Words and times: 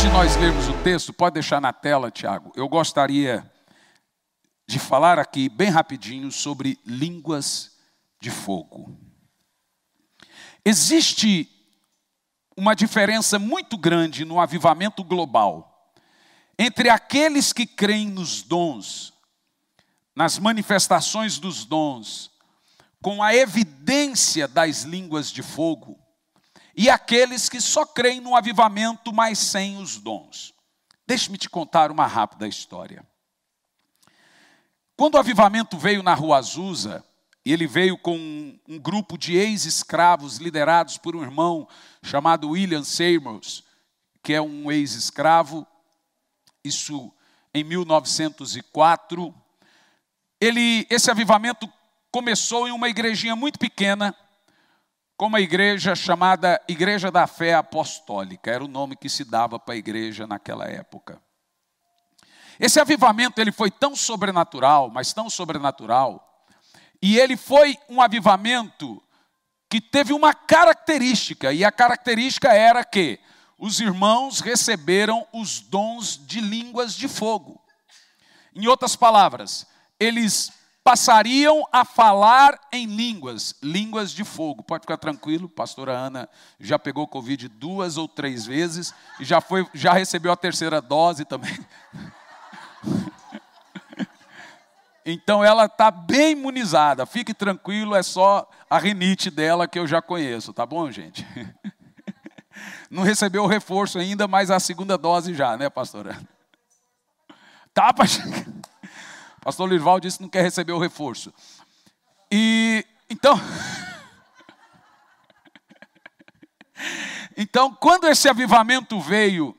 Antes 0.00 0.10
de 0.10 0.16
nós 0.16 0.36
lermos 0.36 0.66
o 0.66 0.82
texto, 0.82 1.12
pode 1.12 1.34
deixar 1.34 1.60
na 1.60 1.74
tela, 1.74 2.10
Tiago. 2.10 2.50
Eu 2.56 2.66
gostaria 2.70 3.44
de 4.66 4.78
falar 4.78 5.18
aqui 5.18 5.46
bem 5.46 5.68
rapidinho 5.68 6.32
sobre 6.32 6.78
línguas 6.86 7.76
de 8.18 8.30
fogo. 8.30 8.98
Existe 10.64 11.50
uma 12.56 12.74
diferença 12.74 13.38
muito 13.38 13.76
grande 13.76 14.24
no 14.24 14.40
avivamento 14.40 15.04
global 15.04 15.92
entre 16.58 16.88
aqueles 16.88 17.52
que 17.52 17.66
creem 17.66 18.08
nos 18.08 18.40
dons, 18.40 19.12
nas 20.16 20.38
manifestações 20.38 21.38
dos 21.38 21.66
dons, 21.66 22.30
com 23.02 23.22
a 23.22 23.34
evidência 23.34 24.48
das 24.48 24.80
línguas 24.84 25.30
de 25.30 25.42
fogo, 25.42 25.99
e 26.76 26.88
aqueles 26.88 27.48
que 27.48 27.60
só 27.60 27.84
creem 27.84 28.20
no 28.20 28.36
avivamento, 28.36 29.12
mas 29.12 29.38
sem 29.38 29.76
os 29.78 29.98
dons. 29.98 30.54
Deixe-me 31.06 31.36
te 31.36 31.48
contar 31.48 31.90
uma 31.90 32.06
rápida 32.06 32.46
história. 32.46 33.04
Quando 34.96 35.14
o 35.14 35.18
avivamento 35.18 35.78
veio 35.78 36.02
na 36.02 36.14
Rua 36.14 36.38
Azusa, 36.38 37.04
ele 37.44 37.66
veio 37.66 37.96
com 37.96 38.16
um, 38.68 38.78
grupo 38.78 39.16
de 39.16 39.34
ex-escravos 39.34 40.36
liderados 40.36 40.98
por 40.98 41.16
um 41.16 41.22
irmão 41.22 41.66
chamado 42.02 42.50
William 42.50 42.84
Seymour, 42.84 43.40
que 44.22 44.34
é 44.34 44.40
um 44.40 44.70
ex-escravo, 44.70 45.66
isso 46.62 47.12
em 47.54 47.64
1904. 47.64 49.34
Ele, 50.40 50.86
esse 50.90 51.10
avivamento 51.10 51.70
começou 52.10 52.68
em 52.68 52.72
uma 52.72 52.88
igrejinha 52.88 53.34
muito 53.34 53.58
pequena, 53.58 54.14
com 55.20 55.26
uma 55.26 55.42
igreja 55.42 55.94
chamada 55.94 56.58
Igreja 56.66 57.10
da 57.10 57.26
Fé 57.26 57.52
Apostólica, 57.52 58.50
era 58.50 58.64
o 58.64 58.66
nome 58.66 58.96
que 58.96 59.10
se 59.10 59.22
dava 59.22 59.58
para 59.58 59.74
a 59.74 59.76
igreja 59.76 60.26
naquela 60.26 60.64
época. 60.64 61.20
Esse 62.58 62.80
avivamento 62.80 63.38
ele 63.38 63.52
foi 63.52 63.70
tão 63.70 63.94
sobrenatural, 63.94 64.88
mas 64.88 65.12
tão 65.12 65.28
sobrenatural, 65.28 66.46
e 67.02 67.18
ele 67.18 67.36
foi 67.36 67.76
um 67.86 68.00
avivamento 68.00 69.02
que 69.68 69.78
teve 69.78 70.14
uma 70.14 70.32
característica, 70.32 71.52
e 71.52 71.66
a 71.66 71.70
característica 71.70 72.54
era 72.54 72.82
que 72.82 73.20
os 73.58 73.78
irmãos 73.78 74.40
receberam 74.40 75.26
os 75.34 75.60
dons 75.60 76.18
de 76.26 76.40
línguas 76.40 76.94
de 76.94 77.08
fogo. 77.08 77.62
Em 78.54 78.66
outras 78.66 78.96
palavras, 78.96 79.66
eles 79.98 80.50
passariam 80.90 81.64
a 81.70 81.84
falar 81.84 82.58
em 82.72 82.84
línguas, 82.84 83.54
línguas 83.62 84.10
de 84.10 84.24
fogo. 84.24 84.60
Pode 84.60 84.80
ficar 84.80 84.96
tranquilo, 84.96 85.48
pastora 85.48 85.92
Ana 85.92 86.28
já 86.58 86.80
pegou 86.80 87.06
Covid 87.06 87.46
duas 87.46 87.96
ou 87.96 88.08
três 88.08 88.44
vezes 88.44 88.92
e 89.20 89.24
já, 89.24 89.40
foi, 89.40 89.64
já 89.72 89.92
recebeu 89.92 90.32
a 90.32 90.36
terceira 90.36 90.80
dose 90.80 91.24
também. 91.24 91.56
Então 95.02 95.42
ela 95.42 95.64
está 95.64 95.90
bem 95.90 96.32
imunizada, 96.32 97.06
fique 97.06 97.32
tranquilo, 97.32 97.96
é 97.96 98.02
só 98.02 98.48
a 98.68 98.78
rinite 98.78 99.30
dela 99.30 99.66
que 99.66 99.78
eu 99.78 99.86
já 99.86 100.00
conheço, 100.02 100.52
tá 100.52 100.66
bom, 100.66 100.90
gente? 100.90 101.26
Não 102.90 103.02
recebeu 103.02 103.42
o 103.44 103.46
reforço 103.46 103.98
ainda, 103.98 104.28
mas 104.28 104.50
a 104.50 104.60
segunda 104.60 104.98
dose 104.98 105.32
já, 105.34 105.56
né, 105.56 105.70
pastora? 105.70 106.20
Tá, 107.72 107.94
pastor? 109.40 109.68
Lirval 109.68 110.00
disse 110.00 110.18
que 110.18 110.22
não 110.22 110.30
quer 110.30 110.42
receber 110.42 110.72
o 110.72 110.78
reforço. 110.78 111.32
E 112.30 112.84
então. 113.08 113.34
então, 117.36 117.74
quando 117.74 118.06
esse 118.06 118.28
avivamento 118.28 119.00
veio 119.00 119.56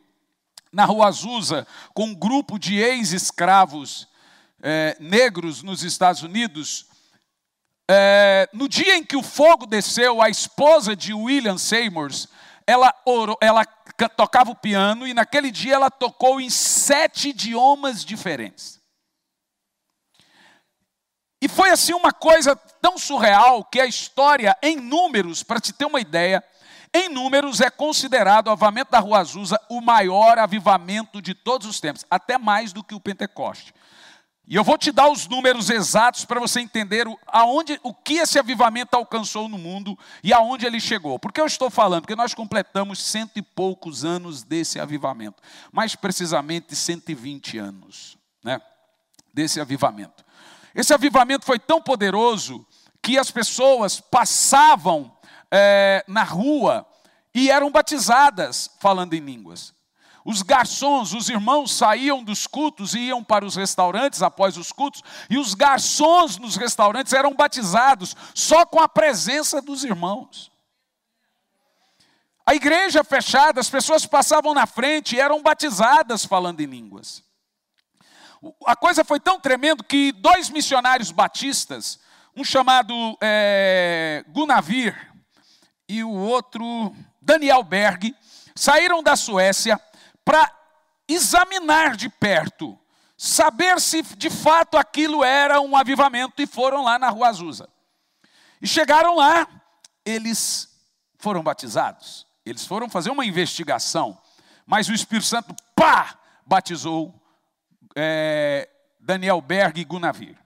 na 0.72 0.86
Rua 0.86 1.08
Azusa, 1.08 1.68
com 1.94 2.06
um 2.06 2.16
grupo 2.16 2.58
de 2.58 2.78
ex-escravos 2.78 4.08
é, 4.62 4.96
negros 5.00 5.62
nos 5.62 5.84
Estados 5.84 6.24
Unidos, 6.24 6.86
é, 7.90 8.48
no 8.54 8.70
dia 8.70 8.96
em 8.96 9.04
que 9.04 9.18
o 9.18 9.24
fogo 9.24 9.66
desceu, 9.66 10.22
a 10.22 10.30
esposa 10.30 10.96
de 10.96 11.14
William 11.14 11.58
Seymour, 11.58 12.10
ela, 12.66 12.94
orou, 13.06 13.38
ela 13.42 13.66
tocava 14.16 14.52
o 14.52 14.56
piano 14.56 15.06
e 15.06 15.14
naquele 15.14 15.52
dia 15.52 15.76
ela 15.76 15.92
tocou 15.92 16.40
em 16.40 16.50
sete 16.50 17.30
idiomas 17.30 18.06
diferentes. 18.06 18.81
E 21.42 21.48
foi 21.48 21.72
assim 21.72 21.94
uma 21.94 22.14
coisa 22.14 22.56
tão 22.56 22.98
surreal 22.98 23.64
que 23.64 23.80
a 23.80 23.86
história, 23.86 24.56
em 24.62 24.76
números, 24.76 25.42
para 25.42 25.60
te 25.60 25.74
ter 25.74 25.86
uma 25.86 26.00
ideia, 26.00 26.44
em 26.94 27.10
números 27.10 27.62
é 27.62 27.70
considerado 27.70 28.48
o 28.48 28.52
avivamento 28.52 28.92
da 28.92 29.00
Rua 29.00 29.20
Azusa 29.20 29.60
o 29.70 29.82
maior 29.82 30.38
avivamento 30.38 31.22
de 31.22 31.34
todos 31.34 31.66
os 31.68 31.80
tempos, 31.80 32.06
até 32.10 32.38
mais 32.38 32.72
do 32.72 32.84
que 32.84 32.94
o 32.94 33.00
Pentecoste. 33.00 33.74
E 34.48 34.56
eu 34.56 34.64
vou 34.64 34.78
te 34.78 34.92
dar 34.92 35.10
os 35.10 35.28
números 35.28 35.70
exatos 35.70 36.26
para 36.26 36.40
você 36.40 36.60
entender 36.60 37.08
o, 37.08 37.18
aonde, 37.26 37.80
o 37.84 37.94
que 37.94 38.16
esse 38.16 38.38
avivamento 38.38 38.96
alcançou 38.96 39.48
no 39.48 39.58
mundo 39.58 39.98
e 40.22 40.34
aonde 40.34 40.66
ele 40.66 40.80
chegou. 40.80 41.18
Por 41.18 41.32
que 41.32 41.40
eu 41.40 41.46
estou 41.46 41.70
falando? 41.70 42.02
Porque 42.02 42.18
nós 42.18 42.34
completamos 42.34 43.02
cento 43.02 43.38
e 43.38 43.42
poucos 43.42 44.04
anos 44.04 44.44
desse 44.44 44.78
avivamento, 44.78 45.42
mais 45.72 45.96
precisamente 45.96 46.76
120 46.76 47.58
anos 47.58 48.18
né, 48.44 48.60
desse 49.34 49.62
avivamento. 49.62 50.26
Esse 50.74 50.94
avivamento 50.94 51.46
foi 51.46 51.60
tão 51.60 51.82
poderoso 51.82 52.66
que 53.02 53.18
as 53.18 53.32
pessoas 53.32 54.00
passavam 54.00 55.12
é, 55.50 56.04
na 56.08 56.24
rua 56.24 56.86
e 57.34 57.50
eram 57.50 57.72
batizadas 57.72 58.70
falando 58.80 59.14
em 59.14 59.20
línguas. 59.20 59.74
Os 60.24 60.44
garçons, 60.44 61.14
os 61.14 61.30
irmãos 61.30 61.74
saíam 61.74 62.24
dos 62.24 62.46
cultos 62.46 62.94
e 62.94 63.00
iam 63.00 63.24
para 63.24 63.44
os 63.44 63.56
restaurantes 63.56 64.22
após 64.22 64.56
os 64.56 64.72
cultos, 64.72 65.02
e 65.30 65.38
os 65.38 65.56
garçons 65.56 66.38
nos 66.38 66.56
restaurantes 66.56 67.12
eram 67.12 67.34
batizados 67.34 68.16
só 68.36 68.66
com 68.66 68.80
a 68.80 68.88
presença 68.88 69.62
dos 69.62 69.84
irmãos. 69.84 70.52
A 72.46 72.54
igreja 72.54 73.04
fechada, 73.04 73.60
as 73.60 73.70
pessoas 73.70 74.06
passavam 74.06 74.54
na 74.54 74.68
frente 74.68 75.16
e 75.16 75.20
eram 75.20 75.42
batizadas 75.42 76.24
falando 76.24 76.60
em 76.60 76.66
línguas. 76.66 77.24
A 78.66 78.76
coisa 78.76 79.04
foi 79.04 79.20
tão 79.20 79.40
tremendo 79.40 79.84
que 79.84 80.12
dois 80.12 80.50
missionários 80.50 81.12
batistas, 81.12 82.00
um 82.36 82.44
chamado 82.44 83.18
é, 83.22 84.26
Gunavir 84.30 84.96
e 85.88 86.04
o 86.04 86.12
outro 86.12 86.96
Daniel 87.22 87.64
Berg, 87.64 88.16
saíram 88.56 89.04
da 89.04 89.16
Suécia 89.16 89.80
para 90.26 90.52
examinar 91.08 91.96
de 91.96 92.10
perto, 92.10 92.80
saber 93.16 93.80
se 93.80 94.02
de 94.02 94.30
fato 94.30 94.78
aquilo 94.78 95.24
era 95.24 95.62
um 95.62 95.76
avivamento 95.76 96.42
e 96.42 96.48
foram 96.48 96.84
lá 96.84 96.98
na 96.98 97.10
Rua 97.10 97.28
Azusa. 97.28 97.70
E 98.60 98.68
chegaram 98.68 99.16
lá, 99.16 99.48
eles 100.06 100.70
foram 101.20 101.44
batizados. 101.44 102.26
Eles 102.44 102.66
foram 102.66 102.90
fazer 102.90 103.12
uma 103.12 103.26
investigação, 103.26 104.20
mas 104.66 104.90
o 104.90 104.94
Espírito 104.94 105.28
Santo, 105.28 105.56
pá, 105.76 106.18
batizou 106.46 107.21
é, 107.96 108.70
Daniel 109.00 109.42
Berg 109.42 109.80
e 109.80 109.86
Gunavir. 109.86 110.38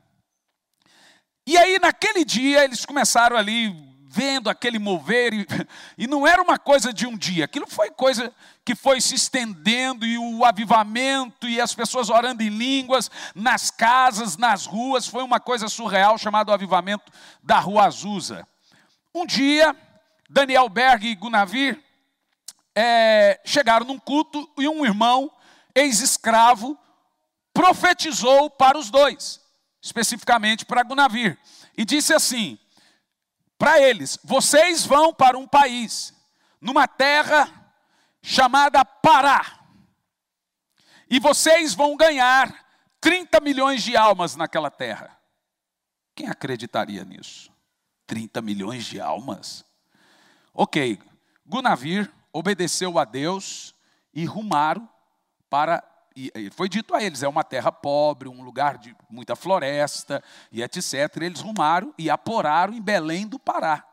E 1.48 1.58
aí, 1.58 1.78
naquele 1.80 2.26
dia, 2.26 2.64
eles 2.64 2.86
começaram 2.86 3.38
ali, 3.38 3.72
vendo 4.08 4.50
aquele 4.50 4.80
mover, 4.80 5.34
e, 5.34 5.46
e 5.98 6.08
não 6.08 6.26
era 6.26 6.42
uma 6.42 6.58
coisa 6.58 6.92
de 6.92 7.06
um 7.06 7.16
dia, 7.16 7.46
aquilo 7.46 7.68
foi 7.68 7.92
coisa 7.92 8.34
que 8.64 8.74
foi 8.74 9.00
se 9.00 9.14
estendendo, 9.14 10.08
e 10.08 10.18
o 10.18 10.44
avivamento, 10.44 11.48
e 11.48 11.62
as 11.62 11.76
pessoas 11.76 12.10
orando 12.10 12.42
em 12.42 12.50
línguas, 12.50 13.12
nas 13.36 13.70
casas, 13.70 14.38
nas 14.38 14.66
ruas, 14.66 15.06
foi 15.06 15.24
uma 15.24 15.40
coisa 15.40 15.68
surreal, 15.68 16.18
chamado 16.18 16.52
avivamento 16.52 17.12
da 17.44 17.60
Rua 17.60 17.86
Azusa. 17.86 18.48
Um 19.14 19.26
dia, 19.26 19.76
Daniel 20.28 20.68
Berg 20.68 21.06
e 21.06 21.16
Gunavir 21.16 21.80
é, 22.76 23.40
chegaram 23.46 23.86
num 23.86 24.00
culto, 24.00 24.50
e 24.58 24.68
um 24.68 24.84
irmão, 24.84 25.32
ex-escravo, 25.76 26.76
profetizou 27.56 28.50
para 28.50 28.78
os 28.78 28.92
dois, 28.92 29.42
especificamente 29.82 30.66
para 30.66 30.84
Gunavir, 30.84 31.40
e 31.78 31.86
disse 31.86 32.14
assim: 32.14 32.60
para 33.58 33.82
eles: 33.82 34.20
vocês 34.24 34.86
vão 34.86 35.14
para 35.14 35.38
um 35.38 35.48
país, 35.48 36.14
numa 36.60 36.86
terra 36.86 37.50
chamada 38.22 38.84
Pará, 38.84 39.62
e 41.10 41.18
vocês 41.18 41.74
vão 41.74 41.96
ganhar 41.96 42.54
30 43.00 43.40
milhões 43.40 43.82
de 43.82 43.96
almas 43.96 44.36
naquela 44.36 44.70
terra. 44.70 45.18
Quem 46.14 46.28
acreditaria 46.28 47.06
nisso? 47.06 47.52
30 48.06 48.42
milhões 48.42 48.86
de 48.86 49.00
almas? 49.00 49.64
Ok, 50.54 51.00
Gunavir 51.46 52.12
obedeceu 52.34 53.00
a 53.00 53.06
Deus 53.06 53.74
e 54.14 54.26
rumaram 54.26 54.90
para 55.50 55.84
e 56.16 56.50
foi 56.52 56.70
dito 56.70 56.96
a 56.96 57.04
eles: 57.04 57.24
é 57.24 57.28
uma 57.28 57.44
terra 57.44 57.72
pobre, 57.72 58.30
um 58.30 58.42
lugar 58.42 58.78
de 58.78 58.96
muita 59.10 59.36
floresta 59.36 60.24
e 60.52 60.64
etc. 60.64 61.18
Eles 61.18 61.42
rumaram 61.42 61.94
e 61.98 62.10
aporaram 62.10 62.74
em 62.74 62.82
Belém 62.82 63.28
do 63.28 63.38
Pará. 63.38 63.86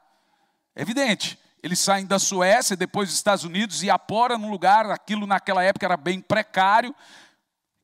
Evidente, 0.77 1.39
Eles 1.63 1.79
saem 1.79 2.05
da 2.05 2.19
Suécia, 2.19 2.77
depois 2.77 3.09
dos 3.09 3.17
Estados 3.17 3.45
Unidos, 3.45 3.85
e 3.85 3.91
apora 3.91 4.37
num 4.37 4.51
lugar, 4.51 4.91
aquilo 4.91 5.29
naquela 5.29 5.63
época 5.63 5.87
era 5.87 5.97
bem 5.97 6.21
precário. 6.21 6.93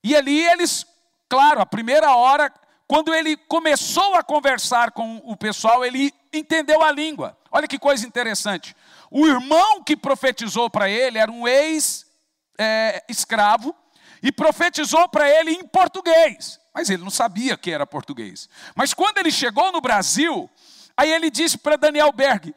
E 0.02 0.16
ali 0.16 0.44
eles, 0.48 0.84
claro, 1.28 1.60
a 1.60 1.66
primeira 1.66 2.16
hora, 2.16 2.52
quando 2.88 3.14
ele 3.14 3.36
começou 3.36 4.16
a 4.16 4.24
conversar 4.24 4.90
com 4.90 5.18
o 5.18 5.36
pessoal, 5.36 5.84
ele 5.84 6.12
entendeu 6.32 6.82
a 6.82 6.90
língua. 6.90 7.38
Olha 7.52 7.68
que 7.68 7.78
coisa 7.78 8.04
interessante. 8.04 8.74
O 9.10 9.28
irmão 9.28 9.80
que 9.84 9.96
profetizou 9.96 10.68
para 10.68 10.90
ele 10.90 11.18
era 11.18 11.30
um 11.30 11.46
ex-escravo, 11.46 13.70
é, 13.70 13.74
e 14.22 14.32
profetizou 14.32 15.08
para 15.08 15.28
ele 15.28 15.52
em 15.52 15.66
português. 15.66 16.58
Mas 16.74 16.90
ele 16.90 17.02
não 17.02 17.10
sabia 17.10 17.56
que 17.56 17.70
era 17.70 17.86
português. 17.86 18.48
Mas 18.74 18.94
quando 18.94 19.18
ele 19.18 19.30
chegou 19.30 19.72
no 19.72 19.80
Brasil, 19.80 20.48
aí 20.96 21.10
ele 21.12 21.30
disse 21.30 21.58
para 21.58 21.76
Daniel 21.76 22.12
Berg: 22.12 22.54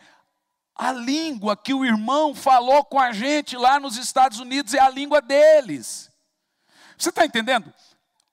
a 0.76 0.92
língua 0.92 1.56
que 1.56 1.74
o 1.74 1.86
irmão 1.86 2.34
falou 2.34 2.84
com 2.86 3.00
a 3.00 3.12
gente 3.12 3.56
lá 3.56 3.80
nos 3.80 3.98
Estados 3.98 4.40
Unidos 4.40 4.74
é 4.74 4.80
a 4.80 4.90
língua 4.90 5.22
deles. 5.22 6.10
Você 6.98 7.10
está 7.10 7.26
entendendo? 7.26 7.74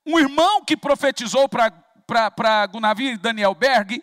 Um 0.04 0.18
irmão 0.18 0.64
que 0.64 0.76
profetizou 0.76 1.48
para 1.48 2.66
Gunavir 2.66 3.14
e 3.14 3.18
Daniel 3.18 3.54
Berg, 3.54 4.02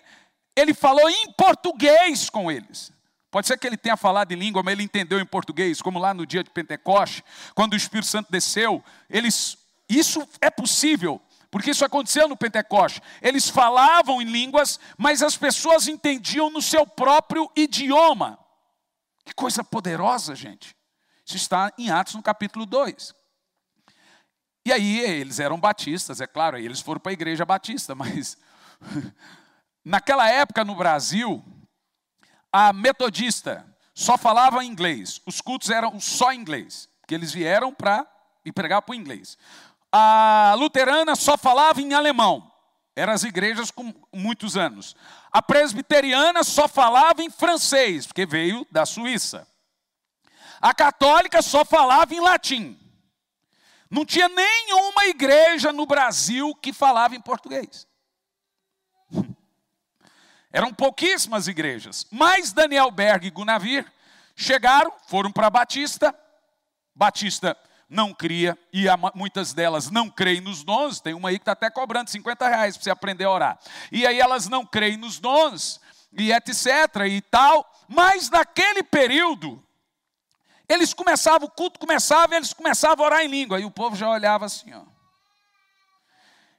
ele 0.55 0.73
falou 0.73 1.09
em 1.09 1.31
português 1.33 2.29
com 2.29 2.51
eles. 2.51 2.91
Pode 3.35 3.47
ser 3.47 3.57
que 3.57 3.67
ele 3.67 3.75
tenha 3.75 3.97
falado 3.97 4.31
em 4.31 4.37
língua, 4.37 4.63
mas 4.63 4.71
ele 4.71 4.83
entendeu 4.83 5.19
em 5.19 5.25
português, 5.25 5.81
como 5.81 5.99
lá 5.99 6.13
no 6.13 6.25
dia 6.25 6.41
de 6.41 6.49
Pentecoste, 6.49 7.21
quando 7.53 7.73
o 7.73 7.75
Espírito 7.75 8.07
Santo 8.07 8.31
desceu. 8.31 8.81
Eles, 9.09 9.57
isso 9.89 10.25
é 10.39 10.49
possível, 10.49 11.21
porque 11.51 11.71
isso 11.71 11.83
aconteceu 11.83 12.29
no 12.29 12.37
Pentecoste. 12.37 13.01
Eles 13.21 13.49
falavam 13.49 14.21
em 14.21 14.25
línguas, 14.25 14.79
mas 14.97 15.21
as 15.21 15.35
pessoas 15.35 15.89
entendiam 15.89 16.49
no 16.49 16.61
seu 16.61 16.87
próprio 16.87 17.51
idioma. 17.57 18.39
Que 19.25 19.33
coisa 19.33 19.65
poderosa, 19.65 20.33
gente. 20.33 20.73
Isso 21.25 21.35
está 21.35 21.73
em 21.77 21.89
Atos 21.89 22.15
no 22.15 22.23
capítulo 22.23 22.65
2. 22.65 23.13
E 24.65 24.71
aí 24.71 25.01
eles 25.01 25.41
eram 25.41 25.59
batistas, 25.59 26.21
é 26.21 26.25
claro, 26.25 26.55
aí 26.55 26.63
eles 26.63 26.79
foram 26.79 27.01
para 27.01 27.11
a 27.11 27.19
igreja 27.19 27.43
batista, 27.43 27.93
mas 27.93 28.37
naquela 29.83 30.29
época 30.29 30.63
no 30.63 30.73
Brasil, 30.73 31.43
a 32.57 32.71
metodista 32.71 33.67
só 33.93 34.17
falava 34.17 34.63
inglês, 34.63 35.21
os 35.25 35.41
cultos 35.41 35.69
eram 35.69 35.99
só 35.99 36.31
inglês, 36.31 36.87
porque 37.01 37.13
eles 37.13 37.33
vieram 37.33 37.73
para 37.73 38.07
e 38.45 38.51
pregar 38.51 38.81
para 38.81 38.93
o 38.93 38.95
inglês. 38.95 39.37
A 39.91 40.55
luterana 40.57 41.17
só 41.17 41.37
falava 41.37 41.81
em 41.81 41.93
alemão. 41.93 42.49
Eram 42.95 43.11
as 43.11 43.25
igrejas 43.25 43.71
com 43.71 43.93
muitos 44.13 44.55
anos. 44.55 44.95
A 45.33 45.41
presbiteriana 45.41 46.45
só 46.45 46.65
falava 46.65 47.21
em 47.21 47.29
francês, 47.29 48.07
porque 48.07 48.25
veio 48.25 48.65
da 48.71 48.85
Suíça. 48.85 49.45
A 50.61 50.73
católica 50.73 51.41
só 51.41 51.65
falava 51.65 52.13
em 52.13 52.21
latim. 52.21 52.79
Não 53.91 54.05
tinha 54.05 54.29
nenhuma 54.29 55.07
igreja 55.07 55.73
no 55.73 55.85
Brasil 55.85 56.55
que 56.55 56.71
falava 56.71 57.17
em 57.17 57.21
português. 57.21 57.85
Eram 60.55 60.73
pouquíssimas 60.73 61.49
igrejas. 61.49 62.07
Mas 62.09 62.53
Daniel 62.53 62.89
Berg 62.89 63.27
e 63.27 63.29
Gunavir 63.29 63.85
chegaram, 64.37 64.89
foram 65.05 65.29
para 65.29 65.49
Batista. 65.49 66.17
Batista 66.95 67.57
não 67.89 68.13
cria, 68.13 68.57
e 68.71 68.85
muitas 69.13 69.51
delas 69.51 69.91
não 69.91 70.09
creem 70.09 70.39
nos 70.39 70.63
dons, 70.63 71.01
tem 71.01 71.13
uma 71.13 71.27
aí 71.27 71.37
que 71.37 71.41
está 71.41 71.51
até 71.51 71.69
cobrando 71.69 72.09
50 72.09 72.47
reais 72.47 72.77
para 72.77 72.83
você 72.85 72.89
aprender 72.89 73.25
a 73.25 73.31
orar. 73.31 73.59
E 73.91 74.07
aí 74.07 74.17
elas 74.17 74.47
não 74.47 74.65
creem 74.65 74.95
nos 74.95 75.19
dons, 75.19 75.81
e 76.13 76.31
etc. 76.31 76.65
e 77.09 77.19
tal, 77.19 77.69
mas 77.89 78.29
naquele 78.29 78.81
período, 78.81 79.61
eles 80.69 80.93
começavam, 80.93 81.49
o 81.49 81.51
culto 81.51 81.81
começava, 81.81 82.33
eles 82.33 82.53
começavam 82.53 83.03
a 83.03 83.07
orar 83.09 83.21
em 83.25 83.27
língua, 83.27 83.59
e 83.59 83.65
o 83.65 83.71
povo 83.71 83.93
já 83.93 84.09
olhava 84.09 84.45
assim, 84.45 84.73
ó. 84.73 84.83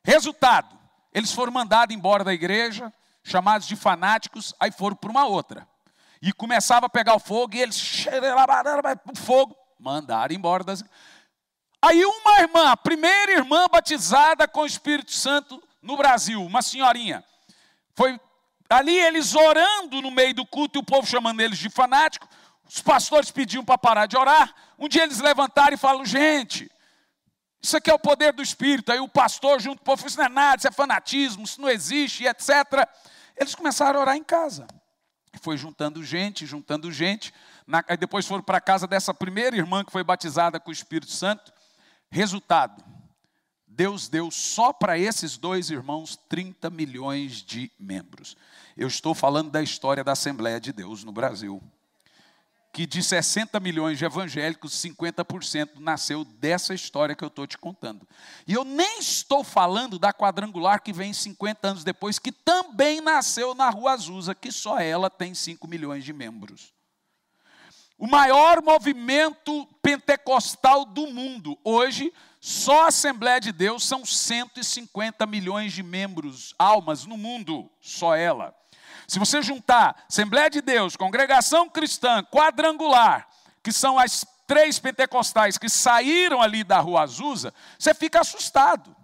Resultado, 0.04 0.78
eles 1.14 1.32
foram 1.32 1.50
mandados 1.50 1.96
embora 1.96 2.22
da 2.22 2.34
igreja, 2.34 2.92
chamados 3.26 3.66
de 3.66 3.74
fanáticos, 3.74 4.54
aí 4.58 4.70
foram 4.70 4.96
para 4.96 5.10
uma 5.10 5.26
outra. 5.26 5.66
E 6.22 6.32
começava 6.32 6.86
a 6.86 6.88
pegar 6.88 7.14
o 7.14 7.18
fogo, 7.18 7.56
e 7.56 7.60
eles, 7.60 8.06
fogo, 9.16 9.56
mandaram 9.78 10.34
embora 10.34 10.64
das 10.64 10.82
Aí 11.82 12.04
uma 12.04 12.40
irmã, 12.40 12.70
a 12.70 12.76
primeira 12.76 13.32
irmã 13.32 13.66
batizada 13.70 14.48
com 14.48 14.60
o 14.60 14.66
Espírito 14.66 15.12
Santo 15.12 15.62
no 15.82 15.96
Brasil, 15.96 16.42
uma 16.42 16.62
senhorinha, 16.62 17.22
foi 17.94 18.18
ali 18.68 18.98
eles 18.98 19.34
orando 19.34 20.00
no 20.00 20.10
meio 20.10 20.34
do 20.34 20.46
culto 20.46 20.78
e 20.78 20.80
o 20.80 20.84
povo 20.84 21.06
chamando 21.06 21.40
eles 21.40 21.58
de 21.58 21.68
fanático. 21.68 22.28
Os 22.68 22.80
pastores 22.80 23.30
pediam 23.30 23.64
para 23.64 23.78
parar 23.78 24.06
de 24.06 24.16
orar. 24.16 24.52
Um 24.78 24.88
dia 24.88 25.04
eles 25.04 25.20
levantaram 25.20 25.74
e 25.74 25.76
falaram: 25.76 26.04
gente, 26.04 26.68
isso 27.62 27.76
aqui 27.76 27.90
é 27.90 27.94
o 27.94 27.98
poder 27.98 28.32
do 28.32 28.42
Espírito. 28.42 28.90
Aí 28.90 28.98
o 28.98 29.08
pastor, 29.08 29.60
junto 29.60 29.78
com 29.78 29.82
o 29.82 29.96
povo, 29.96 30.06
Isso 30.06 30.18
não 30.18 30.24
é 30.24 30.28
nada, 30.28 30.56
isso 30.58 30.68
é 30.68 30.72
fanatismo, 30.72 31.44
isso 31.44 31.60
não 31.60 31.68
existe, 31.68 32.24
etc. 32.24 32.50
Eles 33.36 33.54
começaram 33.54 33.98
a 33.98 34.02
orar 34.02 34.16
em 34.16 34.24
casa. 34.24 34.66
Foi 35.40 35.56
juntando 35.56 36.02
gente, 36.02 36.46
juntando 36.46 36.90
gente. 36.90 37.32
Aí 37.88 37.96
depois 37.96 38.26
foram 38.26 38.42
para 38.42 38.58
a 38.58 38.60
casa 38.60 38.86
dessa 38.86 39.12
primeira 39.12 39.56
irmã 39.56 39.84
que 39.84 39.92
foi 39.92 40.02
batizada 40.02 40.58
com 40.58 40.70
o 40.70 40.72
Espírito 40.72 41.12
Santo. 41.12 41.52
Resultado: 42.10 42.82
Deus 43.66 44.08
deu 44.08 44.30
só 44.30 44.72
para 44.72 44.98
esses 44.98 45.36
dois 45.36 45.70
irmãos 45.70 46.16
30 46.28 46.70
milhões 46.70 47.42
de 47.42 47.70
membros. 47.78 48.36
Eu 48.76 48.88
estou 48.88 49.14
falando 49.14 49.50
da 49.50 49.62
história 49.62 50.02
da 50.02 50.12
Assembleia 50.12 50.58
de 50.58 50.72
Deus 50.72 51.04
no 51.04 51.12
Brasil. 51.12 51.62
Que 52.72 52.86
de 52.86 53.02
60 53.02 53.58
milhões 53.58 53.98
de 53.98 54.04
evangélicos, 54.04 54.72
50% 54.74 55.78
nasceu 55.78 56.24
dessa 56.24 56.74
história 56.74 57.14
que 57.14 57.24
eu 57.24 57.28
estou 57.28 57.46
te 57.46 57.56
contando. 57.56 58.06
E 58.46 58.52
eu 58.52 58.64
nem 58.64 58.98
estou 58.98 59.42
falando 59.42 59.98
da 59.98 60.12
quadrangular 60.12 60.82
que 60.82 60.92
vem 60.92 61.12
50 61.12 61.68
anos 61.68 61.84
depois, 61.84 62.18
que 62.18 62.30
também 62.30 63.00
nasceu 63.00 63.54
na 63.54 63.70
Rua 63.70 63.92
Azusa, 63.92 64.34
que 64.34 64.52
só 64.52 64.78
ela 64.78 65.08
tem 65.08 65.34
5 65.34 65.66
milhões 65.66 66.04
de 66.04 66.12
membros. 66.12 66.74
O 67.98 68.06
maior 68.06 68.62
movimento 68.62 69.66
pentecostal 69.80 70.84
do 70.84 71.06
mundo. 71.06 71.58
Hoje, 71.64 72.12
só 72.38 72.84
a 72.84 72.88
Assembleia 72.88 73.40
de 73.40 73.52
Deus 73.52 73.84
são 73.84 74.04
150 74.04 75.26
milhões 75.26 75.72
de 75.72 75.82
membros, 75.82 76.54
almas 76.58 77.06
no 77.06 77.16
mundo, 77.16 77.70
só 77.80 78.14
ela. 78.14 78.54
Se 79.06 79.18
você 79.18 79.42
juntar 79.42 80.04
Assembleia 80.08 80.50
de 80.50 80.60
Deus, 80.60 80.96
Congregação 80.96 81.68
Cristã, 81.68 82.24
Quadrangular, 82.24 83.28
que 83.62 83.72
são 83.72 83.98
as 83.98 84.24
três 84.46 84.78
pentecostais 84.78 85.58
que 85.58 85.68
saíram 85.68 86.40
ali 86.40 86.62
da 86.62 86.78
Rua 86.78 87.02
Azusa, 87.02 87.52
você 87.78 87.92
fica 87.94 88.20
assustado. 88.20 88.94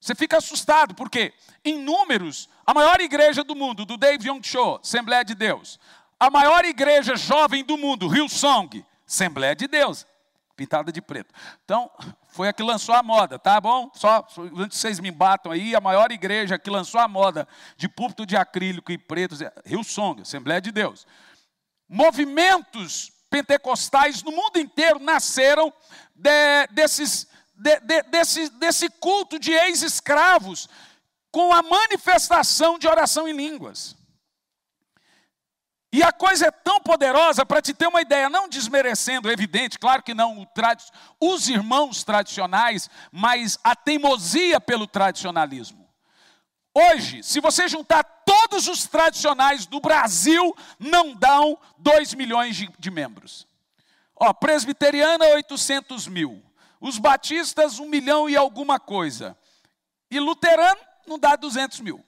Você 0.00 0.14
fica 0.14 0.36
assustado, 0.36 0.94
porque 0.94 1.32
em 1.64 1.78
números, 1.78 2.48
a 2.66 2.74
maior 2.74 3.00
igreja 3.00 3.42
do 3.42 3.56
mundo, 3.56 3.86
do 3.86 3.96
Dave 3.96 4.28
Young 4.28 4.42
Show, 4.42 4.78
Assembleia 4.82 5.24
de 5.24 5.34
Deus, 5.34 5.80
a 6.20 6.30
maior 6.30 6.64
igreja 6.64 7.16
jovem 7.16 7.64
do 7.64 7.78
mundo, 7.78 8.14
Hillsong, 8.14 8.84
Assembleia 9.06 9.56
de 9.56 9.66
Deus, 9.66 10.06
pintada 10.54 10.92
de 10.92 11.00
preto. 11.00 11.32
Então, 11.64 11.90
foi 12.34 12.48
a 12.48 12.52
que 12.52 12.64
lançou 12.64 12.92
a 12.96 13.00
moda, 13.00 13.38
tá 13.38 13.60
bom? 13.60 13.92
Só 13.94 14.26
antes 14.56 14.78
vocês 14.78 14.98
me 14.98 15.12
batam 15.12 15.52
aí, 15.52 15.72
a 15.72 15.80
maior 15.80 16.10
igreja 16.10 16.58
que 16.58 16.68
lançou 16.68 17.00
a 17.00 17.06
moda 17.06 17.46
de 17.76 17.88
púlpito 17.88 18.26
de 18.26 18.36
acrílico 18.36 18.90
e 18.90 18.98
preto, 18.98 19.36
Hillsong, 19.64 20.22
Assembleia 20.22 20.60
de 20.60 20.72
Deus. 20.72 21.06
Movimentos 21.88 23.12
pentecostais 23.30 24.24
no 24.24 24.32
mundo 24.32 24.58
inteiro 24.58 24.98
nasceram 24.98 25.72
de, 26.12 26.66
desses, 26.72 27.28
de, 27.54 27.78
de, 27.78 28.02
desse, 28.02 28.48
desse 28.58 28.88
culto 28.88 29.38
de 29.38 29.52
ex-escravos 29.52 30.68
com 31.30 31.52
a 31.52 31.62
manifestação 31.62 32.80
de 32.80 32.88
oração 32.88 33.28
em 33.28 33.32
línguas. 33.32 33.94
E 35.94 36.02
a 36.02 36.10
coisa 36.10 36.46
é 36.46 36.50
tão 36.50 36.80
poderosa, 36.80 37.46
para 37.46 37.62
te 37.62 37.72
ter 37.72 37.86
uma 37.86 38.02
ideia, 38.02 38.28
não 38.28 38.48
desmerecendo, 38.48 39.30
evidente, 39.30 39.78
claro 39.78 40.02
que 40.02 40.12
não, 40.12 40.44
os 41.20 41.48
irmãos 41.48 42.02
tradicionais, 42.02 42.90
mas 43.12 43.60
a 43.62 43.76
teimosia 43.76 44.60
pelo 44.60 44.88
tradicionalismo. 44.88 45.88
Hoje, 46.74 47.22
se 47.22 47.38
você 47.38 47.68
juntar 47.68 48.02
todos 48.26 48.66
os 48.66 48.88
tradicionais 48.88 49.66
do 49.66 49.78
Brasil, 49.78 50.56
não 50.80 51.14
dão 51.14 51.56
2 51.78 52.14
milhões 52.14 52.56
de, 52.56 52.68
de 52.76 52.90
membros. 52.90 53.46
Ó, 54.16 54.32
presbiteriana, 54.32 55.24
800 55.26 56.08
mil. 56.08 56.42
Os 56.80 56.98
batistas, 56.98 57.78
1 57.78 57.88
milhão 57.88 58.28
e 58.28 58.36
alguma 58.36 58.80
coisa. 58.80 59.38
E 60.10 60.18
luterano, 60.18 60.80
não 61.06 61.20
dá 61.20 61.36
200 61.36 61.78
mil. 61.78 62.04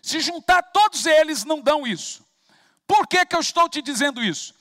Se 0.00 0.20
juntar 0.20 0.62
todos 0.62 1.04
eles, 1.04 1.44
não 1.44 1.60
dão 1.60 1.84
isso. 1.84 2.27
Por 2.88 3.06
que, 3.06 3.24
que 3.24 3.36
eu 3.36 3.40
estou 3.40 3.68
te 3.68 3.80
dizendo 3.80 4.20
isso? 4.20 4.58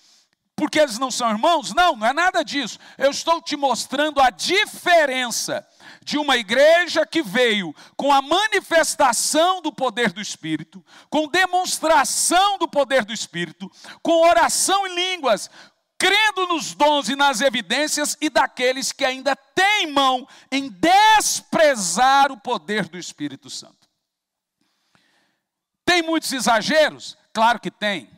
porque 0.57 0.79
eles 0.79 0.97
não 0.97 1.11
são 1.11 1.29
irmãos? 1.29 1.71
Não, 1.71 1.95
não 1.95 2.07
é 2.07 2.11
nada 2.11 2.43
disso. 2.43 2.79
Eu 2.97 3.11
estou 3.11 3.39
te 3.39 3.55
mostrando 3.55 4.19
a 4.19 4.31
diferença 4.31 5.65
de 6.03 6.17
uma 6.17 6.35
igreja 6.35 7.05
que 7.05 7.21
veio 7.21 7.75
com 7.95 8.11
a 8.11 8.23
manifestação 8.23 9.61
do 9.61 9.71
poder 9.71 10.11
do 10.11 10.19
Espírito, 10.19 10.83
com 11.11 11.27
demonstração 11.27 12.57
do 12.57 12.67
poder 12.67 13.05
do 13.05 13.13
Espírito, 13.13 13.71
com 14.01 14.27
oração 14.27 14.87
em 14.87 14.95
línguas, 14.95 15.47
crendo 15.95 16.47
nos 16.47 16.73
dons 16.73 17.07
e 17.07 17.15
nas 17.15 17.39
evidências, 17.39 18.17
e 18.19 18.27
daqueles 18.27 18.91
que 18.91 19.05
ainda 19.05 19.35
teimam 19.35 20.27
em 20.51 20.69
desprezar 20.69 22.31
o 22.31 22.37
poder 22.37 22.89
do 22.89 22.97
Espírito 22.97 23.47
Santo. 23.47 23.87
Tem 25.85 26.01
muitos 26.01 26.33
exageros? 26.33 27.15
Claro 27.31 27.59
que 27.59 27.69
tem 27.69 28.16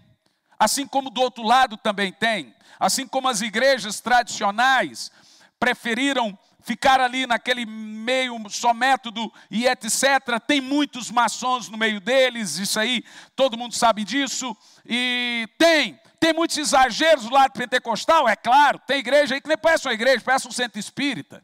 assim 0.59 0.85
como 0.85 1.09
do 1.09 1.21
outro 1.21 1.43
lado 1.43 1.77
também 1.77 2.11
tem, 2.11 2.53
assim 2.77 3.07
como 3.07 3.29
as 3.29 3.41
igrejas 3.41 4.01
tradicionais 4.01 5.11
preferiram 5.59 6.37
ficar 6.61 6.99
ali 6.99 7.25
naquele 7.25 7.65
meio 7.65 8.37
só 8.49 8.73
método 8.73 9.31
e 9.49 9.65
etc. 9.65 10.39
Tem 10.45 10.61
muitos 10.61 11.09
maçons 11.09 11.69
no 11.69 11.77
meio 11.77 11.99
deles, 11.99 12.57
isso 12.57 12.79
aí, 12.79 13.03
todo 13.35 13.57
mundo 13.57 13.73
sabe 13.73 14.03
disso. 14.03 14.55
E 14.85 15.47
tem, 15.57 15.99
tem 16.19 16.33
muitos 16.33 16.57
exageros 16.57 17.23
do 17.23 17.33
lado 17.33 17.53
pentecostal, 17.53 18.27
é 18.27 18.35
claro. 18.35 18.79
Tem 18.85 18.99
igreja 18.99 19.35
aí 19.35 19.41
que 19.41 19.47
nem 19.47 19.57
parece 19.57 19.87
uma 19.87 19.93
igreja, 19.93 20.21
parece 20.23 20.47
um 20.47 20.51
centro 20.51 20.79
espírita. 20.79 21.43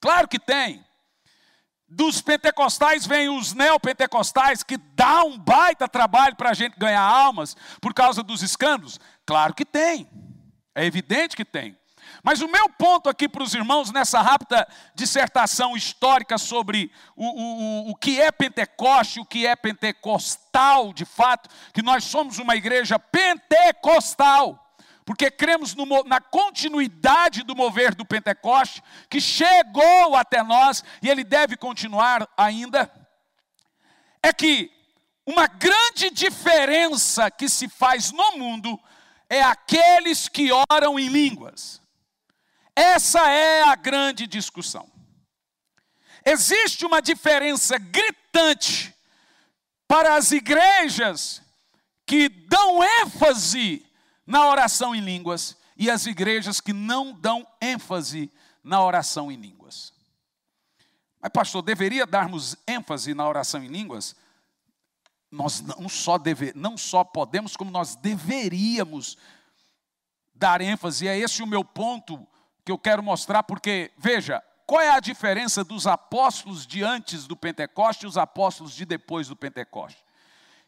Claro 0.00 0.26
que 0.26 0.38
tem. 0.38 0.84
Dos 1.94 2.20
pentecostais 2.20 3.06
vêm 3.06 3.28
os 3.28 3.52
neopentecostais, 3.52 4.64
que 4.64 4.76
dá 4.76 5.22
um 5.22 5.38
baita 5.38 5.88
trabalho 5.88 6.34
para 6.34 6.50
a 6.50 6.54
gente 6.54 6.76
ganhar 6.76 7.00
almas 7.00 7.56
por 7.80 7.94
causa 7.94 8.20
dos 8.20 8.42
escândalos? 8.42 8.98
Claro 9.24 9.54
que 9.54 9.64
tem, 9.64 10.08
é 10.74 10.84
evidente 10.84 11.36
que 11.36 11.44
tem. 11.44 11.78
Mas 12.20 12.40
o 12.40 12.48
meu 12.48 12.68
ponto 12.68 13.08
aqui 13.08 13.28
para 13.28 13.44
os 13.44 13.54
irmãos, 13.54 13.92
nessa 13.92 14.20
rápida 14.20 14.66
dissertação 14.92 15.76
histórica 15.76 16.36
sobre 16.36 16.90
o, 17.14 17.26
o, 17.26 17.90
o 17.90 17.94
que 17.94 18.20
é 18.20 18.32
Pentecoste, 18.32 19.20
o 19.20 19.24
que 19.24 19.46
é 19.46 19.54
pentecostal 19.54 20.92
de 20.92 21.04
fato, 21.04 21.48
que 21.72 21.80
nós 21.80 22.02
somos 22.02 22.38
uma 22.38 22.56
igreja 22.56 22.98
pentecostal 22.98 24.63
porque 25.04 25.30
cremos 25.30 25.74
no, 25.74 25.84
na 26.04 26.20
continuidade 26.20 27.42
do 27.42 27.54
mover 27.54 27.94
do 27.94 28.06
Pentecoste, 28.06 28.82
que 29.08 29.20
chegou 29.20 30.16
até 30.16 30.42
nós 30.42 30.82
e 31.02 31.10
ele 31.10 31.22
deve 31.22 31.56
continuar 31.56 32.28
ainda, 32.36 32.90
é 34.22 34.32
que 34.32 34.70
uma 35.26 35.46
grande 35.46 36.10
diferença 36.10 37.30
que 37.30 37.48
se 37.48 37.68
faz 37.68 38.12
no 38.12 38.38
mundo 38.38 38.80
é 39.28 39.42
aqueles 39.42 40.28
que 40.28 40.50
oram 40.70 40.98
em 40.98 41.08
línguas. 41.08 41.82
Essa 42.74 43.30
é 43.30 43.62
a 43.62 43.74
grande 43.74 44.26
discussão. 44.26 44.90
Existe 46.24 46.86
uma 46.86 47.00
diferença 47.02 47.78
gritante 47.78 48.94
para 49.86 50.14
as 50.14 50.32
igrejas 50.32 51.42
que 52.06 52.28
dão 52.28 52.82
ênfase 53.02 53.86
na 54.26 54.48
oração 54.48 54.94
em 54.94 55.00
línguas 55.00 55.56
e 55.76 55.90
as 55.90 56.06
igrejas 56.06 56.60
que 56.60 56.72
não 56.72 57.12
dão 57.12 57.46
ênfase 57.60 58.32
na 58.62 58.82
oração 58.82 59.30
em 59.30 59.36
línguas. 59.36 59.92
Mas, 61.20 61.32
pastor, 61.32 61.62
deveria 61.62 62.06
darmos 62.06 62.56
ênfase 62.66 63.14
na 63.14 63.28
oração 63.28 63.62
em 63.62 63.68
línguas? 63.68 64.14
Nós 65.30 65.60
não 65.60 65.88
só, 65.88 66.16
deve, 66.16 66.52
não 66.54 66.76
só 66.76 67.02
podemos, 67.02 67.56
como 67.56 67.70
nós 67.70 67.96
deveríamos 67.96 69.16
dar 70.34 70.60
ênfase. 70.60 71.08
É 71.08 71.18
esse 71.18 71.42
o 71.42 71.46
meu 71.46 71.64
ponto 71.64 72.26
que 72.64 72.70
eu 72.70 72.78
quero 72.78 73.02
mostrar, 73.02 73.42
porque, 73.42 73.90
veja, 73.98 74.42
qual 74.66 74.80
é 74.80 74.90
a 74.90 75.00
diferença 75.00 75.62
dos 75.62 75.86
apóstolos 75.86 76.66
de 76.66 76.82
antes 76.82 77.26
do 77.26 77.36
Pentecoste 77.36 78.04
e 78.04 78.08
os 78.08 78.16
apóstolos 78.16 78.72
de 78.72 78.84
depois 78.84 79.28
do 79.28 79.36
Pentecoste? 79.36 80.02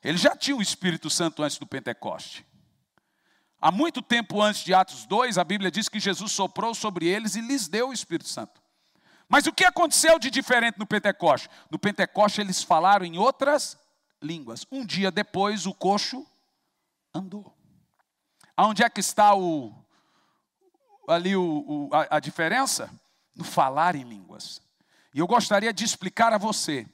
Eles 0.03 0.21
já 0.21 0.37
tinham 0.37 0.59
o 0.59 0.63
Espírito 0.63 1.09
Santo 1.09 1.43
antes 1.43 1.59
do 1.59 1.67
Pentecoste. 1.67 2.47
Há 3.67 3.73
muito 3.73 4.01
tempo 4.01 4.41
antes 4.41 4.63
de 4.63 4.73
Atos 4.73 5.07
2, 5.07 5.39
a 5.39 5.43
Bíblia 5.43 5.73
diz 5.73 5.89
que 5.89 5.99
Jesus 5.99 6.31
soprou 6.31 6.73
sobre 6.73 7.09
eles 7.09 7.35
e 7.35 7.41
lhes 7.41 7.67
deu 7.67 7.89
o 7.89 7.93
Espírito 7.93 8.29
Santo. 8.29 8.63
Mas 9.29 9.45
o 9.49 9.53
que 9.53 9.65
aconteceu 9.65 10.21
de 10.21 10.31
diferente 10.31 10.79
no 10.79 10.87
Pentecoste? 10.87 11.51
No 11.69 11.77
Pentecoste 11.77 12.41
eles 12.41 12.63
falaram 12.63 13.05
em 13.05 13.19
outras 13.19 13.77
línguas. 14.23 14.65
Um 14.71 14.87
dia 14.87 15.11
depois 15.11 15.67
o 15.67 15.75
coxo 15.75 16.25
andou. 17.13 17.53
Aonde 18.57 18.85
é 18.85 18.89
que 18.89 19.01
está 19.01 19.35
o, 19.35 19.75
ali 21.09 21.35
o, 21.35 21.43
o, 21.43 21.91
a, 21.93 22.19
a 22.19 22.21
diferença? 22.21 22.89
No 23.35 23.43
falar 23.43 23.97
em 23.97 24.05
línguas. 24.05 24.63
E 25.13 25.19
eu 25.19 25.27
gostaria 25.27 25.73
de 25.73 25.85
explicar 25.85 26.33
a 26.33 26.39
você 26.39 26.87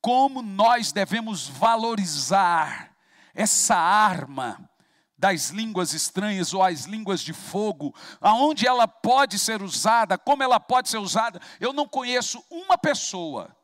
como 0.00 0.42
nós 0.42 0.90
devemos 0.90 1.46
valorizar 1.46 2.92
essa 3.32 3.76
arma 3.76 4.68
das 5.18 5.50
línguas 5.50 5.92
estranhas 5.92 6.54
ou 6.54 6.62
as 6.62 6.84
línguas 6.84 7.20
de 7.20 7.32
fogo, 7.32 7.92
aonde 8.20 8.66
ela 8.66 8.86
pode 8.86 9.36
ser 9.38 9.60
usada, 9.62 10.16
como 10.16 10.44
ela 10.44 10.60
pode 10.60 10.88
ser 10.88 10.98
usada. 10.98 11.40
Eu 11.58 11.72
não 11.72 11.88
conheço 11.88 12.42
uma 12.48 12.78
pessoa 12.78 13.54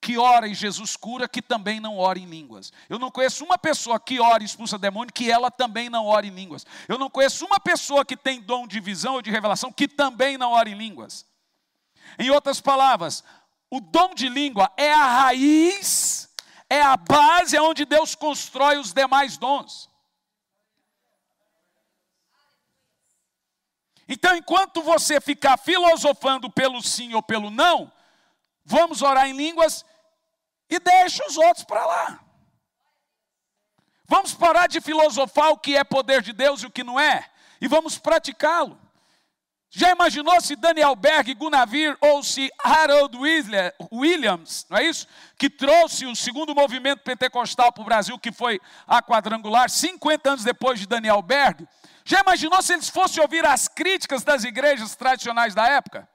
que 0.00 0.18
ora 0.18 0.48
e 0.48 0.54
Jesus 0.54 0.96
cura 0.96 1.28
que 1.28 1.40
também 1.40 1.80
não 1.80 1.96
ora 1.96 2.18
em 2.18 2.26
línguas. 2.26 2.72
Eu 2.90 2.98
não 2.98 3.10
conheço 3.10 3.44
uma 3.44 3.56
pessoa 3.56 3.98
que 3.98 4.20
ora 4.20 4.42
e 4.42 4.46
expulsa 4.46 4.76
demônio 4.76 5.14
que 5.14 5.30
ela 5.30 5.50
também 5.50 5.88
não 5.88 6.04
ora 6.04 6.26
em 6.26 6.30
línguas. 6.30 6.66
Eu 6.88 6.98
não 6.98 7.08
conheço 7.08 7.46
uma 7.46 7.60
pessoa 7.60 8.04
que 8.04 8.16
tem 8.16 8.40
dom 8.40 8.66
de 8.66 8.80
visão 8.80 9.14
ou 9.14 9.22
de 9.22 9.30
revelação 9.30 9.72
que 9.72 9.86
também 9.86 10.36
não 10.36 10.50
ora 10.50 10.68
em 10.68 10.74
línguas. 10.74 11.24
Em 12.18 12.28
outras 12.28 12.60
palavras, 12.60 13.24
o 13.70 13.80
dom 13.80 14.14
de 14.14 14.28
língua 14.28 14.70
é 14.76 14.92
a 14.92 15.22
raiz, 15.22 16.28
é 16.68 16.82
a 16.82 16.96
base 16.96 17.58
onde 17.58 17.84
Deus 17.84 18.14
constrói 18.14 18.78
os 18.78 18.92
demais 18.92 19.38
dons. 19.38 19.93
Então, 24.08 24.36
enquanto 24.36 24.82
você 24.82 25.20
ficar 25.20 25.56
filosofando 25.56 26.50
pelo 26.50 26.82
sim 26.82 27.14
ou 27.14 27.22
pelo 27.22 27.50
não, 27.50 27.90
vamos 28.64 29.02
orar 29.02 29.26
em 29.26 29.32
línguas 29.32 29.84
e 30.68 30.78
deixa 30.78 31.26
os 31.26 31.36
outros 31.36 31.64
para 31.64 31.84
lá. 31.84 32.20
Vamos 34.06 34.34
parar 34.34 34.66
de 34.66 34.80
filosofar 34.80 35.50
o 35.50 35.58
que 35.58 35.76
é 35.76 35.82
poder 35.82 36.20
de 36.20 36.32
Deus 36.32 36.62
e 36.62 36.66
o 36.66 36.70
que 36.70 36.84
não 36.84 37.00
é, 37.00 37.30
e 37.60 37.66
vamos 37.66 37.98
praticá-lo. 37.98 38.78
Já 39.76 39.90
imaginou 39.90 40.40
se 40.40 40.54
Daniel 40.54 40.94
Berg, 40.94 41.34
Gunavir 41.34 41.96
ou 42.00 42.22
se 42.22 42.48
Harold 42.62 43.18
Williams, 43.90 44.64
não 44.70 44.78
é 44.78 44.84
isso? 44.84 45.04
Que 45.36 45.50
trouxe 45.50 46.06
o 46.06 46.14
segundo 46.14 46.54
movimento 46.54 47.00
pentecostal 47.00 47.72
para 47.72 47.82
o 47.82 47.84
Brasil, 47.84 48.16
que 48.16 48.30
foi 48.30 48.60
a 48.86 49.02
quadrangular, 49.02 49.68
50 49.68 50.30
anos 50.30 50.44
depois 50.44 50.78
de 50.78 50.86
Daniel 50.86 51.20
Berg. 51.20 51.66
Já 52.04 52.20
imaginou 52.20 52.60
se 52.60 52.74
eles 52.74 52.88
fossem 52.90 53.22
ouvir 53.22 53.46
as 53.46 53.66
críticas 53.66 54.22
das 54.22 54.44
igrejas 54.44 54.94
tradicionais 54.94 55.54
da 55.54 55.66
época? 55.66 56.08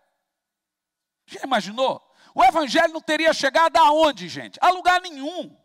Já 1.26 1.42
imaginou? 1.44 2.06
O 2.36 2.44
evangelho 2.44 2.94
não 2.94 3.02
teria 3.02 3.34
chegado 3.34 3.76
aonde, 3.78 4.30
gente? 4.30 4.60
A 4.62 4.70
lugar 4.70 5.02
nenhum. 5.02 5.58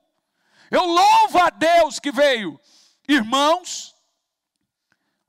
Eu 0.71 0.85
louvo 0.87 1.39
a 1.39 1.51
Deus 1.51 2.01
que 2.01 2.11
veio, 2.11 2.59
irmãos, 3.07 3.95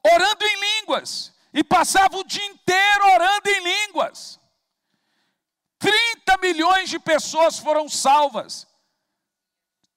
orando 0.01 0.45
em 0.45 0.79
línguas, 0.79 1.33
e 1.53 1.61
passava 1.61 2.17
o 2.17 2.23
dia 2.23 2.45
inteiro 2.45 3.05
orando 3.13 3.49
em 3.49 3.63
línguas. 3.63 4.39
30 5.77 6.37
milhões 6.37 6.89
de 6.89 6.99
pessoas 6.99 7.59
foram 7.59 7.89
salvas. 7.89 8.65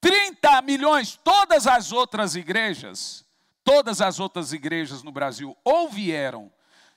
30 0.01 0.61
milhões, 0.63 1.17
todas 1.23 1.69
as 1.69 1.93
outras 1.93 2.35
igrejas 2.35 3.28
Todas 3.69 4.01
as 4.01 4.19
outras 4.19 4.55
igrejas 4.55 5.03
no 5.03 5.13
Brasil 5.13 5.55
ou 5.63 5.91
vieram, 5.91 6.51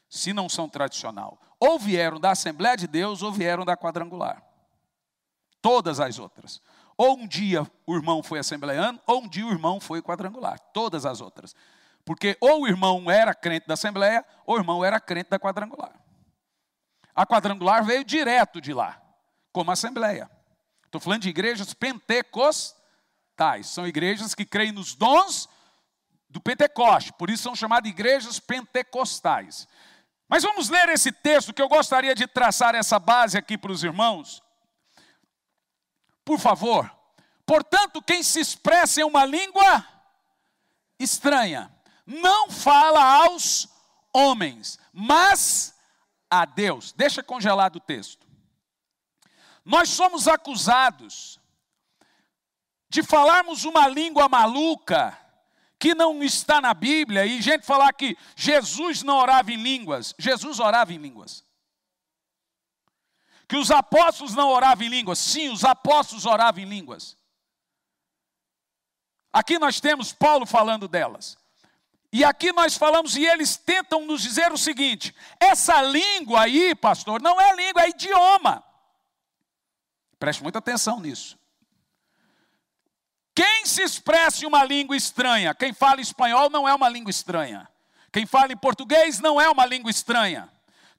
se 0.07 0.31
não 0.31 0.47
são 0.47 0.69
tradicional, 0.69 1.37
ou 1.59 1.77
vieram 1.77 2.17
da 2.17 2.31
Assembleia 2.31 2.77
de 2.77 2.87
Deus 2.87 3.21
ou 3.21 3.29
vieram 3.29 3.65
da 3.65 3.75
quadrangular. 3.75 4.41
Todas 5.61 5.99
as 5.99 6.17
outras. 6.17 6.61
Ou 6.95 7.17
um 7.17 7.27
dia 7.27 7.69
o 7.85 7.93
irmão 7.93 8.23
foi 8.23 8.39
assembleiano, 8.39 8.97
ou 9.05 9.23
um 9.23 9.27
dia 9.27 9.45
o 9.45 9.51
irmão 9.51 9.81
foi 9.81 10.01
quadrangular. 10.01 10.57
Todas 10.73 11.05
as 11.05 11.19
outras. 11.19 11.53
Porque 12.05 12.37
ou 12.39 12.61
o 12.61 12.67
irmão 12.69 13.11
era 13.11 13.35
crente 13.35 13.67
da 13.67 13.73
Assembleia, 13.73 14.23
ou 14.45 14.55
o 14.55 14.57
irmão 14.57 14.85
era 14.85 14.97
crente 14.97 15.29
da 15.29 15.37
quadrangular. 15.37 16.01
A 17.13 17.25
quadrangular 17.25 17.83
veio 17.83 18.05
direto 18.05 18.61
de 18.61 18.73
lá, 18.73 18.97
como 19.51 19.71
Assembleia. 19.71 20.31
Estou 20.85 21.01
falando 21.01 21.23
de 21.23 21.29
igrejas 21.29 21.73
pentecostais. 21.73 23.67
São 23.67 23.85
igrejas 23.85 24.33
que 24.33 24.45
creem 24.45 24.71
nos 24.71 24.95
dons 24.95 25.49
do 26.31 26.39
Pentecoste, 26.39 27.11
por 27.13 27.29
isso 27.29 27.43
são 27.43 27.55
chamadas 27.55 27.91
igrejas 27.91 28.39
pentecostais. 28.39 29.67
Mas 30.29 30.43
vamos 30.43 30.69
ler 30.69 30.87
esse 30.89 31.11
texto 31.11 31.53
que 31.53 31.61
eu 31.61 31.67
gostaria 31.67 32.15
de 32.15 32.25
traçar 32.25 32.73
essa 32.73 32.97
base 32.97 33.37
aqui 33.37 33.57
para 33.57 33.71
os 33.71 33.83
irmãos. 33.83 34.41
Por 36.23 36.39
favor. 36.39 36.89
Portanto, 37.45 38.01
quem 38.01 38.23
se 38.23 38.39
expressa 38.39 39.01
em 39.01 39.03
uma 39.03 39.25
língua 39.25 39.85
estranha, 40.97 41.69
não 42.05 42.49
fala 42.49 43.03
aos 43.25 43.67
homens, 44.13 44.79
mas 44.93 45.75
a 46.29 46.45
Deus. 46.45 46.93
Deixa 46.93 47.21
congelado 47.21 47.75
o 47.75 47.81
texto. 47.81 48.25
Nós 49.65 49.89
somos 49.89 50.29
acusados 50.29 51.41
de 52.89 53.03
falarmos 53.03 53.65
uma 53.65 53.85
língua 53.87 54.29
maluca 54.29 55.17
que 55.81 55.95
não 55.95 56.21
está 56.21 56.61
na 56.61 56.75
Bíblia 56.75 57.25
e 57.25 57.41
gente 57.41 57.65
falar 57.65 57.91
que 57.91 58.15
Jesus 58.35 59.01
não 59.01 59.17
orava 59.17 59.51
em 59.51 59.55
línguas. 59.55 60.13
Jesus 60.19 60.59
orava 60.59 60.93
em 60.93 60.97
línguas. 60.97 61.43
Que 63.47 63.57
os 63.57 63.71
apóstolos 63.71 64.35
não 64.35 64.49
oravam 64.49 64.85
em 64.85 64.89
línguas. 64.89 65.17
Sim, 65.17 65.49
os 65.49 65.65
apóstolos 65.65 66.27
oravam 66.27 66.61
em 66.61 66.69
línguas. 66.69 67.17
Aqui 69.33 69.57
nós 69.57 69.79
temos 69.79 70.13
Paulo 70.13 70.45
falando 70.45 70.87
delas. 70.87 71.35
E 72.13 72.23
aqui 72.23 72.53
nós 72.53 72.77
falamos, 72.77 73.15
e 73.15 73.25
eles 73.25 73.57
tentam 73.57 74.05
nos 74.05 74.21
dizer 74.21 74.51
o 74.51 74.59
seguinte: 74.59 75.15
essa 75.39 75.81
língua 75.81 76.41
aí, 76.41 76.75
pastor, 76.75 77.19
não 77.19 77.41
é 77.41 77.55
língua, 77.55 77.81
é 77.81 77.89
idioma. 77.89 78.63
Preste 80.19 80.43
muita 80.43 80.59
atenção 80.59 80.99
nisso. 80.99 81.40
Quem 83.33 83.65
se 83.65 83.81
expressa 83.81 84.43
em 84.43 84.47
uma 84.47 84.63
língua 84.63 84.95
estranha, 84.95 85.55
quem 85.55 85.73
fala 85.73 86.01
espanhol 86.01 86.49
não 86.49 86.67
é 86.67 86.73
uma 86.73 86.89
língua 86.89 87.09
estranha. 87.09 87.67
Quem 88.11 88.25
fala 88.25 88.51
em 88.51 88.57
português 88.57 89.19
não 89.19 89.39
é 89.39 89.49
uma 89.49 89.65
língua 89.65 89.89
estranha. 89.89 90.49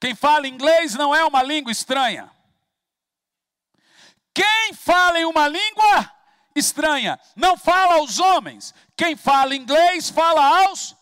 Quem 0.01 0.15
fala 0.15 0.49
inglês 0.49 0.95
não 0.95 1.15
é 1.15 1.25
uma 1.25 1.43
língua 1.43 1.71
estranha. 1.71 2.31
Quem 4.35 4.73
fala 4.73 5.19
em 5.19 5.27
uma 5.27 5.47
língua 5.47 6.11
estranha 6.55 7.21
não 7.37 7.57
fala 7.57 7.95
aos 7.95 8.19
homens. 8.19 8.75
Quem 8.97 9.15
fala 9.15 9.55
inglês 9.55 10.09
fala 10.09 10.65
aos. 10.65 10.97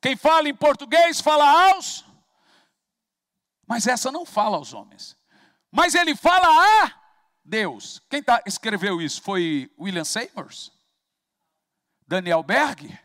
Quem 0.00 0.16
fala 0.16 0.48
em 0.48 0.54
português 0.54 1.20
fala 1.20 1.70
aos. 1.70 2.04
Mas 3.66 3.86
essa 3.86 4.12
não 4.12 4.24
fala 4.24 4.56
aos 4.56 4.72
homens. 4.72 5.16
Mas 5.70 5.94
ele 5.94 6.14
fala 6.14 6.46
a 6.84 7.01
Deus. 7.52 8.00
Quem 8.08 8.22
tá, 8.22 8.42
escreveu 8.46 8.98
isso? 9.02 9.20
Foi 9.20 9.70
William 9.78 10.04
Seymour? 10.04 10.48
Daniel 12.08 12.42
Berg? 12.42 12.98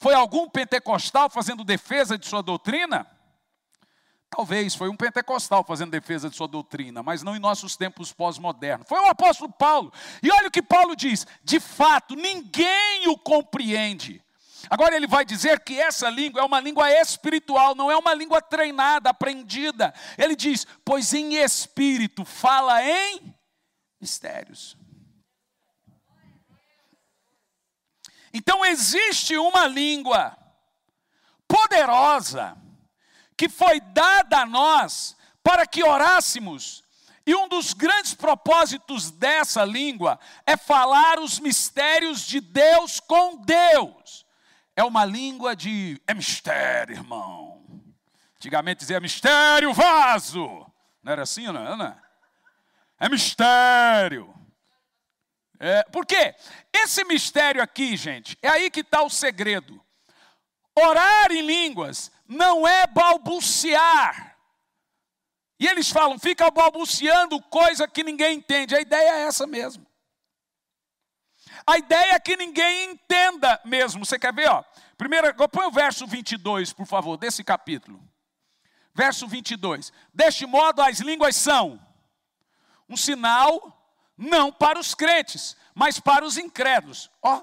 Foi 0.00 0.12
algum 0.12 0.50
pentecostal 0.50 1.30
fazendo 1.30 1.62
defesa 1.62 2.18
de 2.18 2.26
sua 2.26 2.42
doutrina? 2.42 3.06
Talvez, 4.28 4.74
foi 4.74 4.88
um 4.88 4.96
pentecostal 4.96 5.62
fazendo 5.62 5.92
defesa 5.92 6.28
de 6.28 6.34
sua 6.34 6.48
doutrina, 6.48 7.00
mas 7.00 7.22
não 7.22 7.36
em 7.36 7.38
nossos 7.38 7.76
tempos 7.76 8.12
pós-modernos. 8.12 8.88
Foi 8.88 8.98
o 8.98 9.06
apóstolo 9.06 9.52
Paulo. 9.52 9.92
E 10.20 10.32
olha 10.32 10.48
o 10.48 10.50
que 10.50 10.60
Paulo 10.60 10.96
diz: 10.96 11.24
de 11.44 11.60
fato, 11.60 12.16
ninguém 12.16 13.06
o 13.06 13.16
compreende. 13.16 14.20
Agora 14.68 14.96
ele 14.96 15.06
vai 15.06 15.24
dizer 15.24 15.60
que 15.60 15.78
essa 15.80 16.10
língua 16.10 16.40
é 16.40 16.44
uma 16.44 16.58
língua 16.58 16.90
espiritual, 16.90 17.76
não 17.76 17.88
é 17.88 17.96
uma 17.96 18.14
língua 18.14 18.42
treinada, 18.42 19.10
aprendida. 19.10 19.94
Ele 20.18 20.34
diz: 20.34 20.66
pois 20.84 21.14
em 21.14 21.36
espírito 21.36 22.24
fala 22.24 22.82
em 22.82 23.33
mistérios. 24.04 24.76
Então 28.32 28.64
existe 28.64 29.36
uma 29.38 29.66
língua 29.66 30.36
poderosa 31.48 32.56
que 33.36 33.48
foi 33.48 33.80
dada 33.80 34.40
a 34.40 34.46
nós 34.46 35.16
para 35.42 35.66
que 35.66 35.82
orássemos. 35.82 36.84
E 37.26 37.34
um 37.34 37.48
dos 37.48 37.72
grandes 37.72 38.12
propósitos 38.12 39.10
dessa 39.10 39.64
língua 39.64 40.20
é 40.46 40.56
falar 40.56 41.18
os 41.18 41.40
mistérios 41.40 42.26
de 42.26 42.40
Deus 42.40 43.00
com 43.00 43.36
Deus 43.36 44.24
é 44.76 44.82
uma 44.82 45.04
língua 45.04 45.54
de. 45.54 46.00
É 46.06 46.14
mistério, 46.14 46.96
irmão. 46.96 47.62
Antigamente 48.36 48.80
dizia 48.80 49.00
mistério, 49.00 49.72
vaso. 49.72 50.66
Não 51.02 51.12
era 51.12 51.22
assim, 51.22 51.46
não 51.46 51.82
é? 51.82 51.96
É 52.98 53.08
mistério. 53.08 54.32
É, 55.58 55.82
por 55.84 56.04
quê? 56.04 56.34
Esse 56.72 57.04
mistério 57.04 57.62
aqui, 57.62 57.96
gente, 57.96 58.38
é 58.42 58.48
aí 58.48 58.70
que 58.70 58.80
está 58.80 59.02
o 59.02 59.10
segredo. 59.10 59.82
Orar 60.76 61.30
em 61.30 61.42
línguas 61.42 62.10
não 62.26 62.66
é 62.66 62.86
balbuciar. 62.86 64.36
E 65.58 65.66
eles 65.66 65.88
falam, 65.88 66.18
fica 66.18 66.50
balbuciando 66.50 67.40
coisa 67.42 67.86
que 67.86 68.02
ninguém 68.02 68.38
entende. 68.38 68.74
A 68.74 68.80
ideia 68.80 69.10
é 69.10 69.22
essa 69.22 69.46
mesmo. 69.46 69.86
A 71.66 71.78
ideia 71.78 72.14
é 72.14 72.20
que 72.20 72.36
ninguém 72.36 72.90
entenda 72.90 73.60
mesmo. 73.64 74.04
Você 74.04 74.18
quer 74.18 74.34
ver? 74.34 74.50
Ó? 74.50 74.64
Primeiro, 74.98 75.32
põe 75.48 75.66
o 75.66 75.70
verso 75.70 76.06
22, 76.06 76.72
por 76.72 76.86
favor, 76.86 77.16
desse 77.16 77.42
capítulo. 77.44 78.02
Verso 78.94 79.26
22. 79.26 79.92
Deste 80.12 80.44
modo, 80.44 80.82
as 80.82 80.98
línguas 81.00 81.36
são 81.36 81.83
um 82.88 82.96
sinal 82.96 83.80
não 84.16 84.52
para 84.52 84.78
os 84.78 84.94
crentes, 84.94 85.56
mas 85.74 85.98
para 85.98 86.24
os 86.24 86.36
incrédulos. 86.36 87.10
Ó, 87.22 87.42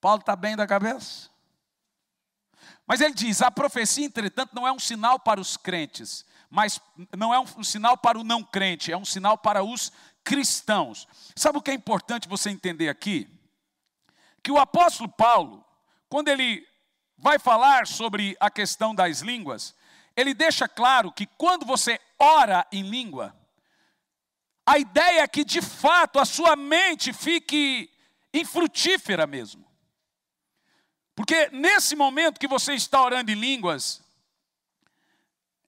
Paulo 0.00 0.20
está 0.20 0.34
bem 0.36 0.56
da 0.56 0.66
cabeça. 0.66 1.30
Mas 2.86 3.00
ele 3.00 3.14
diz: 3.14 3.42
a 3.42 3.50
profecia, 3.50 4.06
entretanto, 4.06 4.54
não 4.54 4.66
é 4.66 4.72
um 4.72 4.78
sinal 4.78 5.18
para 5.18 5.40
os 5.40 5.56
crentes, 5.56 6.24
mas 6.48 6.80
não 7.16 7.34
é 7.34 7.40
um 7.40 7.64
sinal 7.64 7.96
para 7.96 8.18
o 8.18 8.24
não 8.24 8.42
crente, 8.42 8.92
é 8.92 8.96
um 8.96 9.04
sinal 9.04 9.36
para 9.36 9.62
os 9.62 9.92
cristãos. 10.22 11.06
Sabe 11.34 11.58
o 11.58 11.62
que 11.62 11.70
é 11.70 11.74
importante 11.74 12.28
você 12.28 12.50
entender 12.50 12.88
aqui? 12.88 13.28
Que 14.42 14.50
o 14.50 14.58
apóstolo 14.58 15.08
Paulo, 15.08 15.64
quando 16.08 16.28
ele 16.28 16.66
vai 17.18 17.38
falar 17.38 17.86
sobre 17.86 18.36
a 18.38 18.50
questão 18.50 18.94
das 18.94 19.20
línguas, 19.20 19.74
ele 20.16 20.32
deixa 20.32 20.68
claro 20.68 21.10
que 21.12 21.26
quando 21.26 21.66
você 21.66 22.00
ora 22.18 22.66
em 22.70 22.82
língua, 22.82 23.34
a 24.66 24.78
ideia 24.78 25.22
é 25.22 25.28
que 25.28 25.44
de 25.44 25.62
fato 25.62 26.18
a 26.18 26.24
sua 26.24 26.56
mente 26.56 27.12
fique 27.12 27.88
infrutífera 28.34 29.26
mesmo. 29.26 29.64
Porque 31.14 31.48
nesse 31.50 31.94
momento 31.94 32.40
que 32.40 32.48
você 32.48 32.74
está 32.74 33.02
orando 33.02 33.30
em 33.30 33.34
línguas, 33.34 34.02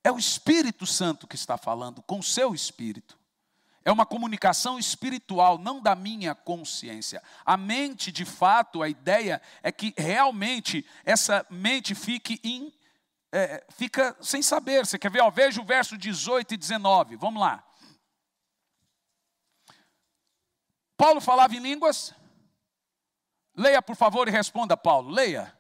é 0.03 0.11
o 0.11 0.19
Espírito 0.19 0.85
Santo 0.85 1.27
que 1.27 1.37
está 1.37 1.57
falando 1.57 2.03
com 2.03 2.19
o 2.19 2.23
seu 2.23 2.55
espírito. 2.55 3.17
É 3.85 3.93
uma 3.93 4.05
comunicação 4.05 4.79
espiritual, 4.79 5.57
não 5.57 5.81
da 5.81 5.95
minha 5.95 6.35
consciência. 6.35 7.23
A 7.45 7.57
mente, 7.57 8.13
de 8.13 8.25
fato, 8.25 8.83
a 8.83 8.89
ideia 8.89 9.41
é 9.63 9.73
que 9.73 9.95
realmente 9.97 10.85
essa 11.05 11.47
mente 11.49 11.95
fique 11.95 12.39
é, 13.33 13.65
fica 13.71 14.17
sem 14.21 14.43
saber. 14.43 14.85
Você 14.85 14.99
quer 14.99 15.11
ver? 15.11 15.23
Ó, 15.23 15.31
veja 15.31 15.61
o 15.61 15.65
verso 15.65 15.97
18 15.97 16.55
e 16.55 16.57
19. 16.57 17.17
Vamos 17.17 17.41
lá. 17.41 17.65
Paulo 20.99 21.21
falava 21.21 21.55
em 21.55 21.61
línguas? 21.61 22.13
Leia, 23.57 23.81
por 23.81 23.95
favor, 23.95 24.27
e 24.27 24.33
responda, 24.33 24.77
Paulo. 24.77 25.11
Leia. 25.11 25.57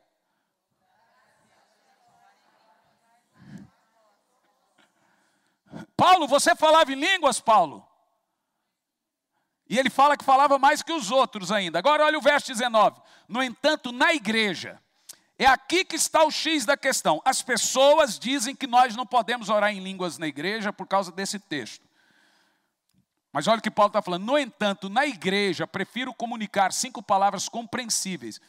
Paulo, 5.96 6.26
você 6.26 6.56
falava 6.56 6.92
em 6.92 6.96
línguas, 6.96 7.40
Paulo? 7.40 7.86
E 9.68 9.78
ele 9.78 9.90
fala 9.90 10.16
que 10.16 10.24
falava 10.24 10.58
mais 10.58 10.82
que 10.82 10.92
os 10.92 11.12
outros 11.12 11.52
ainda. 11.52 11.78
Agora 11.78 12.04
olha 12.04 12.18
o 12.18 12.22
verso 12.22 12.48
19. 12.48 13.00
No 13.28 13.40
entanto, 13.40 13.92
na 13.92 14.12
igreja, 14.12 14.82
é 15.38 15.46
aqui 15.46 15.84
que 15.84 15.94
está 15.94 16.24
o 16.24 16.32
X 16.32 16.64
da 16.64 16.76
questão. 16.76 17.22
As 17.24 17.42
pessoas 17.42 18.18
dizem 18.18 18.56
que 18.56 18.66
nós 18.66 18.96
não 18.96 19.06
podemos 19.06 19.48
orar 19.48 19.70
em 19.72 19.78
línguas 19.78 20.18
na 20.18 20.26
igreja 20.26 20.72
por 20.72 20.86
causa 20.86 21.12
desse 21.12 21.38
texto. 21.38 21.87
Mas 23.32 23.46
olha 23.46 23.58
o 23.58 23.62
que 23.62 23.70
Paulo 23.70 23.90
está 23.90 24.00
falando. 24.00 24.24
No 24.24 24.38
entanto, 24.38 24.88
na 24.88 25.06
igreja, 25.06 25.66
prefiro 25.66 26.14
comunicar 26.14 26.72
cinco 26.72 27.02
palavras 27.02 27.48
compreensíveis. 27.48 28.40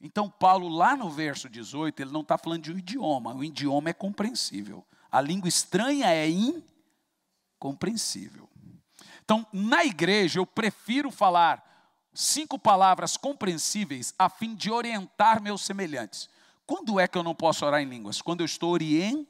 Então, 0.00 0.30
Paulo, 0.30 0.68
lá 0.68 0.96
no 0.96 1.10
verso 1.10 1.48
18, 1.48 2.00
ele 2.00 2.12
não 2.12 2.20
está 2.20 2.38
falando 2.38 2.62
de 2.62 2.72
um 2.72 2.78
idioma. 2.78 3.34
O 3.34 3.42
idioma 3.42 3.90
é 3.90 3.92
compreensível. 3.92 4.86
A 5.10 5.20
língua 5.20 5.48
estranha 5.48 6.06
é 6.12 6.28
incompreensível. 7.56 8.48
Então, 9.24 9.46
na 9.52 9.84
igreja, 9.84 10.38
eu 10.38 10.46
prefiro 10.46 11.10
falar 11.10 11.64
cinco 12.14 12.58
palavras 12.58 13.16
compreensíveis 13.16 14.14
a 14.18 14.28
fim 14.28 14.54
de 14.54 14.70
orientar 14.70 15.42
meus 15.42 15.62
semelhantes. 15.62 16.28
Quando 16.64 17.00
é 17.00 17.08
que 17.08 17.18
eu 17.18 17.22
não 17.22 17.34
posso 17.34 17.66
orar 17.66 17.80
em 17.80 17.88
línguas? 17.88 18.22
Quando 18.22 18.40
eu 18.40 18.46
estou 18.46 18.72
orientando. 18.72 19.28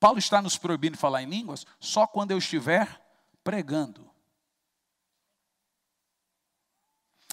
Paulo 0.00 0.18
está 0.18 0.40
nos 0.40 0.56
proibindo 0.56 0.96
falar 0.96 1.22
em 1.22 1.28
línguas 1.28 1.66
só 1.78 2.06
quando 2.06 2.30
eu 2.30 2.38
estiver 2.38 3.05
pregando. 3.46 4.10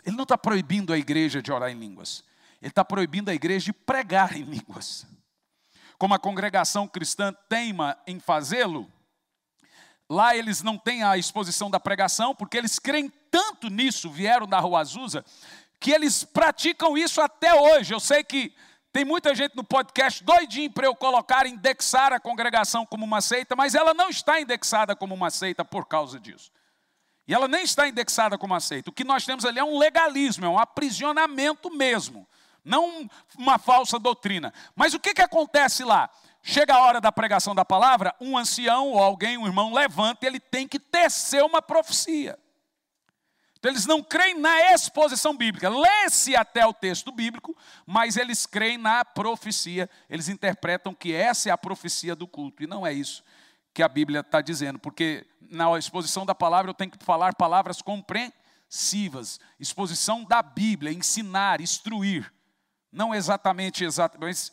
Ele 0.05 0.15
não 0.15 0.21
está 0.21 0.37
proibindo 0.37 0.93
a 0.93 0.97
igreja 0.97 1.41
de 1.41 1.51
orar 1.51 1.71
em 1.71 1.79
línguas. 1.79 2.23
Ele 2.61 2.69
está 2.69 2.85
proibindo 2.85 3.29
a 3.29 3.33
igreja 3.33 3.65
de 3.65 3.73
pregar 3.73 4.37
em 4.37 4.43
línguas. 4.43 5.07
Como 5.97 6.13
a 6.13 6.19
congregação 6.19 6.87
cristã 6.87 7.33
teima 7.49 7.97
em 8.05 8.19
fazê-lo, 8.19 8.87
Lá 10.09 10.35
eles 10.35 10.61
não 10.61 10.77
têm 10.77 11.01
a 11.01 11.17
exposição 11.17 11.71
da 11.71 11.79
pregação, 11.79 12.35
porque 12.35 12.57
eles 12.57 12.77
creem 12.77 13.11
tanto 13.31 13.69
nisso, 13.69 14.11
vieram 14.11 14.45
da 14.45 14.59
Rua 14.59 14.81
Azusa, 14.81 15.25
que 15.79 15.89
eles 15.89 16.23
praticam 16.23 16.95
isso 16.95 17.21
até 17.21 17.55
hoje. 17.55 17.93
Eu 17.93 17.99
sei 18.01 18.23
que 18.23 18.53
tem 18.93 19.03
muita 19.03 19.33
gente 19.33 19.55
no 19.55 19.63
podcast 19.63 20.23
doidinho 20.23 20.71
para 20.71 20.85
eu 20.85 20.95
colocar, 20.95 21.47
indexar 21.47 22.13
a 22.13 22.19
congregação 22.19 22.85
como 22.85 23.03
uma 23.03 23.21
seita, 23.21 23.55
mas 23.55 23.73
ela 23.73 23.91
não 23.91 24.07
está 24.07 24.39
indexada 24.39 24.95
como 24.95 25.15
uma 25.15 25.31
seita 25.31 25.65
por 25.65 25.87
causa 25.87 26.19
disso. 26.19 26.51
E 27.27 27.33
ela 27.33 27.47
nem 27.47 27.63
está 27.63 27.87
indexada 27.87 28.37
como 28.37 28.53
uma 28.53 28.59
seita. 28.59 28.91
O 28.91 28.93
que 28.93 29.03
nós 29.03 29.25
temos 29.25 29.45
ali 29.45 29.57
é 29.57 29.63
um 29.63 29.79
legalismo, 29.79 30.45
é 30.45 30.49
um 30.49 30.59
aprisionamento 30.59 31.75
mesmo, 31.75 32.27
não 32.63 33.09
uma 33.35 33.57
falsa 33.57 33.97
doutrina. 33.97 34.53
Mas 34.75 34.93
o 34.93 34.99
que, 34.99 35.15
que 35.15 35.23
acontece 35.23 35.83
lá? 35.83 36.07
Chega 36.43 36.75
a 36.75 36.79
hora 36.83 37.01
da 37.01 37.11
pregação 37.11 37.55
da 37.55 37.65
palavra, 37.65 38.13
um 38.21 38.37
ancião 38.37 38.89
ou 38.89 39.01
alguém, 39.01 39.39
um 39.39 39.47
irmão, 39.47 39.73
levanta 39.73 40.23
e 40.23 40.27
ele 40.27 40.39
tem 40.39 40.67
que 40.67 40.77
tecer 40.77 41.43
uma 41.43 41.63
profecia. 41.63 42.37
Então, 43.63 43.71
eles 43.71 43.85
não 43.85 44.03
creem 44.03 44.37
na 44.37 44.73
exposição 44.73 45.37
bíblica. 45.37 45.69
Lê-se 45.69 46.35
até 46.35 46.65
o 46.65 46.73
texto 46.73 47.13
bíblico, 47.13 47.55
mas 47.85 48.17
eles 48.17 48.45
creem 48.45 48.77
na 48.77 49.05
profecia. 49.05 49.89
Eles 50.09 50.27
interpretam 50.27 50.93
que 50.93 51.13
essa 51.13 51.47
é 51.47 51.51
a 51.53 51.57
profecia 51.57 52.13
do 52.13 52.27
culto. 52.27 52.61
E 52.61 52.67
não 52.67 52.85
é 52.85 52.91
isso 52.91 53.23
que 53.73 53.81
a 53.81 53.87
Bíblia 53.87 54.19
está 54.19 54.41
dizendo, 54.41 54.77
porque 54.77 55.25
na 55.49 55.79
exposição 55.79 56.25
da 56.25 56.35
palavra 56.35 56.71
eu 56.71 56.73
tenho 56.73 56.91
que 56.91 57.05
falar 57.05 57.35
palavras 57.35 57.81
compreensivas. 57.81 59.39
Exposição 59.57 60.25
da 60.25 60.41
Bíblia, 60.41 60.91
ensinar, 60.91 61.61
instruir. 61.61 62.33
Não 62.91 63.15
exatamente, 63.15 63.85
exatamente, 63.85 64.51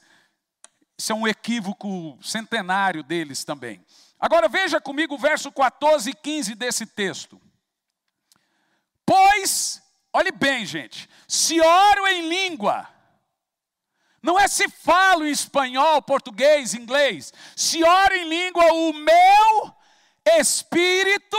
isso 0.96 1.12
é 1.12 1.14
um 1.16 1.26
equívoco 1.26 2.16
centenário 2.22 3.02
deles 3.02 3.42
também. 3.42 3.84
Agora 4.20 4.48
veja 4.48 4.80
comigo 4.80 5.16
o 5.16 5.18
verso 5.18 5.50
14 5.50 6.10
e 6.10 6.14
15 6.14 6.54
desse 6.54 6.86
texto. 6.86 7.40
Pois, 9.10 9.82
olhe 10.12 10.30
bem, 10.30 10.64
gente, 10.64 11.10
se 11.26 11.60
oro 11.60 12.06
em 12.06 12.28
língua, 12.28 12.88
não 14.22 14.38
é 14.38 14.46
se 14.46 14.68
falo 14.68 15.26
em 15.26 15.32
espanhol, 15.32 16.00
português, 16.00 16.74
inglês, 16.74 17.32
se 17.56 17.82
oro 17.82 18.14
em 18.14 18.28
língua, 18.28 18.72
o 18.72 18.92
meu 18.92 19.74
espírito 20.38 21.36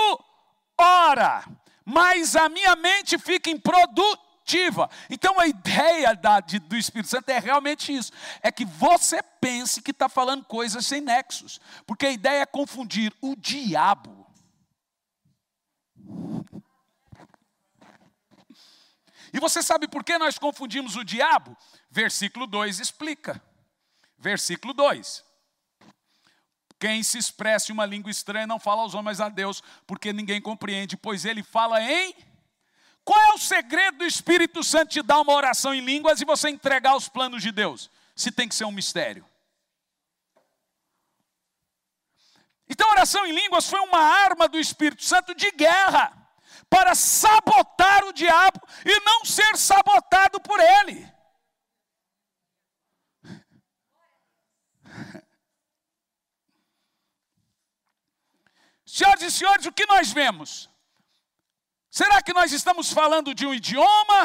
ora, 0.77 1.45
mas 1.85 2.35
a 2.35 2.49
minha 2.49 2.75
mente 2.75 3.17
fica 3.17 3.49
improdutiva. 3.49 4.89
Então 5.09 5.39
a 5.39 5.47
ideia 5.47 6.13
da, 6.13 6.41
de, 6.41 6.59
do 6.59 6.75
Espírito 6.75 7.09
Santo 7.09 7.29
é 7.29 7.39
realmente 7.39 7.95
isso: 7.95 8.11
é 8.41 8.51
que 8.51 8.65
você 8.65 9.23
pense 9.39 9.81
que 9.81 9.91
está 9.91 10.09
falando 10.09 10.43
coisas 10.43 10.85
sem 10.85 10.99
nexos, 10.99 11.61
porque 11.87 12.05
a 12.05 12.11
ideia 12.11 12.41
é 12.41 12.45
confundir 12.45 13.13
o 13.21 13.33
diabo 13.33 14.20
E 19.33 19.39
você 19.39 19.63
sabe 19.63 19.87
por 19.87 20.03
que 20.03 20.17
nós 20.17 20.37
confundimos 20.37 20.95
o 20.95 21.03
diabo? 21.03 21.55
Versículo 21.89 22.45
2 22.45 22.79
explica. 22.79 23.41
Versículo 24.17 24.73
2. 24.73 25.23
Quem 26.79 27.01
se 27.03 27.17
expressa 27.17 27.71
em 27.71 27.73
uma 27.73 27.85
língua 27.85 28.11
estranha 28.11 28.47
não 28.47 28.59
fala 28.59 28.81
aos 28.81 28.93
homens 28.93 29.21
a 29.21 29.29
Deus, 29.29 29.61
porque 29.85 30.11
ninguém 30.11 30.41
compreende, 30.41 30.97
pois 30.97 31.25
ele 31.25 31.43
fala 31.43 31.81
em. 31.81 32.13
Qual 33.05 33.19
é 33.19 33.33
o 33.33 33.37
segredo 33.37 33.99
do 33.99 34.05
Espírito 34.05 34.63
Santo 34.63 34.91
te 34.91 35.01
dar 35.01 35.21
uma 35.21 35.33
oração 35.33 35.73
em 35.73 35.81
línguas 35.81 36.21
e 36.21 36.25
você 36.25 36.49
entregar 36.49 36.95
os 36.95 37.07
planos 37.07 37.41
de 37.41 37.51
Deus? 37.51 37.89
Se 38.15 38.31
tem 38.31 38.47
que 38.47 38.55
ser 38.55 38.65
um 38.65 38.71
mistério. 38.71 39.25
Então, 42.67 42.87
a 42.89 42.91
oração 42.93 43.25
em 43.25 43.31
línguas 43.31 43.69
foi 43.69 43.79
uma 43.81 43.99
arma 43.99 44.47
do 44.47 44.59
Espírito 44.59 45.03
Santo 45.03 45.33
de 45.35 45.51
guerra 45.51 46.20
para 46.71 46.95
sabotar 46.95 48.05
o 48.05 48.13
diabo 48.13 48.61
e 48.85 48.99
não 49.01 49.25
ser 49.25 49.57
sabotado 49.57 50.39
por 50.39 50.57
ele. 50.57 51.11
Senhoras 58.85 59.21
e 59.21 59.31
senhores, 59.31 59.65
o 59.65 59.71
que 59.73 59.85
nós 59.85 60.13
vemos? 60.13 60.69
Será 61.89 62.21
que 62.21 62.33
nós 62.33 62.53
estamos 62.53 62.91
falando 62.91 63.35
de 63.35 63.45
um 63.45 63.53
idioma? 63.53 64.21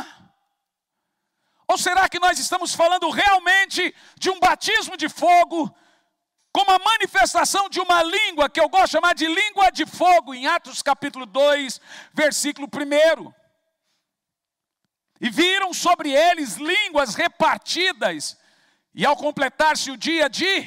Ou 1.67 1.77
será 1.77 2.09
que 2.09 2.21
nós 2.21 2.39
estamos 2.39 2.75
falando 2.77 3.11
realmente 3.11 3.93
de 4.17 4.31
um 4.31 4.39
batismo 4.39 4.97
de 4.97 5.09
fogo, 5.09 5.77
como 6.57 6.71
a 6.71 6.79
manifestação 6.79 7.69
de 7.69 7.79
uma 7.79 8.03
língua, 8.03 8.49
que 8.49 8.59
eu 8.59 8.67
gosto 8.67 8.87
de 8.87 8.93
chamar 8.93 9.15
de 9.15 9.27
língua 9.27 9.69
de 9.69 9.85
fogo, 9.85 10.33
em 10.33 10.47
Atos 10.47 10.81
capítulo 10.81 11.27
2, 11.27 11.79
versículo 12.15 12.67
1. 12.67 13.31
E 15.21 15.29
viram 15.29 15.75
sobre 15.75 16.11
eles 16.11 16.55
línguas 16.55 17.15
repartidas, 17.15 18.39
e 18.95 19.05
ao 19.05 19.19
completar-se 19.19 19.91
o 19.91 19.99
dia 19.99 20.31
de, 20.31 20.67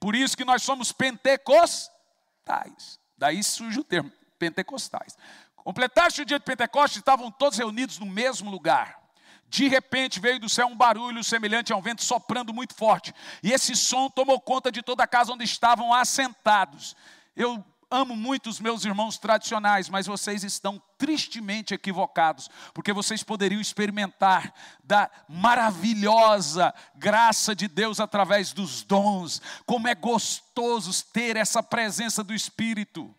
por 0.00 0.16
isso 0.16 0.36
que 0.36 0.44
nós 0.44 0.64
somos 0.64 0.90
pentecostais, 0.90 2.98
daí 3.16 3.44
surge 3.44 3.78
o 3.78 3.84
termo, 3.84 4.10
pentecostais. 4.40 5.16
Completar-se 5.54 6.22
o 6.22 6.24
dia 6.24 6.40
de 6.40 6.44
Pentecostes, 6.44 6.98
estavam 6.98 7.30
todos 7.30 7.56
reunidos 7.56 8.00
no 8.00 8.06
mesmo 8.06 8.50
lugar. 8.50 9.00
De 9.48 9.68
repente 9.68 10.20
veio 10.20 10.40
do 10.40 10.48
céu 10.48 10.66
um 10.66 10.76
barulho 10.76 11.22
semelhante 11.22 11.72
a 11.72 11.76
um 11.76 11.82
vento 11.82 12.02
soprando 12.02 12.52
muito 12.52 12.74
forte, 12.74 13.14
e 13.42 13.52
esse 13.52 13.74
som 13.76 14.10
tomou 14.10 14.40
conta 14.40 14.70
de 14.72 14.82
toda 14.82 15.04
a 15.04 15.06
casa 15.06 15.32
onde 15.32 15.44
estavam 15.44 15.92
assentados. 15.92 16.96
Eu 17.34 17.64
amo 17.90 18.16
muito 18.16 18.50
os 18.50 18.60
meus 18.60 18.84
irmãos 18.84 19.16
tradicionais, 19.18 19.88
mas 19.88 20.06
vocês 20.06 20.42
estão 20.42 20.82
tristemente 20.98 21.72
equivocados, 21.72 22.50
porque 22.74 22.92
vocês 22.92 23.22
poderiam 23.22 23.60
experimentar 23.60 24.52
da 24.82 25.10
maravilhosa 25.28 26.74
graça 26.96 27.54
de 27.54 27.68
Deus 27.68 28.00
através 28.00 28.52
dos 28.52 28.82
dons, 28.82 29.40
como 29.64 29.88
é 29.88 29.94
gostoso 29.94 31.04
ter 31.12 31.36
essa 31.36 31.62
presença 31.62 32.24
do 32.24 32.34
Espírito. 32.34 33.14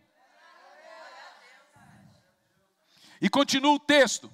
E 3.20 3.28
continua 3.28 3.72
o 3.74 3.80
texto. 3.80 4.30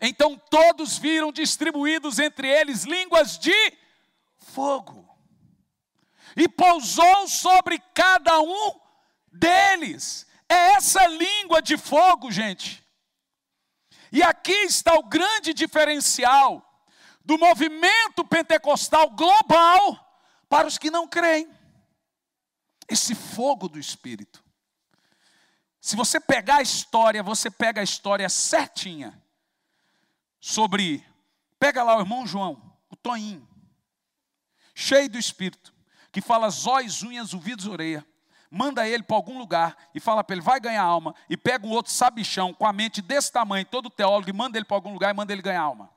Então 0.00 0.36
todos 0.50 0.98
viram 0.98 1.32
distribuídos 1.32 2.18
entre 2.18 2.48
eles 2.48 2.84
línguas 2.84 3.38
de 3.38 3.54
fogo, 4.38 5.06
e 6.36 6.48
pousou 6.48 7.28
sobre 7.28 7.78
cada 7.94 8.40
um 8.40 8.80
deles. 9.32 10.26
É 10.48 10.72
essa 10.72 11.06
língua 11.06 11.60
de 11.60 11.76
fogo, 11.76 12.30
gente. 12.30 12.84
E 14.12 14.22
aqui 14.22 14.52
está 14.52 14.94
o 14.94 15.02
grande 15.02 15.52
diferencial 15.52 16.62
do 17.24 17.36
movimento 17.38 18.24
pentecostal 18.24 19.10
global 19.10 19.98
para 20.48 20.66
os 20.66 20.78
que 20.78 20.90
não 20.90 21.08
creem. 21.08 21.50
Esse 22.88 23.14
fogo 23.14 23.68
do 23.68 23.78
Espírito. 23.78 24.44
Se 25.80 25.96
você 25.96 26.20
pegar 26.20 26.56
a 26.56 26.62
história, 26.62 27.22
você 27.22 27.50
pega 27.50 27.80
a 27.80 27.84
história 27.84 28.28
certinha 28.28 29.20
sobre. 30.40 31.04
Pega 31.58 31.82
lá 31.82 31.96
o 31.96 32.00
irmão 32.00 32.26
João, 32.26 32.76
o 32.90 32.96
Toinho, 32.96 33.48
cheio 34.74 35.08
do 35.08 35.18
Espírito, 35.18 35.74
que 36.12 36.20
fala 36.20 36.50
zóis, 36.50 37.02
unhas, 37.02 37.32
ouvidos, 37.32 37.66
orelha. 37.66 38.06
Manda 38.50 38.86
ele 38.86 39.02
para 39.02 39.16
algum 39.16 39.38
lugar 39.38 39.76
e 39.94 39.98
fala 39.98 40.22
para 40.22 40.36
ele, 40.36 40.42
vai 40.42 40.60
ganhar 40.60 40.82
alma. 40.82 41.14
E 41.28 41.36
pega 41.36 41.66
um 41.66 41.70
outro 41.70 41.92
sabichão 41.92 42.54
com 42.54 42.66
a 42.66 42.72
mente 42.72 43.02
desse 43.02 43.32
tamanho, 43.32 43.66
todo 43.66 43.90
teólogo, 43.90 44.30
e 44.30 44.32
manda 44.32 44.56
ele 44.56 44.64
para 44.64 44.76
algum 44.76 44.92
lugar 44.92 45.12
e 45.12 45.16
manda 45.16 45.32
ele 45.32 45.42
ganhar 45.42 45.62
alma. 45.62 45.90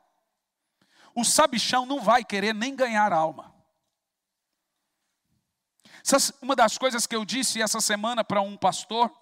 O 1.14 1.24
sabichão 1.24 1.86
não 1.86 2.00
vai 2.00 2.24
querer 2.24 2.54
nem 2.54 2.74
ganhar 2.74 3.12
alma. 3.12 3.54
Uma 6.40 6.56
das 6.56 6.76
coisas 6.78 7.06
que 7.06 7.14
eu 7.14 7.24
disse 7.24 7.62
essa 7.62 7.80
semana 7.80 8.24
para 8.24 8.40
um 8.40 8.56
pastor, 8.56 9.12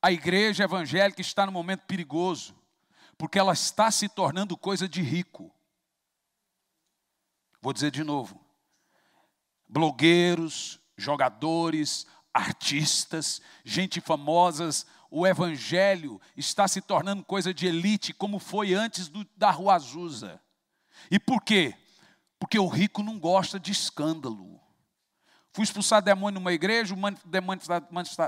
a 0.00 0.12
igreja 0.12 0.64
evangélica 0.64 1.20
está 1.20 1.46
num 1.46 1.52
momento 1.52 1.82
perigoso 1.86 2.54
porque 3.22 3.38
ela 3.38 3.52
está 3.52 3.88
se 3.88 4.08
tornando 4.08 4.56
coisa 4.56 4.88
de 4.88 5.00
rico. 5.00 5.54
Vou 7.60 7.72
dizer 7.72 7.92
de 7.92 8.02
novo: 8.02 8.44
blogueiros, 9.68 10.80
jogadores, 10.96 12.04
artistas, 12.34 13.40
gente 13.64 14.00
famosas, 14.00 14.84
o 15.08 15.24
evangelho 15.24 16.20
está 16.36 16.66
se 16.66 16.80
tornando 16.80 17.24
coisa 17.24 17.54
de 17.54 17.68
elite, 17.68 18.12
como 18.12 18.40
foi 18.40 18.74
antes 18.74 19.06
do, 19.06 19.24
da 19.36 19.52
Rua 19.52 19.76
Azusa. 19.76 20.42
E 21.08 21.16
por 21.16 21.42
quê? 21.42 21.76
Porque 22.40 22.58
o 22.58 22.66
rico 22.66 23.04
não 23.04 23.20
gosta 23.20 23.60
de 23.60 23.70
escândalo. 23.70 24.60
Fui 25.52 25.64
expulsar 25.64 26.00
demônio 26.00 26.40
numa 26.40 26.52
igreja, 26.52 26.94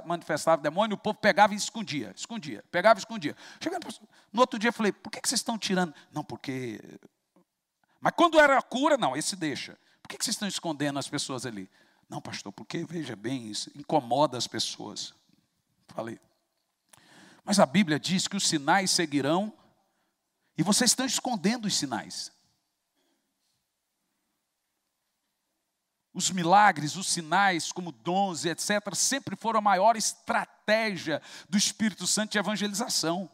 manifestava 0.05 0.61
demônio, 0.61 0.95
o 0.95 0.99
povo 0.99 1.19
pegava 1.19 1.55
e 1.55 1.57
escondia, 1.57 2.13
escondia, 2.15 2.63
pegava 2.71 2.99
e 2.99 3.01
escondia. 3.01 3.35
Chegando 3.59 3.87
no 4.31 4.41
outro 4.41 4.59
dia, 4.59 4.69
eu 4.69 4.73
falei, 4.73 4.93
por 4.93 5.11
que 5.11 5.27
vocês 5.27 5.41
estão 5.41 5.57
tirando? 5.59 5.95
Não, 6.13 6.23
porque. 6.23 6.79
Mas 7.99 8.13
quando 8.15 8.39
era 8.39 8.61
cura, 8.61 8.99
não, 8.99 9.17
esse 9.17 9.37
deixa. 9.37 9.79
Por 10.03 10.09
que 10.09 10.23
vocês 10.23 10.35
estão 10.35 10.47
escondendo 10.47 10.99
as 10.99 11.09
pessoas 11.09 11.47
ali? 11.47 11.71
Não, 12.11 12.21
pastor, 12.21 12.53
porque, 12.53 12.85
veja 12.85 13.17
bem, 13.17 13.51
isso 13.51 13.71
incomoda 13.75 14.37
as 14.37 14.47
pessoas. 14.47 15.15
Falei. 15.89 16.21
Mas 17.43 17.59
a 17.59 17.65
Bíblia 17.65 17.99
diz 17.99 18.29
que 18.29 18.37
os 18.37 18.47
sinais 18.47 18.91
seguirão 18.91 19.53
E 20.57 20.63
vocês 20.63 20.91
estão 20.91 21.07
escondendo 21.07 21.65
os 21.67 21.75
sinais. 21.75 22.31
Os 26.15 26.31
milagres, 26.31 26.95
os 26.95 27.09
sinais, 27.09 27.73
como 27.73 27.91
dons 27.91 28.45
etc., 28.45 28.95
sempre 28.95 29.35
foram 29.35 29.59
a 29.59 29.63
maior 29.63 29.97
estratégia 29.97 31.21
do 31.49 31.59
Espírito 31.59 32.07
Santo 32.07 32.31
de 32.31 32.39
evangelização. 32.39 33.29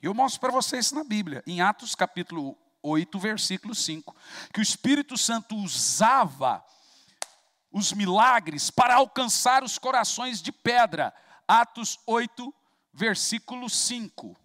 Eu 0.00 0.14
mostro 0.14 0.40
para 0.40 0.52
vocês 0.52 0.92
na 0.92 1.02
Bíblia, 1.02 1.42
em 1.44 1.60
Atos 1.60 1.96
capítulo 1.96 2.56
8, 2.82 3.18
versículo 3.18 3.74
5, 3.74 4.16
que 4.54 4.60
o 4.60 4.62
Espírito 4.62 5.18
Santo 5.18 5.56
usava 5.56 6.64
os 7.72 7.92
milagres 7.92 8.70
para 8.70 8.94
alcançar 8.94 9.62
os 9.64 9.76
corações 9.76 10.40
de 10.40 10.52
pedra. 10.52 11.12
Atos 11.48 11.98
8, 12.06 12.54
versículo 12.92 13.68
5. 13.68 14.36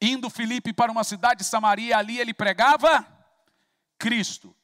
Indo 0.00 0.28
Filipe 0.28 0.72
para 0.72 0.90
uma 0.90 1.04
cidade 1.04 1.38
de 1.38 1.46
Samaria, 1.46 1.96
ali 1.96 2.18
ele 2.18 2.34
pregava 2.34 3.06
Cristo. 3.96 4.54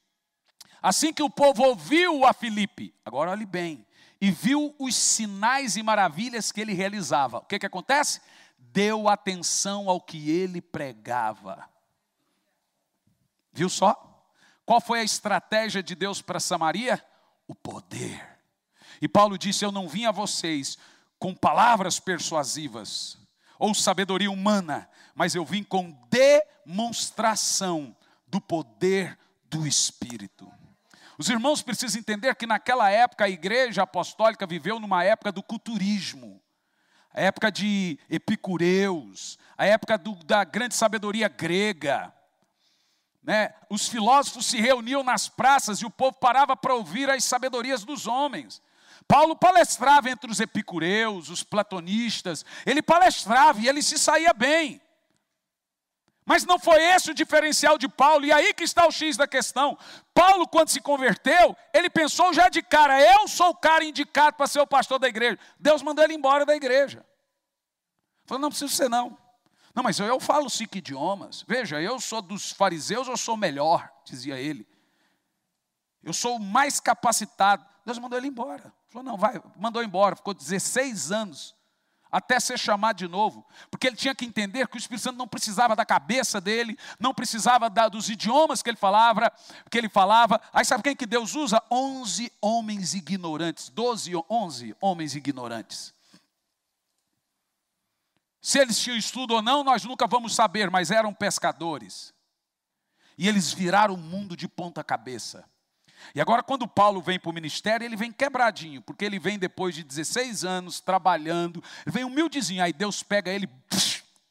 Assim 0.83 1.13
que 1.13 1.23
o 1.23 1.31
povo 1.31 1.63
ouviu 1.63 2.25
a 2.25 2.33
Filipe, 2.33 2.95
agora 3.05 3.31
olhe 3.31 3.47
bem, 3.47 3.87
e 4.21 4.31
viu 4.31 4.75
os 4.79 4.95
sinais 4.97 5.77
e 5.77 5.83
maravilhas 5.83 6.51
que 6.51 6.61
ele 6.61 6.73
realizava, 6.73 7.39
o 7.39 7.43
que, 7.43 7.59
que 7.59 7.67
acontece? 7.67 8.21
Deu 8.59 9.09
atenção 9.09 9.89
ao 9.89 10.01
que 10.01 10.31
ele 10.31 10.61
pregava. 10.61 11.69
Viu 13.53 13.69
só? 13.69 14.05
Qual 14.65 14.81
foi 14.81 15.01
a 15.01 15.05
estratégia 15.05 15.83
de 15.83 15.95
Deus 15.95 16.21
para 16.21 16.39
Samaria? 16.39 17.03
O 17.47 17.55
poder. 17.55 18.39
E 19.01 19.09
Paulo 19.09 19.39
disse: 19.39 19.65
Eu 19.65 19.73
não 19.73 19.89
vim 19.89 20.05
a 20.05 20.11
vocês 20.11 20.77
com 21.19 21.35
palavras 21.35 21.99
persuasivas 21.99 23.19
ou 23.59 23.75
sabedoria 23.75 24.31
humana, 24.31 24.89
mas 25.15 25.35
eu 25.35 25.45
vim 25.45 25.63
com 25.63 25.97
demonstração 26.11 27.97
do 28.27 28.41
poder 28.41 29.19
do 29.45 29.67
Espírito. 29.67 30.53
Os 31.19 31.29
irmãos 31.29 31.61
precisam 31.63 31.99
entender 31.99 32.33
que 32.37 32.47
naquela 32.47 32.89
época 32.89 33.25
a 33.25 33.29
igreja 33.29 33.83
apostólica 33.83 34.47
viveu 34.47 34.79
numa 34.79 35.03
época 35.03 35.33
do 35.33 35.43
culturismo, 35.43 36.41
a 37.13 37.21
época 37.21 37.51
de 37.51 37.99
epicureus, 38.09 39.37
a 39.57 39.67
época 39.67 39.99
do, 39.99 40.15
da 40.25 40.45
grande 40.45 40.77
sabedoria 40.77 41.29
grega. 41.29 42.15
Né? 43.21 43.53
Os 43.69 43.89
filósofos 43.89 44.47
se 44.47 44.61
reuniam 44.61 45.03
nas 45.03 45.29
praças 45.29 45.81
e 45.81 45.85
o 45.85 45.91
povo 45.91 46.17
parava 46.21 46.57
para 46.57 46.75
ouvir 46.75 47.11
as 47.11 47.25
sabedorias 47.25 47.83
dos 47.83 48.07
homens. 48.07 48.63
Paulo 49.09 49.35
palestrava 49.35 50.09
entre 50.09 50.31
os 50.31 50.39
epicureus, 50.39 51.31
os 51.31 51.43
platonistas, 51.43 52.45
ele 52.65 52.81
palestrava 52.81 53.61
e 53.61 53.67
ele 53.67 53.83
se 53.83 53.99
saía 53.99 54.33
bem. 54.33 54.81
Mas 56.29 56.45
não 56.45 56.59
foi 56.59 56.79
esse 56.83 57.11
o 57.11 57.15
diferencial 57.15 57.79
de 57.79 57.89
Paulo, 57.89 58.27
e 58.27 58.31
aí 58.31 58.53
que 58.53 58.63
está 58.63 58.87
o 58.87 58.91
X 58.91 59.17
da 59.17 59.27
questão. 59.27 59.79
Paulo, 60.13 60.47
quando 60.47 60.69
se 60.69 60.79
converteu, 60.79 61.57
ele 61.73 61.89
pensou 61.89 62.35
já 62.35 62.51
de 62.51 62.61
cara: 62.61 63.01
eu 63.01 63.27
sou 63.27 63.49
o 63.49 63.57
cara 63.57 63.83
indicado 63.83 64.37
para 64.37 64.47
ser 64.47 64.61
o 64.61 64.67
pastor 64.67 64.99
da 64.99 65.09
igreja. 65.09 65.39
Deus 65.59 65.83
mandou 65.83 66.05
ele 66.05 66.13
embora 66.13 66.45
da 66.45 66.55
igreja. 66.55 67.03
Falou: 68.27 68.43
não 68.43 68.51
precisa 68.51 68.71
ser, 68.71 68.91
não. 68.91 69.17
Não, 69.75 69.83
mas 69.83 69.99
eu 69.99 70.21
falo 70.21 70.51
cinco 70.51 70.77
idiomas. 70.77 71.47
Veja, 71.49 71.81
eu 71.81 71.99
sou 71.99 72.21
dos 72.21 72.53
fariseus, 72.53 73.09
eu 73.09 73.17
sou 73.17 73.35
melhor, 73.35 73.91
dizia 74.05 74.39
ele. 74.39 74.69
Eu 76.03 76.13
sou 76.13 76.37
o 76.37 76.41
mais 76.41 76.79
capacitado. 76.79 77.65
Deus 77.87 77.99
mandou 77.99 78.19
ele 78.19 78.29
embora. 78.29 78.71
Falou: 78.91 79.03
não, 79.03 79.17
vai, 79.17 79.41
mandou 79.57 79.83
embora. 79.83 80.15
Ficou 80.15 80.35
16 80.35 81.11
anos 81.11 81.57
até 82.11 82.41
ser 82.41 82.59
chamado 82.59 82.97
de 82.97 83.09
novo, 83.09 83.47
porque 83.71 83.87
ele 83.87 83.97
tinha 83.97 84.15
que 84.15 84.25
entender 84.25 84.67
que 84.69 84.77
o 84.77 84.79
Espírito 84.79 85.03
Santo 85.05 85.19
não 85.19 85.29
precisava 85.29 85.77
da 85.77 85.85
cabeça 85.85 86.41
dele, 86.41 86.79
não 86.99 87.13
precisava 87.13 87.69
da, 87.69 87.89
dos 87.89 88.09
idiomas 88.09 88.63
que 88.63 88.71
ele 88.71 88.77
falava, 88.77 89.33
que 89.71 89.79
ele 89.79 89.89
falava. 89.89 90.41
Aí 90.53 90.65
sabe 90.65 90.83
quem 90.83 90.97
que 90.97 91.07
Deus 91.07 91.35
usa? 91.35 91.63
Onze 91.71 92.33
homens 92.41 92.95
ignorantes, 92.95 93.69
doze, 93.69 94.13
onze 94.29 94.75
homens 94.81 95.15
ignorantes. 95.15 95.95
Se 98.41 98.59
eles 98.59 98.79
tinham 98.79 98.97
estudo 98.97 99.35
ou 99.35 99.43
não, 99.43 99.63
nós 99.63 99.85
nunca 99.85 100.07
vamos 100.07 100.35
saber, 100.35 100.71
mas 100.71 100.91
eram 100.91 101.13
pescadores. 101.13 102.15
E 103.19 103.29
eles 103.29 103.53
viraram 103.53 103.95
o 103.95 103.99
mundo 103.99 104.37
de 104.37 104.49
ponta 104.49 104.83
cabeça. 104.83 105.45
E 106.15 106.21
agora, 106.21 106.43
quando 106.43 106.67
Paulo 106.67 107.01
vem 107.01 107.19
para 107.19 107.31
o 107.31 107.35
ministério, 107.35 107.85
ele 107.85 107.97
vem 107.97 108.13
quebradinho, 108.13 108.81
porque 108.83 109.05
ele 109.05 109.19
vem 109.19 109.39
depois 109.39 109.75
de 109.75 109.83
16 109.83 110.45
anos 110.45 110.81
trabalhando, 110.81 111.63
ele 111.85 111.93
vem 111.93 112.05
humildezinho, 112.05 112.63
aí 112.63 112.73
Deus 112.73 113.03
pega 113.03 113.31
ele, 113.31 113.49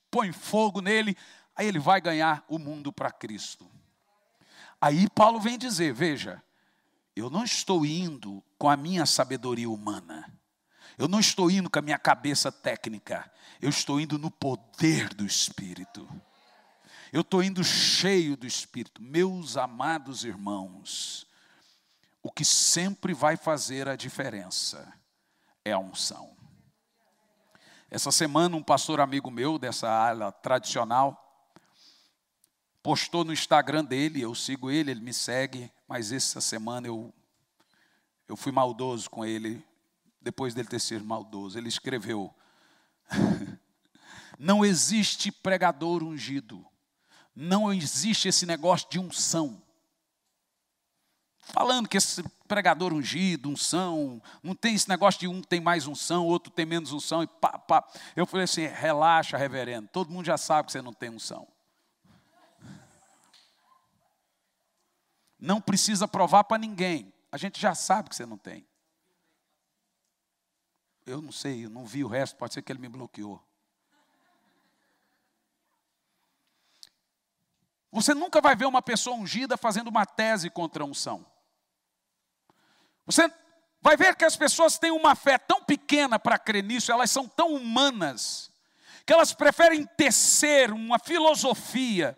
põe 0.09 0.31
fogo 0.31 0.81
nele, 0.81 1.15
aí 1.55 1.67
ele 1.67 1.79
vai 1.79 1.99
ganhar 2.01 2.43
o 2.47 2.57
mundo 2.57 2.91
para 2.91 3.11
Cristo. 3.11 3.69
Aí 4.79 5.09
Paulo 5.09 5.39
vem 5.39 5.57
dizer: 5.57 5.93
veja, 5.93 6.41
eu 7.15 7.29
não 7.29 7.43
estou 7.43 7.85
indo 7.85 8.43
com 8.57 8.69
a 8.69 8.77
minha 8.77 9.05
sabedoria 9.05 9.69
humana, 9.69 10.31
eu 10.97 11.07
não 11.07 11.19
estou 11.19 11.51
indo 11.51 11.69
com 11.69 11.79
a 11.79 11.81
minha 11.81 11.99
cabeça 11.99 12.51
técnica, 12.51 13.29
eu 13.61 13.69
estou 13.69 13.99
indo 13.99 14.17
no 14.17 14.31
poder 14.31 15.13
do 15.13 15.25
Espírito. 15.25 16.07
Eu 17.11 17.21
estou 17.21 17.41
indo 17.41 17.63
cheio 17.63 18.35
do 18.35 18.45
Espírito. 18.45 19.01
Meus 19.01 19.55
amados 19.55 20.25
irmãos, 20.25 21.26
o 22.27 22.29
que 22.29 22.43
sempre 22.43 23.13
vai 23.13 23.37
fazer 23.37 23.87
a 23.87 23.95
diferença 23.95 24.93
é 25.63 25.71
a 25.71 25.79
unção. 25.79 26.35
Essa 27.89 28.11
semana, 28.11 28.57
um 28.57 28.61
pastor 28.61 28.99
amigo 28.99 29.31
meu, 29.31 29.57
dessa 29.57 29.89
área 29.89 30.29
tradicional, 30.29 31.23
postou 32.83 33.23
no 33.23 33.31
Instagram 33.31 33.85
dele, 33.85 34.19
eu 34.19 34.35
sigo 34.35 34.69
ele, 34.69 34.91
ele 34.91 34.99
me 34.99 35.13
segue, 35.13 35.71
mas 35.87 36.11
essa 36.11 36.41
semana 36.41 36.87
eu, 36.87 37.13
eu 38.27 38.35
fui 38.35 38.51
maldoso 38.51 39.09
com 39.09 39.23
ele, 39.23 39.65
depois 40.19 40.53
dele 40.53 40.67
ter 40.67 40.81
sido 40.81 41.05
maldoso. 41.05 41.57
Ele 41.57 41.69
escreveu: 41.69 42.35
Não 44.37 44.65
existe 44.65 45.31
pregador 45.31 46.03
ungido, 46.03 46.67
não 47.33 47.73
existe 47.73 48.27
esse 48.27 48.45
negócio 48.45 48.89
de 48.89 48.99
unção 48.99 49.65
falando 51.53 51.87
que 51.87 51.97
esse 51.97 52.23
pregador 52.47 52.93
ungido, 52.93 53.49
unção, 53.49 54.21
não 54.41 54.55
tem 54.55 54.75
esse 54.75 54.87
negócio 54.87 55.19
de 55.19 55.27
um 55.27 55.41
tem 55.41 55.59
mais 55.59 55.87
unção, 55.87 56.25
outro 56.25 56.51
tem 56.51 56.65
menos 56.65 56.91
unção, 56.91 57.23
e 57.23 57.27
pá, 57.27 57.57
pá. 57.57 57.87
Eu 58.15 58.25
falei 58.25 58.45
assim: 58.45 58.65
relaxa, 58.65 59.37
reverendo, 59.37 59.87
todo 59.89 60.11
mundo 60.11 60.25
já 60.25 60.37
sabe 60.37 60.67
que 60.67 60.71
você 60.71 60.81
não 60.81 60.93
tem 60.93 61.09
unção. 61.09 61.47
Não 65.39 65.61
precisa 65.61 66.07
provar 66.07 66.43
para 66.45 66.57
ninguém, 66.57 67.13
a 67.31 67.37
gente 67.37 67.59
já 67.59 67.75
sabe 67.75 68.09
que 68.09 68.15
você 68.15 68.25
não 68.25 68.37
tem. 68.37 68.65
Eu 71.05 71.21
não 71.21 71.31
sei, 71.31 71.65
eu 71.65 71.69
não 71.69 71.85
vi 71.85 72.03
o 72.03 72.07
resto, 72.07 72.35
pode 72.35 72.53
ser 72.53 72.61
que 72.61 72.71
ele 72.71 72.79
me 72.79 72.89
bloqueou. 72.89 73.41
Você 77.91 78.13
nunca 78.13 78.41
vai 78.41 78.55
ver 78.55 78.65
uma 78.65 78.81
pessoa 78.81 79.15
ungida 79.15 79.55
fazendo 79.57 79.87
uma 79.87 80.05
tese 80.05 80.49
contra 80.49 80.83
a 80.83 80.85
unção. 80.85 81.25
Você 83.07 83.31
vai 83.81 83.95
ver 83.95 84.15
que 84.15 84.25
as 84.25 84.35
pessoas 84.35 84.77
têm 84.77 84.91
uma 84.91 85.15
fé 85.15 85.37
tão 85.37 85.63
pequena 85.63 86.19
para 86.19 86.37
crer 86.37 86.63
nisso, 86.63 86.91
elas 86.91 87.09
são 87.09 87.25
tão 87.27 87.53
humanas, 87.53 88.51
que 89.05 89.13
elas 89.13 89.33
preferem 89.33 89.85
tecer 89.85 90.71
uma 90.73 90.99
filosofia 90.99 92.17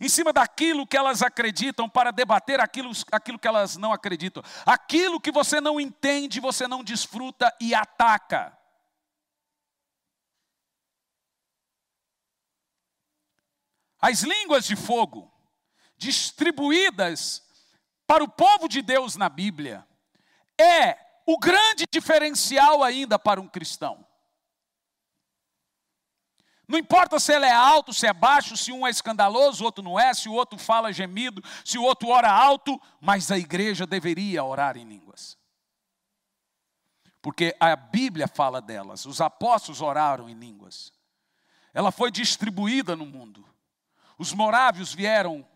em 0.00 0.08
cima 0.08 0.32
daquilo 0.32 0.86
que 0.86 0.96
elas 0.96 1.22
acreditam 1.22 1.88
para 1.88 2.10
debater 2.10 2.60
aquilo, 2.60 2.90
aquilo 3.12 3.38
que 3.38 3.48
elas 3.48 3.76
não 3.76 3.92
acreditam. 3.92 4.42
Aquilo 4.64 5.20
que 5.20 5.32
você 5.32 5.60
não 5.60 5.80
entende, 5.80 6.40
você 6.40 6.66
não 6.68 6.84
desfruta 6.84 7.54
e 7.60 7.74
ataca. 7.74 8.56
As 13.98 14.22
línguas 14.22 14.66
de 14.66 14.76
fogo 14.76 15.32
distribuídas 15.96 17.42
para 18.06 18.22
o 18.22 18.28
povo 18.28 18.68
de 18.68 18.82
Deus 18.82 19.16
na 19.16 19.30
Bíblia 19.30 19.86
é 20.58 20.98
o 21.26 21.38
grande 21.38 21.86
diferencial 21.90 22.82
ainda 22.82 23.18
para 23.18 23.40
um 23.40 23.48
cristão. 23.48 24.06
Não 26.68 26.78
importa 26.78 27.20
se 27.20 27.32
ele 27.32 27.46
é 27.46 27.52
alto, 27.52 27.92
se 27.92 28.06
é 28.06 28.12
baixo, 28.12 28.56
se 28.56 28.72
um 28.72 28.86
é 28.86 28.90
escandaloso, 28.90 29.62
o 29.62 29.66
outro 29.66 29.84
não 29.84 29.98
é, 29.98 30.12
se 30.12 30.28
o 30.28 30.32
outro 30.32 30.58
fala 30.58 30.92
gemido, 30.92 31.42
se 31.64 31.78
o 31.78 31.82
outro 31.82 32.08
ora 32.08 32.30
alto, 32.30 32.80
mas 33.00 33.30
a 33.30 33.38
igreja 33.38 33.86
deveria 33.86 34.42
orar 34.42 34.76
em 34.76 34.84
línguas. 34.84 35.38
Porque 37.22 37.56
a 37.60 37.74
Bíblia 37.76 38.26
fala 38.26 38.60
delas, 38.60 39.06
os 39.06 39.20
apóstolos 39.20 39.80
oraram 39.80 40.28
em 40.28 40.34
línguas. 40.34 40.92
Ela 41.72 41.92
foi 41.92 42.10
distribuída 42.10 42.96
no 42.96 43.06
mundo. 43.06 43.44
Os 44.18 44.32
morávios 44.32 44.94
vieram 44.94 45.46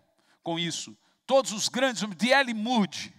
com 0.42 0.58
isso. 0.58 0.96
Todos 1.26 1.52
os 1.52 1.68
grandes, 1.68 2.02
de. 2.02 2.54
Moody, 2.54 3.14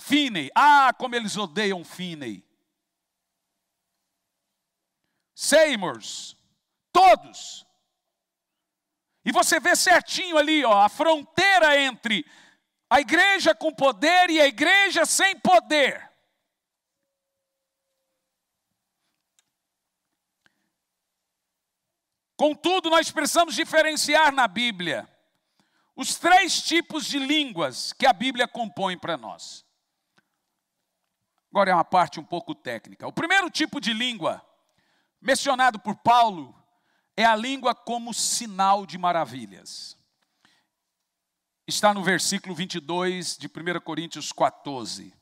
Finney, 0.00 0.50
ah, 0.54 0.92
como 0.96 1.14
eles 1.14 1.36
odeiam 1.36 1.84
Finney. 1.84 2.44
Seymours, 5.34 6.36
todos. 6.92 7.66
E 9.24 9.30
você 9.30 9.60
vê 9.60 9.76
certinho 9.76 10.36
ali, 10.36 10.64
ó, 10.64 10.80
a 10.82 10.88
fronteira 10.88 11.80
entre 11.80 12.26
a 12.88 13.00
igreja 13.00 13.54
com 13.54 13.72
poder 13.72 14.30
e 14.30 14.40
a 14.40 14.46
igreja 14.46 15.06
sem 15.06 15.38
poder. 15.38 16.10
Contudo, 22.36 22.88
nós 22.88 23.10
precisamos 23.10 23.54
diferenciar 23.54 24.32
na 24.32 24.48
Bíblia 24.48 25.06
os 25.94 26.16
três 26.16 26.62
tipos 26.62 27.04
de 27.04 27.18
línguas 27.18 27.92
que 27.92 28.06
a 28.06 28.12
Bíblia 28.14 28.48
compõe 28.48 28.98
para 28.98 29.18
nós. 29.18 29.64
Agora 31.50 31.70
é 31.70 31.74
uma 31.74 31.84
parte 31.84 32.20
um 32.20 32.24
pouco 32.24 32.54
técnica. 32.54 33.08
O 33.08 33.12
primeiro 33.12 33.50
tipo 33.50 33.80
de 33.80 33.92
língua, 33.92 34.40
mencionado 35.20 35.80
por 35.80 35.96
Paulo, 35.96 36.54
é 37.16 37.24
a 37.24 37.34
língua 37.34 37.74
como 37.74 38.14
sinal 38.14 38.86
de 38.86 38.96
maravilhas. 38.96 39.98
Está 41.66 41.92
no 41.92 42.02
versículo 42.02 42.54
22 42.54 43.36
de 43.36 43.48
1 43.48 43.80
Coríntios 43.80 44.32
14. 44.32 45.12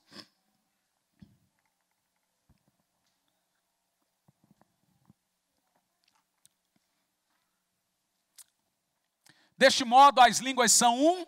Deste 9.57 9.85
modo, 9.85 10.21
as 10.21 10.39
línguas 10.39 10.71
são 10.73 10.97
um 10.97 11.27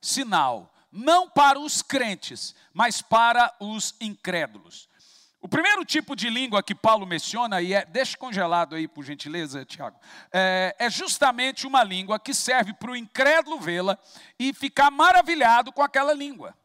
sinal, 0.00 0.74
não 0.96 1.28
para 1.28 1.60
os 1.60 1.82
crentes, 1.82 2.54
mas 2.72 3.02
para 3.02 3.54
os 3.60 3.94
incrédulos. 4.00 4.88
O 5.40 5.48
primeiro 5.48 5.84
tipo 5.84 6.16
de 6.16 6.30
língua 6.30 6.62
que 6.62 6.74
Paulo 6.74 7.06
menciona, 7.06 7.60
e 7.60 7.74
é, 7.74 7.84
deixe 7.84 8.16
congelado 8.16 8.74
aí 8.74 8.88
por 8.88 9.04
gentileza, 9.04 9.64
Tiago, 9.64 9.96
é, 10.32 10.74
é 10.78 10.90
justamente 10.90 11.66
uma 11.66 11.84
língua 11.84 12.18
que 12.18 12.32
serve 12.32 12.72
para 12.72 12.90
o 12.90 12.96
incrédulo 12.96 13.60
vê-la 13.60 13.98
e 14.38 14.52
ficar 14.54 14.90
maravilhado 14.90 15.70
com 15.70 15.82
aquela 15.82 16.14
língua. 16.14 16.56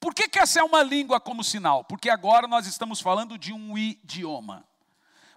Por 0.00 0.14
que, 0.14 0.26
que 0.26 0.38
essa 0.38 0.60
é 0.60 0.64
uma 0.64 0.82
língua 0.82 1.20
como 1.20 1.44
sinal? 1.44 1.84
Porque 1.84 2.08
agora 2.08 2.48
nós 2.48 2.66
estamos 2.66 3.00
falando 3.00 3.36
de 3.36 3.52
um 3.52 3.76
idioma, 3.76 4.64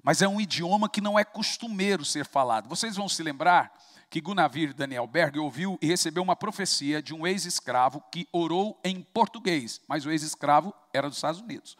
mas 0.01 0.21
é 0.21 0.27
um 0.27 0.39
idioma 0.39 0.89
que 0.89 1.01
não 1.01 1.19
é 1.19 1.25
costumeiro 1.25 2.05
ser 2.05 2.25
falado. 2.25 2.69
Vocês 2.69 2.95
vão 2.95 3.09
se 3.09 3.21
lembrar 3.21 3.71
que 4.13 4.21
Gunavir 4.21 4.75
Daniel 4.75 5.07
Berg 5.07 5.39
ouviu 5.39 5.75
e 5.81 5.87
recebeu 5.87 6.21
uma 6.21 6.35
profecia 6.35 7.01
de 7.01 7.15
um 7.15 7.25
ex-escravo 7.25 7.99
que 8.11 8.27
orou 8.31 8.79
em 8.83 9.01
português, 9.01 9.81
mas 9.87 10.05
o 10.05 10.11
ex-escravo 10.11 10.71
era 10.93 11.09
dos 11.09 11.17
Estados 11.17 11.41
Unidos. 11.41 11.75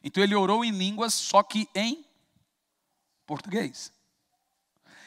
Então 0.00 0.22
ele 0.22 0.36
orou 0.36 0.64
em 0.64 0.70
línguas, 0.70 1.12
só 1.12 1.42
que 1.42 1.68
em 1.74 2.06
português. 3.26 3.92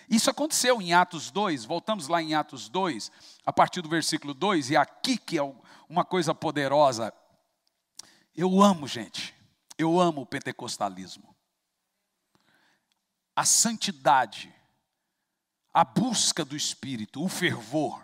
Isso 0.09 0.29
aconteceu 0.29 0.81
em 0.81 0.91
Atos 0.91 1.31
2, 1.31 1.63
voltamos 1.63 2.09
lá 2.09 2.21
em 2.21 2.35
Atos 2.35 2.67
2, 2.67 3.09
a 3.45 3.53
partir 3.53 3.81
do 3.81 3.87
versículo 3.87 4.33
2, 4.33 4.71
e 4.71 4.75
aqui 4.75 5.17
que 5.17 5.37
é 5.37 5.55
uma 5.87 6.03
coisa 6.03 6.35
poderosa. 6.35 7.13
Eu 8.35 8.61
amo, 8.61 8.85
gente, 8.85 9.33
eu 9.77 9.97
amo 9.97 10.23
o 10.23 10.25
pentecostalismo. 10.25 11.33
A 13.33 13.45
santidade, 13.45 14.53
a 15.73 15.83
busca 15.83 16.43
do 16.43 16.55
Espírito, 16.55 17.23
o 17.23 17.29
fervor. 17.29 18.03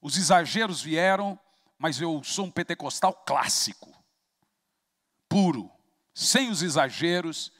Os 0.00 0.16
exageros 0.16 0.80
vieram, 0.80 1.38
mas 1.78 2.00
eu 2.00 2.22
sou 2.24 2.46
um 2.46 2.50
pentecostal 2.50 3.12
clássico, 3.12 3.92
puro, 5.28 5.70
sem 6.14 6.50
os 6.50 6.62
exageros, 6.62 7.52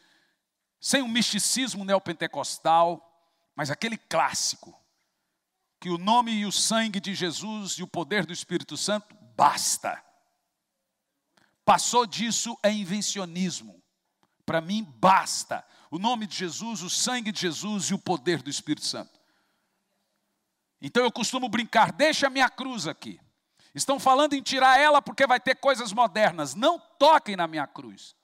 sem 0.80 1.02
o 1.02 1.08
misticismo 1.08 1.84
neopentecostal, 1.84 3.06
mas 3.54 3.70
aquele 3.70 3.98
clássico, 3.98 4.78
que 5.78 5.90
o 5.90 5.98
nome 5.98 6.32
e 6.32 6.46
o 6.46 6.52
sangue 6.52 7.00
de 7.00 7.14
Jesus 7.14 7.72
e 7.72 7.82
o 7.82 7.88
poder 7.88 8.24
do 8.24 8.32
Espírito 8.32 8.76
Santo 8.76 9.14
basta. 9.36 10.02
Passou 11.64 12.06
disso 12.06 12.58
é 12.62 12.72
invencionismo. 12.72 13.82
Para 14.44 14.60
mim, 14.60 14.82
basta 14.82 15.64
o 15.90 15.98
nome 15.98 16.26
de 16.26 16.36
Jesus, 16.36 16.82
o 16.82 16.90
sangue 16.90 17.32
de 17.32 17.40
Jesus 17.40 17.86
e 17.86 17.94
o 17.94 17.98
poder 17.98 18.42
do 18.42 18.50
Espírito 18.50 18.86
Santo. 18.86 19.18
Então 20.80 21.02
eu 21.02 21.10
costumo 21.10 21.48
brincar, 21.48 21.92
deixa 21.92 22.28
a 22.28 22.30
minha 22.30 22.48
cruz 22.48 22.86
aqui. 22.86 23.20
Estão 23.74 24.00
falando 24.00 24.34
em 24.34 24.42
tirar 24.42 24.78
ela 24.78 25.02
porque 25.02 25.26
vai 25.26 25.38
ter 25.38 25.56
coisas 25.56 25.92
modernas. 25.92 26.54
Não 26.54 26.78
toquem 26.98 27.36
na 27.36 27.46
minha 27.46 27.66
cruz. 27.66 28.14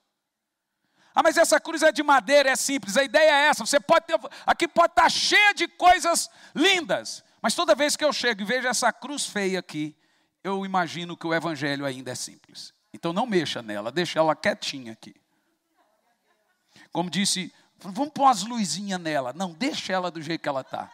Ah, 1.13 1.23
mas 1.23 1.37
essa 1.37 1.59
cruz 1.59 1.81
é 1.81 1.91
de 1.91 2.03
madeira, 2.03 2.49
é 2.49 2.55
simples. 2.55 2.97
A 2.97 3.03
ideia 3.03 3.31
é 3.31 3.47
essa. 3.47 3.65
Você 3.65 3.79
pode 3.79 4.05
ter, 4.05 4.19
aqui 4.45 4.67
pode 4.67 4.91
estar 4.91 5.09
cheia 5.09 5.53
de 5.53 5.67
coisas 5.67 6.29
lindas, 6.53 7.23
mas 7.41 7.55
toda 7.55 7.75
vez 7.75 7.95
que 7.95 8.05
eu 8.05 8.13
chego 8.13 8.41
e 8.41 8.45
vejo 8.45 8.67
essa 8.67 8.91
cruz 8.93 9.25
feia 9.25 9.59
aqui, 9.59 9.95
eu 10.43 10.65
imagino 10.65 11.17
que 11.17 11.25
o 11.25 11.33
evangelho 11.33 11.85
ainda 11.85 12.11
é 12.11 12.15
simples. 12.15 12.73
Então 12.93 13.13
não 13.13 13.25
mexa 13.25 13.61
nela, 13.61 13.91
deixa 13.91 14.19
ela 14.19 14.35
quietinha 14.35 14.93
aqui. 14.93 15.15
Como 16.91 17.09
disse, 17.09 17.53
vamos 17.79 18.11
pôr 18.13 18.23
umas 18.23 18.43
luzinhas 18.43 18.99
nela. 18.99 19.33
Não, 19.33 19.53
deixa 19.53 19.93
ela 19.93 20.11
do 20.11 20.21
jeito 20.21 20.41
que 20.41 20.49
ela 20.49 20.61
está. 20.61 20.91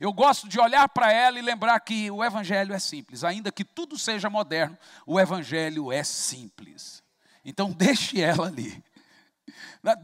Eu 0.00 0.12
gosto 0.12 0.48
de 0.48 0.60
olhar 0.60 0.88
para 0.88 1.12
ela 1.12 1.38
e 1.38 1.42
lembrar 1.42 1.78
que 1.80 2.08
o 2.10 2.22
Evangelho 2.22 2.72
é 2.72 2.78
simples. 2.78 3.24
Ainda 3.24 3.50
que 3.50 3.64
tudo 3.64 3.98
seja 3.98 4.30
moderno, 4.30 4.78
o 5.04 5.18
Evangelho 5.18 5.90
é 5.90 6.04
simples. 6.04 7.02
Então, 7.44 7.72
deixe 7.74 8.20
ela 8.20 8.46
ali. 8.46 8.82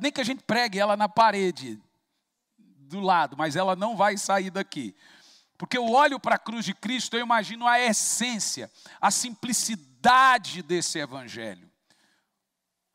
Nem 0.01 0.11
que 0.11 0.21
a 0.21 0.25
gente 0.25 0.43
pregue 0.43 0.79
ela 0.79 0.97
na 0.97 1.09
parede 1.09 1.81
do 2.59 3.01
lado, 3.01 3.37
mas 3.37 3.55
ela 3.55 3.77
não 3.77 3.97
vai 3.97 4.17
sair 4.17 4.51
daqui. 4.51 4.97
Porque 5.57 5.79
eu 5.79 5.89
olho 5.91 6.19
para 6.19 6.35
a 6.35 6.39
cruz 6.39 6.65
de 6.65 6.75
Cristo, 6.75 7.15
eu 7.15 7.21
imagino 7.21 7.67
a 7.67 7.79
essência, 7.79 8.71
a 9.01 9.11
simplicidade 9.11 10.63
desse 10.63 10.99
Evangelho. 10.99 11.71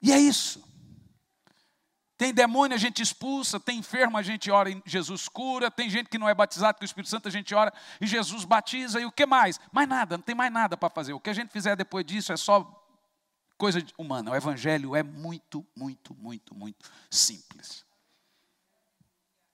E 0.01 0.11
é 0.11 0.19
isso. 0.19 0.63
Tem 2.17 2.33
demônio, 2.33 2.75
a 2.75 2.79
gente 2.79 3.01
expulsa, 3.01 3.61
tem 3.61 3.79
enfermo, 3.79 4.17
a 4.17 4.21
gente 4.21 4.51
ora 4.51 4.69
e 4.69 4.83
Jesus 4.85 5.29
cura, 5.29 5.71
tem 5.71 5.89
gente 5.89 6.09
que 6.09 6.17
não 6.17 6.27
é 6.27 6.35
batizado 6.35 6.77
com 6.77 6.83
o 6.83 6.85
Espírito 6.85 7.09
Santo, 7.09 7.29
a 7.29 7.31
gente 7.31 7.55
ora 7.55 7.73
e 8.01 8.05
Jesus 8.05 8.43
batiza, 8.43 8.99
e 8.99 9.05
o 9.05 9.11
que 9.11 9.25
mais? 9.25 9.57
Mais 9.71 9.87
nada, 9.87 10.17
não 10.17 10.23
tem 10.23 10.35
mais 10.35 10.51
nada 10.51 10.75
para 10.75 10.89
fazer. 10.89 11.13
O 11.13 11.19
que 11.19 11.29
a 11.29 11.33
gente 11.33 11.49
fizer 11.49 11.77
depois 11.77 12.05
disso 12.05 12.33
é 12.33 12.37
só 12.37 12.85
coisa 13.57 13.81
humana. 13.97 14.31
O 14.31 14.35
Evangelho 14.35 14.97
é 14.97 15.01
muito, 15.01 15.65
muito, 15.73 16.13
muito, 16.15 16.53
muito 16.53 16.91
simples. 17.09 17.85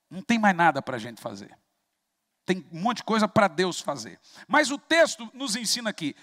Não 0.09 0.23
tem 0.23 0.39
mais 0.39 0.55
nada 0.55 0.81
para 0.81 0.95
a 0.95 0.99
gente 0.99 1.21
fazer. 1.21 1.55
Tem 2.47 2.65
um 2.71 2.81
monte 2.81 2.97
de 2.97 3.03
coisa 3.03 3.27
para 3.27 3.47
Deus 3.47 3.79
fazer. 3.79 4.19
Mas 4.47 4.71
o 4.71 4.79
texto 4.79 5.29
nos 5.35 5.55
ensina 5.55 5.91
aqui, 5.91 6.15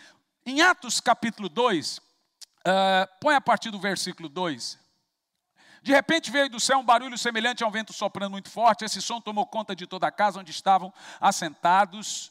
em 0.44 0.60
Atos 0.60 0.98
capítulo 0.98 1.48
2, 1.48 2.00
Uh, 2.62 3.08
põe 3.20 3.34
a 3.34 3.40
partir 3.40 3.70
do 3.70 3.80
versículo 3.80 4.28
2. 4.28 4.78
De 5.82 5.90
repente 5.90 6.30
veio 6.30 6.48
do 6.48 6.60
céu 6.60 6.78
um 6.78 6.84
barulho 6.84 7.18
semelhante 7.18 7.64
a 7.64 7.66
um 7.66 7.70
vento 7.70 7.92
soprando 7.92 8.30
muito 8.30 8.48
forte. 8.48 8.84
Esse 8.84 9.02
som 9.02 9.20
tomou 9.20 9.44
conta 9.44 9.74
de 9.74 9.86
toda 9.86 10.06
a 10.06 10.12
casa 10.12 10.38
onde 10.38 10.52
estavam 10.52 10.92
assentados. 11.20 12.30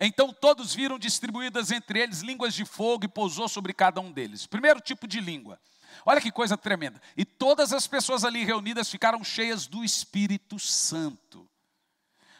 Então 0.00 0.32
todos 0.32 0.72
viram 0.72 0.98
distribuídas 0.98 1.72
entre 1.72 1.98
eles 1.98 2.20
línguas 2.20 2.54
de 2.54 2.64
fogo 2.64 3.04
e 3.04 3.08
pousou 3.08 3.48
sobre 3.48 3.72
cada 3.72 4.00
um 4.00 4.12
deles. 4.12 4.46
Primeiro 4.46 4.80
tipo 4.80 5.08
de 5.08 5.20
língua. 5.20 5.60
Olha 6.04 6.20
que 6.20 6.30
coisa 6.30 6.56
tremenda. 6.56 7.02
E 7.16 7.24
todas 7.24 7.72
as 7.72 7.86
pessoas 7.86 8.24
ali 8.24 8.44
reunidas 8.44 8.88
ficaram 8.88 9.24
cheias 9.24 9.66
do 9.66 9.84
Espírito 9.84 10.58
Santo. 10.58 11.48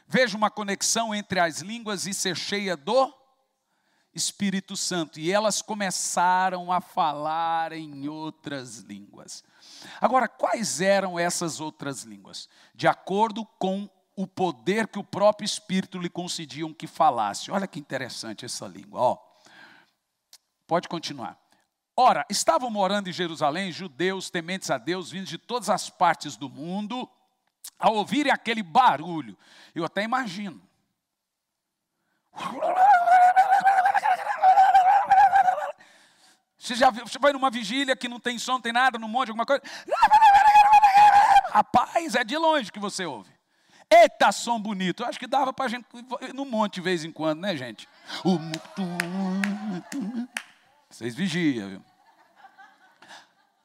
Veja 0.07 0.37
uma 0.37 0.51
conexão 0.51 1.13
entre 1.13 1.41
as 1.41 1.61
línguas 1.63 2.07
e 2.07 2.15
ser 2.15 2.37
cheia 2.37 2.77
do 2.77 3.13
Espírito 4.17 4.77
Santo. 4.77 5.21
E 5.21 5.31
elas 5.31 5.61
começaram 5.61 6.73
a 6.73 6.81
falar 6.81 7.73
em 7.73 8.09
outras 8.09 8.79
línguas. 8.79 9.45
Agora, 10.01 10.27
quais 10.27 10.81
eram 10.81 11.19
essas 11.19 11.61
outras 11.61 12.03
línguas? 12.03 12.49
De 12.75 12.89
acordo 12.89 13.45
com 13.59 13.89
o 14.17 14.27
poder 14.27 14.89
que 14.89 14.99
o 14.99 15.05
próprio 15.05 15.45
Espírito 15.45 15.99
lhe 15.99 16.09
concediam 16.09 16.73
que 16.73 16.87
falasse. 16.87 17.51
Olha 17.51 17.67
que 17.67 17.79
interessante 17.79 18.47
essa 18.47 18.67
língua. 18.67 19.01
Ó, 19.01 19.19
pode 20.67 20.89
continuar. 20.89 21.39
Ora, 21.95 22.25
estavam 22.31 22.71
morando 22.71 23.09
em 23.09 23.13
Jerusalém 23.13 23.71
judeus 23.71 24.31
tementes 24.31 24.71
a 24.71 24.79
Deus, 24.79 25.11
vindos 25.11 25.29
de 25.29 25.39
todas 25.39 25.69
as 25.69 25.91
partes 25.91 26.37
do 26.37 26.49
mundo, 26.49 27.09
ao 27.79 27.95
ouvirem 27.95 28.33
aquele 28.33 28.63
barulho. 28.63 29.37
Eu 29.75 29.85
até 29.85 30.03
imagino. 30.03 30.63
Você 36.67 36.75
já 36.75 36.91
você 36.91 37.17
vai 37.21 37.33
numa 37.33 37.49
vigília 37.49 37.95
que 37.95 38.09
não 38.09 38.19
tem 38.19 38.41
som, 38.41 38.55
não 38.55 38.61
tem 38.61 38.73
nada, 38.73 38.99
não 38.99 39.07
monte 39.07 39.29
alguma 39.29 39.47
coisa. 39.47 39.63
Rapaz, 41.53 42.17
é 42.17 42.25
de 42.25 42.37
longe 42.37 42.73
que 42.73 42.81
você 42.81 43.07
ouve. 43.07 43.31
Eita, 43.89 44.33
som 44.33 44.61
bonito. 44.61 45.05
Eu 45.05 45.09
acho 45.09 45.17
que 45.17 45.29
dava 45.29 45.53
para 45.53 45.67
a 45.67 45.69
gente 45.69 45.87
no 46.35 46.45
monte 46.45 46.75
de 46.75 46.81
vez 46.81 47.05
em 47.05 47.13
quando, 47.13 47.41
né, 47.41 47.57
gente? 47.57 47.89
Vocês 50.91 51.15
vigiam, 51.15 51.69
viu? 51.69 51.85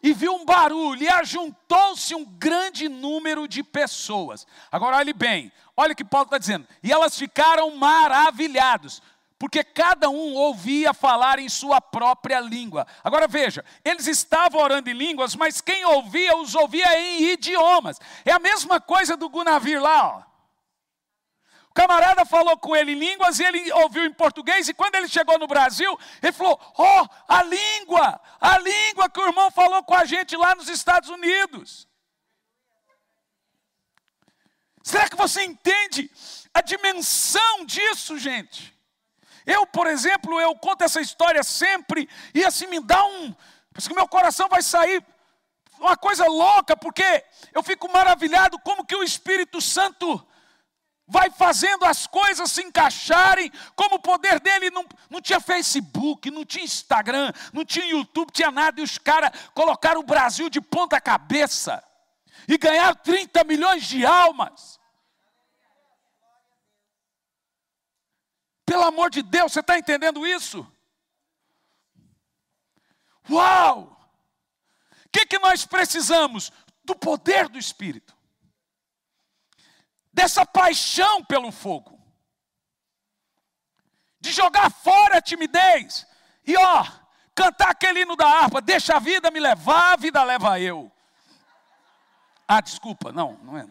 e 0.03 0.13
viu 0.13 0.35
um 0.35 0.45
barulho, 0.45 1.01
e 1.01 1.09
ajuntou-se 1.09 2.13
um 2.13 2.25
grande 2.25 2.87
número 2.87 3.47
de 3.47 3.63
pessoas. 3.63 4.45
Agora 4.71 4.97
olhe 4.97 5.13
bem, 5.13 5.51
olha 5.75 5.93
o 5.93 5.95
que 5.95 6.03
Paulo 6.03 6.25
está 6.25 6.37
dizendo. 6.37 6.67
E 6.83 6.91
elas 6.91 7.17
ficaram 7.17 7.75
maravilhados, 7.75 9.01
porque 9.41 9.63
cada 9.63 10.07
um 10.07 10.35
ouvia 10.35 10.93
falar 10.93 11.39
em 11.39 11.49
sua 11.49 11.81
própria 11.81 12.39
língua. 12.39 12.85
Agora 13.03 13.27
veja, 13.27 13.65
eles 13.83 14.05
estavam 14.05 14.61
orando 14.61 14.87
em 14.87 14.93
línguas, 14.93 15.35
mas 15.35 15.59
quem 15.59 15.83
ouvia, 15.83 16.37
os 16.37 16.53
ouvia 16.53 16.85
em 16.99 17.23
idiomas. 17.23 17.99
É 18.23 18.31
a 18.31 18.37
mesma 18.37 18.79
coisa 18.79 19.17
do 19.17 19.27
Gunavir 19.27 19.81
lá, 19.81 20.09
ó. 20.09 20.23
O 21.71 21.73
camarada 21.73 22.23
falou 22.23 22.55
com 22.55 22.75
ele 22.75 22.91
em 22.91 22.99
línguas 22.99 23.39
e 23.39 23.43
ele 23.43 23.73
ouviu 23.73 24.05
em 24.05 24.13
português, 24.13 24.69
e 24.69 24.75
quando 24.75 24.93
ele 24.93 25.07
chegou 25.07 25.39
no 25.39 25.47
Brasil, 25.47 25.97
ele 26.21 26.33
falou: 26.33 26.61
Ó, 26.77 27.01
oh, 27.01 27.09
a 27.27 27.41
língua, 27.41 28.21
a 28.39 28.59
língua 28.59 29.09
que 29.09 29.19
o 29.19 29.25
irmão 29.25 29.49
falou 29.49 29.83
com 29.83 29.95
a 29.95 30.05
gente 30.05 30.37
lá 30.37 30.53
nos 30.53 30.69
Estados 30.69 31.09
Unidos. 31.09 31.87
Será 34.83 35.09
que 35.09 35.15
você 35.15 35.41
entende 35.41 36.11
a 36.53 36.61
dimensão 36.61 37.65
disso, 37.65 38.19
gente? 38.19 38.79
Eu, 39.45 39.65
por 39.65 39.87
exemplo, 39.87 40.39
eu 40.39 40.55
conto 40.55 40.83
essa 40.83 41.01
história 41.01 41.43
sempre 41.43 42.07
e 42.33 42.43
assim 42.45 42.67
me 42.67 42.79
dá 42.79 43.03
um. 43.05 43.33
Parece 43.73 43.89
que 43.89 43.95
meu 43.95 44.07
coração 44.07 44.47
vai 44.47 44.61
sair 44.61 45.03
uma 45.79 45.97
coisa 45.97 46.25
louca, 46.27 46.77
porque 46.77 47.23
eu 47.53 47.63
fico 47.63 47.91
maravilhado 47.91 48.59
como 48.59 48.85
que 48.85 48.95
o 48.95 49.03
Espírito 49.03 49.59
Santo 49.59 50.25
vai 51.07 51.29
fazendo 51.29 51.83
as 51.83 52.07
coisas 52.07 52.51
se 52.51 52.61
encaixarem, 52.61 53.51
como 53.75 53.95
o 53.95 53.99
poder 53.99 54.39
dele 54.39 54.69
não, 54.69 54.85
não 55.09 55.19
tinha 55.19 55.41
Facebook, 55.41 56.31
não 56.31 56.45
tinha 56.45 56.63
Instagram, 56.63 57.33
não 57.51 57.65
tinha 57.65 57.85
YouTube, 57.85 58.31
tinha 58.31 58.51
nada, 58.51 58.79
e 58.79 58.83
os 58.83 58.97
caras 58.97 59.31
colocaram 59.53 59.99
o 59.99 60.05
Brasil 60.05 60.49
de 60.49 60.61
ponta 60.61 61.01
cabeça 61.01 61.83
e 62.47 62.57
ganharam 62.57 62.95
30 62.95 63.43
milhões 63.43 63.83
de 63.83 64.05
almas. 64.05 64.79
Pelo 68.71 68.83
amor 68.85 69.09
de 69.09 69.21
Deus, 69.21 69.51
você 69.51 69.59
está 69.59 69.77
entendendo 69.77 70.25
isso? 70.25 70.65
Uau! 73.29 73.81
O 75.05 75.09
que, 75.11 75.25
que 75.25 75.37
nós 75.39 75.65
precisamos? 75.65 76.53
Do 76.81 76.95
poder 76.95 77.49
do 77.49 77.59
Espírito 77.59 78.15
dessa 80.13 80.45
paixão 80.45 81.21
pelo 81.21 81.51
fogo, 81.51 82.01
de 84.21 84.31
jogar 84.31 84.71
fora 84.71 85.17
a 85.17 85.21
timidez 85.21 86.07
e 86.47 86.55
ó, 86.55 86.85
cantar 87.35 87.71
aquele 87.71 88.03
hino 88.03 88.15
da 88.15 88.25
harpa, 88.25 88.61
deixa 88.61 88.95
a 88.95 88.99
vida 88.99 89.29
me 89.31 89.41
levar, 89.41 89.93
a 89.93 89.97
vida 89.97 90.23
leva 90.23 90.61
eu. 90.61 90.89
Ah, 92.47 92.61
desculpa, 92.61 93.11
não, 93.11 93.33
não 93.43 93.57
é. 93.57 93.67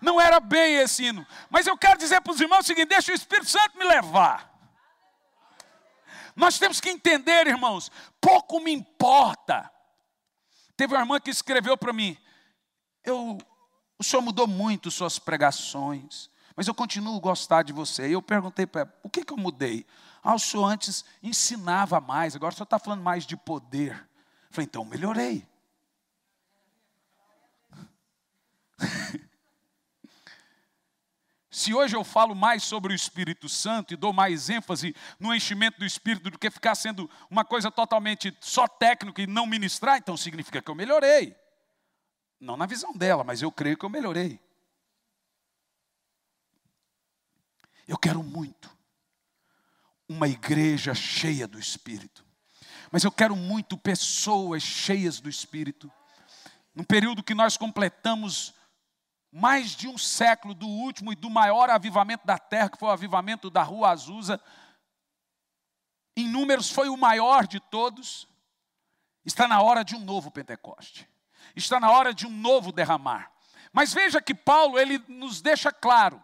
Não 0.00 0.20
era 0.20 0.40
bem 0.40 0.76
esse 0.76 1.04
hino, 1.04 1.26
mas 1.48 1.66
eu 1.66 1.76
quero 1.76 1.98
dizer 1.98 2.20
para 2.20 2.32
os 2.32 2.40
irmãos 2.40 2.60
o 2.60 2.66
seguinte: 2.66 2.88
deixa 2.88 3.12
o 3.12 3.14
Espírito 3.14 3.50
Santo 3.50 3.78
me 3.78 3.84
levar. 3.84 4.50
Nós 6.34 6.58
temos 6.58 6.80
que 6.80 6.88
entender, 6.88 7.46
irmãos, 7.46 7.90
pouco 8.20 8.60
me 8.60 8.72
importa 8.72 9.70
Teve 10.80 10.94
uma 10.94 11.02
irmã 11.02 11.20
que 11.20 11.28
escreveu 11.28 11.76
para 11.76 11.92
mim: 11.92 12.16
eu, 13.04 13.36
O 13.98 14.02
senhor 14.02 14.22
mudou 14.22 14.46
muito 14.46 14.90
suas 14.90 15.18
pregações, 15.18 16.30
mas 16.56 16.66
eu 16.66 16.74
continuo 16.74 17.18
a 17.18 17.20
gostar 17.20 17.62
de 17.62 17.70
você. 17.70 18.08
E 18.08 18.12
eu 18.12 18.22
perguntei 18.22 18.66
para 18.66 18.80
ela: 18.80 18.94
O 19.02 19.10
que, 19.10 19.22
que 19.22 19.30
eu 19.30 19.36
mudei? 19.36 19.84
Ah, 20.22 20.34
o 20.34 20.38
senhor 20.38 20.64
antes 20.64 21.04
ensinava 21.22 22.00
mais, 22.00 22.34
agora 22.34 22.54
o 22.54 22.56
senhor 22.56 22.64
está 22.64 22.78
falando 22.78 23.02
mais 23.02 23.26
de 23.26 23.36
poder. 23.36 23.92
Eu 23.92 24.48
falei: 24.52 24.64
Então 24.64 24.82
melhorei. 24.86 25.46
Se 31.50 31.74
hoje 31.74 31.96
eu 31.96 32.04
falo 32.04 32.32
mais 32.32 32.62
sobre 32.62 32.92
o 32.92 32.94
Espírito 32.94 33.48
Santo 33.48 33.92
e 33.92 33.96
dou 33.96 34.12
mais 34.12 34.48
ênfase 34.48 34.94
no 35.18 35.34
enchimento 35.34 35.80
do 35.80 35.84
Espírito 35.84 36.30
do 36.30 36.38
que 36.38 36.48
ficar 36.48 36.76
sendo 36.76 37.10
uma 37.28 37.44
coisa 37.44 37.72
totalmente 37.72 38.36
só 38.40 38.68
técnica 38.68 39.20
e 39.20 39.26
não 39.26 39.46
ministrar, 39.46 39.98
então 39.98 40.16
significa 40.16 40.62
que 40.62 40.70
eu 40.70 40.76
melhorei. 40.76 41.34
Não 42.38 42.56
na 42.56 42.66
visão 42.66 42.92
dela, 42.92 43.24
mas 43.24 43.42
eu 43.42 43.50
creio 43.50 43.76
que 43.76 43.84
eu 43.84 43.90
melhorei. 43.90 44.40
Eu 47.88 47.98
quero 47.98 48.22
muito 48.22 48.70
uma 50.08 50.28
igreja 50.28 50.94
cheia 50.94 51.48
do 51.48 51.58
Espírito. 51.58 52.24
Mas 52.92 53.02
eu 53.02 53.10
quero 53.10 53.34
muito 53.34 53.76
pessoas 53.76 54.62
cheias 54.62 55.20
do 55.20 55.28
Espírito. 55.28 55.90
Num 56.72 56.84
período 56.84 57.24
que 57.24 57.34
nós 57.34 57.56
completamos 57.56 58.54
mais 59.32 59.70
de 59.76 59.86
um 59.86 59.96
século 59.96 60.54
do 60.54 60.66
último 60.66 61.12
e 61.12 61.16
do 61.16 61.30
maior 61.30 61.70
avivamento 61.70 62.26
da 62.26 62.38
terra, 62.38 62.68
que 62.68 62.78
foi 62.78 62.88
o 62.88 62.92
avivamento 62.92 63.48
da 63.48 63.62
Rua 63.62 63.90
Azusa. 63.90 64.40
Em 66.16 66.26
números 66.26 66.70
foi 66.70 66.88
o 66.88 66.96
maior 66.96 67.46
de 67.46 67.60
todos. 67.60 68.26
Está 69.24 69.46
na 69.46 69.60
hora 69.62 69.84
de 69.84 69.94
um 69.94 70.00
novo 70.00 70.30
Pentecoste. 70.30 71.08
Está 71.54 71.78
na 71.78 71.90
hora 71.90 72.12
de 72.12 72.26
um 72.26 72.30
novo 72.30 72.72
derramar. 72.72 73.30
Mas 73.72 73.92
veja 73.92 74.20
que 74.20 74.34
Paulo, 74.34 74.78
ele 74.78 75.02
nos 75.06 75.40
deixa 75.40 75.72
claro. 75.72 76.22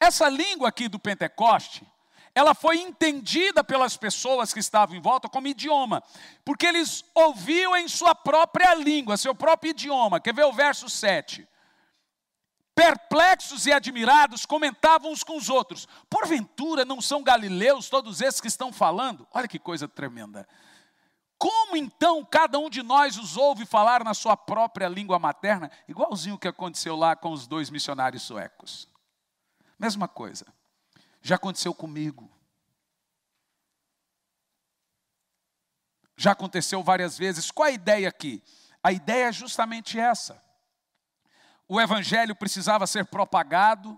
Essa 0.00 0.28
língua 0.28 0.68
aqui 0.68 0.88
do 0.88 0.98
Pentecoste, 0.98 1.86
ela 2.34 2.54
foi 2.54 2.78
entendida 2.78 3.62
pelas 3.62 3.96
pessoas 3.96 4.52
que 4.52 4.60
estavam 4.60 4.96
em 4.96 5.00
volta 5.00 5.28
como 5.28 5.46
idioma, 5.46 6.02
porque 6.44 6.66
eles 6.66 7.04
ouviam 7.14 7.76
em 7.76 7.88
sua 7.88 8.14
própria 8.14 8.74
língua, 8.74 9.16
seu 9.16 9.34
próprio 9.34 9.70
idioma. 9.70 10.20
Quer 10.20 10.34
ver 10.34 10.44
o 10.44 10.52
verso 10.52 10.88
7? 10.88 11.46
Perplexos 12.80 13.66
e 13.66 13.72
admirados, 13.72 14.46
comentavam 14.46 15.12
uns 15.12 15.22
com 15.22 15.36
os 15.36 15.50
outros: 15.50 15.86
porventura 16.08 16.82
não 16.82 16.98
são 16.98 17.22
galileus 17.22 17.90
todos 17.90 18.22
esses 18.22 18.40
que 18.40 18.48
estão 18.48 18.72
falando? 18.72 19.28
Olha 19.32 19.46
que 19.46 19.58
coisa 19.58 19.86
tremenda. 19.86 20.48
Como 21.36 21.76
então 21.76 22.24
cada 22.24 22.58
um 22.58 22.70
de 22.70 22.82
nós 22.82 23.18
os 23.18 23.36
ouve 23.36 23.66
falar 23.66 24.02
na 24.02 24.14
sua 24.14 24.34
própria 24.34 24.88
língua 24.88 25.18
materna, 25.18 25.70
igualzinho 25.86 26.36
o 26.36 26.38
que 26.38 26.48
aconteceu 26.48 26.96
lá 26.96 27.14
com 27.14 27.32
os 27.32 27.46
dois 27.46 27.68
missionários 27.68 28.22
suecos? 28.22 28.88
Mesma 29.78 30.08
coisa. 30.08 30.46
Já 31.20 31.36
aconteceu 31.36 31.74
comigo. 31.74 32.30
Já 36.16 36.32
aconteceu 36.32 36.82
várias 36.82 37.18
vezes. 37.18 37.50
Qual 37.50 37.68
a 37.68 37.70
ideia 37.70 38.08
aqui? 38.08 38.42
A 38.82 38.90
ideia 38.90 39.28
é 39.28 39.32
justamente 39.32 39.98
essa 39.98 40.49
o 41.70 41.80
evangelho 41.80 42.34
precisava 42.34 42.84
ser 42.84 43.04
propagado, 43.04 43.96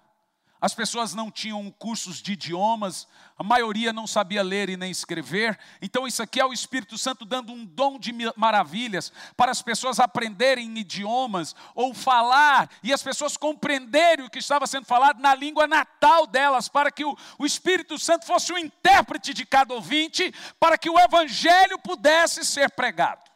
as 0.61 0.75
pessoas 0.75 1.15
não 1.15 1.31
tinham 1.31 1.71
cursos 1.71 2.21
de 2.21 2.35
idiomas, 2.35 3.09
a 3.37 3.43
maioria 3.43 3.95
não 3.95 4.07
sabia 4.07 4.43
ler 4.43 4.69
e 4.69 4.77
nem 4.77 4.91
escrever. 4.91 5.59
Então, 5.81 6.07
isso 6.07 6.23
aqui 6.23 6.39
é 6.39 6.45
o 6.45 6.53
Espírito 6.53 6.99
Santo 6.99 7.25
dando 7.25 7.51
um 7.51 7.65
dom 7.65 7.99
de 7.99 8.13
maravilhas 8.37 9.11
para 9.39 9.51
as 9.51 9.63
pessoas 9.63 9.99
aprenderem 9.99 10.79
idiomas 10.79 11.57
ou 11.75 11.95
falar 11.95 12.69
e 12.83 12.93
as 12.93 13.03
pessoas 13.03 13.39
compreenderem 13.39 14.27
o 14.27 14.31
que 14.31 14.39
estava 14.39 14.67
sendo 14.67 14.85
falado 14.85 15.19
na 15.19 15.35
língua 15.35 15.67
natal 15.67 16.27
delas, 16.27 16.69
para 16.69 16.93
que 16.93 17.07
o, 17.07 17.17
Espírito 17.41 17.99
Santo 17.99 18.27
fosse 18.27 18.53
o 18.53 18.59
intérprete 18.59 19.33
de 19.33 19.47
cada 19.47 19.73
ouvinte, 19.73 20.31
para 20.61 20.77
que 20.77 20.91
o 20.91 21.01
Evangelho 21.01 21.79
pudesse 21.79 22.45
ser 22.45 22.71
pregado. 22.71 23.32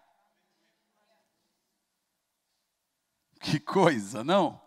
Que 3.49 3.61
coisa, 3.61 4.25
não? 4.25 4.61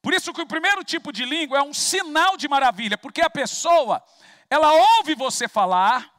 Por 0.00 0.14
isso 0.14 0.32
que 0.32 0.40
o 0.40 0.46
primeiro 0.46 0.82
tipo 0.82 1.12
de 1.12 1.26
língua 1.26 1.58
é 1.58 1.62
um 1.62 1.74
sinal 1.74 2.34
de 2.34 2.48
maravilha, 2.48 2.96
porque 2.96 3.20
a 3.20 3.28
pessoa, 3.28 4.02
ela 4.48 4.72
ouve 4.72 5.14
você 5.14 5.46
falar 5.46 6.10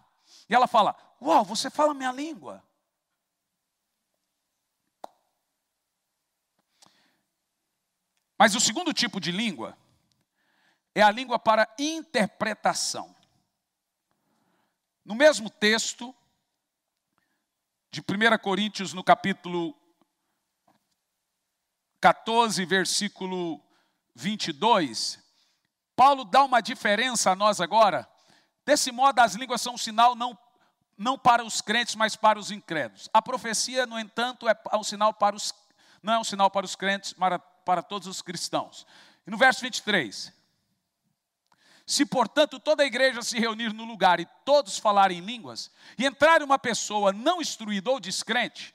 e 0.47 0.53
ela 0.53 0.67
fala: 0.67 0.95
"Uau, 1.19 1.43
você 1.43 1.71
fala 1.71 1.95
minha 1.95 2.11
língua". 2.11 2.63
Mas 8.37 8.53
o 8.53 8.59
segundo 8.59 8.93
tipo 8.93 9.19
de 9.19 9.31
língua 9.31 9.75
é 10.93 11.01
a 11.01 11.09
língua 11.09 11.39
para 11.39 11.67
interpretação. 11.79 13.15
No 15.03 15.15
mesmo 15.15 15.49
texto 15.49 16.15
de 17.89 18.01
1 18.01 18.37
Coríntios, 18.37 18.93
no 18.93 19.03
capítulo 19.03 19.75
14, 22.01 22.63
versículo 22.65 23.61
22, 24.15 25.19
Paulo 25.95 26.23
dá 26.23 26.43
uma 26.43 26.61
diferença 26.61 27.31
a 27.31 27.35
nós 27.35 27.59
agora. 27.59 28.09
Desse 28.65 28.91
modo, 28.91 29.19
as 29.19 29.35
línguas 29.35 29.61
são 29.61 29.73
um 29.73 29.77
sinal 29.77 30.15
não, 30.15 30.37
não 30.97 31.17
para 31.17 31.43
os 31.43 31.59
crentes, 31.59 31.95
mas 31.95 32.15
para 32.15 32.39
os 32.39 32.51
incrédulos. 32.51 33.09
A 33.13 33.21
profecia, 33.21 33.85
no 33.85 33.99
entanto, 33.99 34.47
é 34.47 34.55
um 34.77 34.83
sinal 34.83 35.13
para 35.13 35.35
os, 35.35 35.53
não 36.01 36.13
é 36.13 36.19
um 36.19 36.23
sinal 36.23 36.49
para 36.49 36.65
os 36.65 36.75
crentes, 36.75 37.13
mas 37.17 37.39
para 37.65 37.83
todos 37.83 38.07
os 38.07 38.21
cristãos. 38.21 38.87
E 39.27 39.31
no 39.31 39.37
verso 39.37 39.61
23, 39.61 40.33
Se, 41.85 42.05
portanto, 42.05 42.59
toda 42.59 42.83
a 42.83 42.85
igreja 42.85 43.21
se 43.21 43.37
reunir 43.39 43.73
no 43.73 43.83
lugar 43.83 44.19
e 44.19 44.27
todos 44.45 44.77
falarem 44.77 45.17
em 45.17 45.25
línguas, 45.25 45.69
e 45.97 46.05
entrar 46.05 46.41
uma 46.41 46.57
pessoa 46.57 47.11
não 47.11 47.41
instruída 47.41 47.91
ou 47.91 47.99
descrente, 47.99 48.73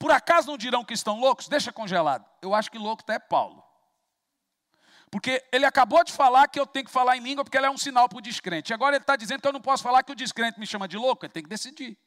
por 0.00 0.10
acaso 0.10 0.46
não 0.48 0.56
dirão 0.56 0.82
que 0.82 0.94
estão 0.94 1.20
loucos? 1.20 1.46
Deixa 1.46 1.70
congelado. 1.70 2.24
Eu 2.40 2.54
acho 2.54 2.70
que 2.70 2.78
louco 2.78 3.02
até 3.02 3.16
é 3.16 3.18
Paulo. 3.18 3.62
Porque 5.10 5.44
ele 5.52 5.66
acabou 5.66 6.02
de 6.02 6.10
falar 6.10 6.48
que 6.48 6.58
eu 6.58 6.66
tenho 6.66 6.86
que 6.86 6.90
falar 6.90 7.18
em 7.18 7.20
língua 7.20 7.44
porque 7.44 7.58
ele 7.58 7.66
é 7.66 7.70
um 7.70 7.76
sinal 7.76 8.08
para 8.08 8.16
o 8.16 8.22
descrente. 8.22 8.72
Agora 8.72 8.96
ele 8.96 9.02
está 9.02 9.14
dizendo 9.14 9.42
que 9.42 9.46
eu 9.46 9.52
não 9.52 9.60
posso 9.60 9.82
falar 9.82 10.02
que 10.02 10.10
o 10.10 10.14
descrente 10.14 10.58
me 10.58 10.66
chama 10.66 10.88
de 10.88 10.96
louco. 10.96 11.26
Ele 11.26 11.32
tem 11.34 11.42
que 11.42 11.50
decidir. 11.50 11.98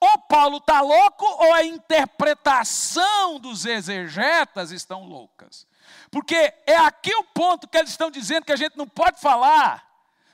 Ou 0.00 0.18
Paulo 0.22 0.56
está 0.56 0.80
louco 0.80 1.24
ou 1.24 1.54
a 1.54 1.62
interpretação 1.62 3.38
dos 3.38 3.64
exegetas 3.64 4.72
estão 4.72 5.04
loucas. 5.04 5.64
Porque 6.10 6.52
é 6.66 6.76
aqui 6.76 7.14
o 7.14 7.22
ponto 7.22 7.68
que 7.68 7.78
eles 7.78 7.90
estão 7.90 8.10
dizendo 8.10 8.46
que 8.46 8.52
a 8.52 8.56
gente 8.56 8.76
não 8.76 8.88
pode 8.88 9.20
falar. 9.20 9.86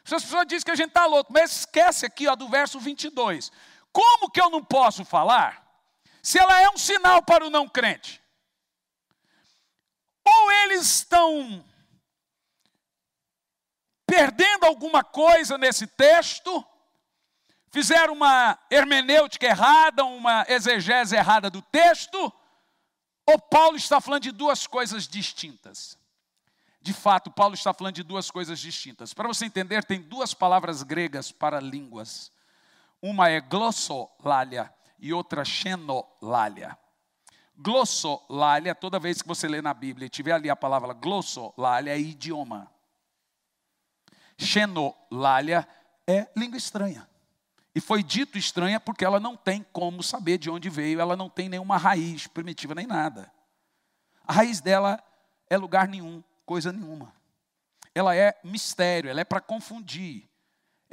As 0.06 0.22
pessoas 0.22 0.46
dizem 0.46 0.64
que 0.64 0.70
a 0.70 0.76
gente 0.76 0.88
está 0.88 1.04
louco, 1.04 1.30
mas 1.30 1.54
esquece 1.54 2.06
aqui 2.06 2.26
ó, 2.26 2.34
do 2.34 2.48
verso 2.48 2.80
22. 2.80 3.52
Como 3.92 4.30
que 4.30 4.40
eu 4.40 4.48
não 4.48 4.64
posso 4.64 5.04
falar? 5.04 5.63
Se 6.24 6.38
ela 6.38 6.58
é 6.58 6.70
um 6.70 6.78
sinal 6.78 7.20
para 7.20 7.46
o 7.46 7.50
não 7.50 7.68
crente. 7.68 8.18
Ou 10.24 10.52
eles 10.62 10.80
estão 10.80 11.62
perdendo 14.06 14.64
alguma 14.64 15.04
coisa 15.04 15.58
nesse 15.58 15.86
texto, 15.86 16.64
fizeram 17.70 18.14
uma 18.14 18.58
hermenêutica 18.70 19.44
errada, 19.44 20.02
uma 20.06 20.46
exegese 20.48 21.14
errada 21.14 21.50
do 21.50 21.60
texto, 21.60 22.32
ou 23.26 23.38
Paulo 23.38 23.76
está 23.76 24.00
falando 24.00 24.22
de 24.22 24.32
duas 24.32 24.66
coisas 24.66 25.06
distintas? 25.06 25.98
De 26.80 26.94
fato, 26.94 27.30
Paulo 27.30 27.52
está 27.52 27.74
falando 27.74 27.96
de 27.96 28.02
duas 28.02 28.30
coisas 28.30 28.58
distintas. 28.58 29.12
Para 29.12 29.28
você 29.28 29.44
entender, 29.44 29.84
tem 29.84 30.00
duas 30.00 30.32
palavras 30.32 30.82
gregas 30.82 31.30
para 31.30 31.60
línguas. 31.60 32.32
Uma 33.02 33.28
é 33.28 33.42
glossolalia 33.42 34.72
e 35.04 35.12
outra 35.12 35.44
xenolalia. 35.44 36.78
Glossolalia, 37.54 38.74
toda 38.74 38.98
vez 38.98 39.20
que 39.20 39.28
você 39.28 39.46
lê 39.46 39.60
na 39.60 39.74
Bíblia 39.74 40.06
e 40.06 40.08
tiver 40.08 40.32
ali 40.32 40.48
a 40.48 40.56
palavra 40.56 40.94
glossolalia, 40.94 41.92
é 41.92 42.00
idioma. 42.00 42.72
Xenolalia 44.38 45.68
é 46.06 46.26
língua 46.34 46.56
estranha. 46.56 47.06
E 47.74 47.82
foi 47.82 48.02
dito 48.02 48.38
estranha 48.38 48.80
porque 48.80 49.04
ela 49.04 49.20
não 49.20 49.36
tem 49.36 49.62
como 49.74 50.02
saber 50.02 50.38
de 50.38 50.48
onde 50.48 50.70
veio, 50.70 50.98
ela 50.98 51.14
não 51.14 51.28
tem 51.28 51.50
nenhuma 51.50 51.76
raiz 51.76 52.26
primitiva 52.26 52.74
nem 52.74 52.86
nada. 52.86 53.30
A 54.26 54.32
raiz 54.32 54.62
dela 54.62 54.98
é 55.50 55.58
lugar 55.58 55.86
nenhum, 55.86 56.24
coisa 56.46 56.72
nenhuma. 56.72 57.14
Ela 57.94 58.16
é 58.16 58.40
mistério, 58.42 59.10
ela 59.10 59.20
é 59.20 59.24
para 59.24 59.42
confundir. 59.42 60.26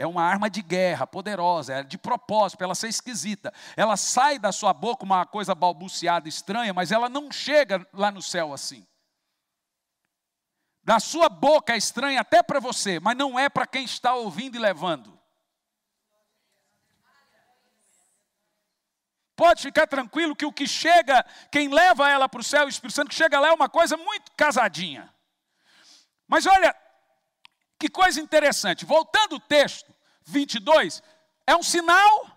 É 0.01 0.07
uma 0.07 0.23
arma 0.23 0.49
de 0.49 0.63
guerra 0.63 1.05
poderosa, 1.05 1.75
é 1.75 1.83
de 1.83 1.95
propósito, 1.95 2.57
para 2.57 2.65
ela 2.65 2.73
ser 2.73 2.87
esquisita. 2.87 3.53
Ela 3.77 3.95
sai 3.95 4.39
da 4.39 4.51
sua 4.51 4.73
boca 4.73 5.05
uma 5.05 5.27
coisa 5.27 5.53
balbuciada, 5.53 6.27
estranha, 6.27 6.73
mas 6.73 6.91
ela 6.91 7.07
não 7.07 7.31
chega 7.31 7.87
lá 7.93 8.09
no 8.09 8.19
céu 8.19 8.51
assim. 8.51 8.83
Da 10.83 10.99
sua 10.99 11.29
boca 11.29 11.73
é 11.73 11.77
estranha 11.77 12.19
até 12.19 12.41
para 12.41 12.59
você, 12.59 12.99
mas 12.99 13.15
não 13.15 13.37
é 13.37 13.47
para 13.47 13.67
quem 13.67 13.83
está 13.83 14.15
ouvindo 14.15 14.55
e 14.55 14.59
levando. 14.59 15.21
Pode 19.35 19.61
ficar 19.61 19.85
tranquilo 19.85 20.35
que 20.35 20.47
o 20.47 20.51
que 20.51 20.65
chega, 20.65 21.23
quem 21.51 21.71
leva 21.71 22.09
ela 22.09 22.27
para 22.27 22.41
o 22.41 22.43
céu, 22.43 22.65
o 22.65 22.69
Espírito 22.69 22.95
Santo 22.95 23.09
que 23.09 23.15
chega 23.15 23.39
lá 23.39 23.49
é 23.49 23.53
uma 23.53 23.69
coisa 23.69 23.95
muito 23.97 24.31
casadinha. 24.31 25.13
Mas 26.27 26.47
olha, 26.47 26.75
que 27.81 27.89
coisa 27.89 28.21
interessante. 28.21 28.85
Voltando 28.85 29.33
ao 29.33 29.39
texto, 29.39 29.91
22, 30.25 31.01
é 31.47 31.55
um 31.55 31.63
sinal 31.63 32.27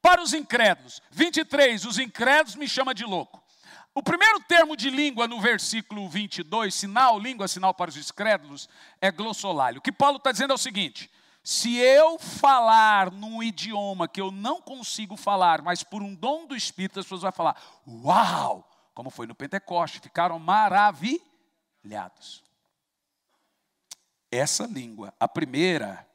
para 0.00 0.22
os 0.22 0.32
incrédulos. 0.32 1.02
23, 1.10 1.84
os 1.84 1.98
incrédulos 1.98 2.54
me 2.54 2.68
chamam 2.68 2.94
de 2.94 3.04
louco. 3.04 3.42
O 3.92 4.02
primeiro 4.02 4.38
termo 4.44 4.76
de 4.76 4.90
língua 4.90 5.26
no 5.26 5.40
versículo 5.40 6.08
22, 6.08 6.72
sinal, 6.72 7.18
língua, 7.18 7.48
sinal 7.48 7.74
para 7.74 7.90
os 7.90 7.96
incrédulos, 7.96 8.68
é 9.00 9.10
glossolalia. 9.10 9.80
O 9.80 9.82
que 9.82 9.90
Paulo 9.90 10.18
está 10.18 10.30
dizendo 10.30 10.52
é 10.52 10.54
o 10.54 10.58
seguinte: 10.58 11.10
se 11.42 11.76
eu 11.76 12.16
falar 12.16 13.10
num 13.10 13.42
idioma 13.42 14.06
que 14.06 14.20
eu 14.20 14.30
não 14.30 14.62
consigo 14.62 15.16
falar, 15.16 15.62
mas 15.62 15.82
por 15.82 16.00
um 16.00 16.14
dom 16.14 16.46
do 16.46 16.54
Espírito, 16.54 17.00
as 17.00 17.06
pessoas 17.06 17.22
vão 17.22 17.32
falar, 17.32 17.60
uau! 17.86 18.68
Como 18.94 19.10
foi 19.10 19.26
no 19.26 19.34
Pentecoste, 19.34 19.98
ficaram 19.98 20.38
maravilhados. 20.38 22.44
Essa 24.32 24.66
língua, 24.66 25.12
a 25.20 25.28
primeira, 25.28 26.08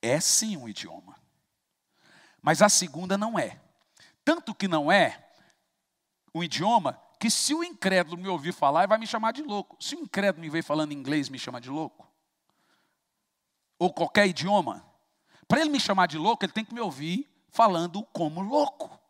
é 0.00 0.20
sim 0.20 0.56
um 0.56 0.68
idioma, 0.68 1.20
mas 2.40 2.62
a 2.62 2.68
segunda 2.68 3.18
não 3.18 3.36
é. 3.36 3.60
Tanto 4.24 4.54
que 4.54 4.68
não 4.68 4.92
é 4.92 5.28
um 6.32 6.44
idioma 6.44 7.02
que 7.18 7.28
se 7.28 7.52
o 7.52 7.64
incrédulo 7.64 8.16
me 8.16 8.28
ouvir 8.28 8.52
falar, 8.52 8.86
vai 8.86 8.96
me 8.96 9.08
chamar 9.08 9.32
de 9.32 9.42
louco. 9.42 9.76
Se 9.82 9.96
o 9.96 10.00
incrédulo 10.00 10.40
me 10.40 10.48
veio 10.48 10.62
falando 10.62 10.92
inglês, 10.92 11.28
me 11.28 11.38
chama 11.38 11.60
de 11.60 11.68
louco. 11.68 12.08
Ou 13.76 13.92
qualquer 13.92 14.28
idioma. 14.28 14.86
Para 15.48 15.60
ele 15.60 15.70
me 15.70 15.80
chamar 15.80 16.06
de 16.06 16.16
louco, 16.16 16.44
ele 16.44 16.52
tem 16.52 16.64
que 16.64 16.72
me 16.72 16.80
ouvir 16.80 17.28
falando 17.50 18.04
como 18.12 18.40
louco. 18.40 19.00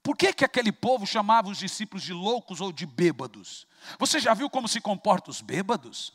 Por 0.00 0.16
que, 0.16 0.32
que 0.32 0.44
aquele 0.44 0.70
povo 0.70 1.04
chamava 1.04 1.48
os 1.48 1.58
discípulos 1.58 2.04
de 2.04 2.12
loucos 2.12 2.60
ou 2.60 2.70
de 2.70 2.86
bêbados? 2.86 3.66
Você 3.98 4.20
já 4.20 4.32
viu 4.32 4.48
como 4.48 4.68
se 4.68 4.80
comportam 4.80 5.32
os 5.32 5.40
bêbados? 5.40 6.12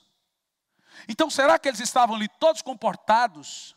Então, 1.08 1.30
será 1.30 1.58
que 1.60 1.68
eles 1.68 1.80
estavam 1.80 2.16
ali 2.16 2.28
todos 2.40 2.62
comportados 2.62 3.76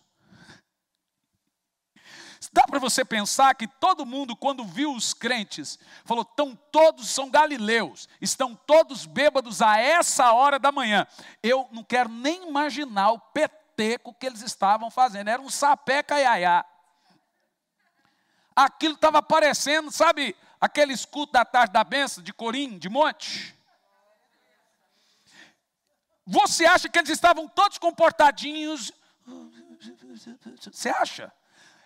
Dá 2.55 2.63
para 2.63 2.79
você 2.79 3.05
pensar 3.05 3.53
que 3.57 3.67
todo 3.67 4.07
mundo, 4.07 4.37
quando 4.37 4.65
viu 4.65 4.93
os 4.95 5.13
crentes, 5.13 5.77
falou: 6.05 6.23
estão 6.23 6.57
todos, 6.71 7.09
são 7.09 7.29
galileus, 7.29 8.09
estão 8.21 8.55
todos 8.55 9.07
bêbados 9.07 9.61
a 9.61 9.77
essa 9.77 10.33
hora 10.33 10.57
da 10.57 10.71
manhã. 10.71 11.05
Eu 11.43 11.69
não 11.73 11.83
quero 11.83 12.09
nem 12.09 12.49
imaginar 12.49 13.11
o 13.11 13.19
peteco 13.19 14.15
que 14.15 14.27
eles 14.27 14.41
estavam 14.41 14.89
fazendo, 14.89 15.29
era 15.31 15.43
um 15.43 15.51
sapé 15.51 16.01
caiaiá. 16.01 16.65
Aquilo 18.55 18.95
estava 18.95 19.21
parecendo, 19.21 19.91
sabe, 19.91 20.37
aquele 20.61 20.93
escudo 20.93 21.33
da 21.33 21.45
tarde 21.45 21.73
da 21.73 21.83
benção 21.83 22.23
de 22.23 22.33
Corim, 22.33 22.79
de 22.79 22.89
Monte. 22.89 23.54
Você 26.27 26.65
acha 26.65 26.89
que 26.89 26.99
eles 26.99 27.11
estavam 27.11 27.47
todos 27.49 27.79
comportadinhos? 27.79 28.93
Você 30.71 30.89
acha? 30.89 31.33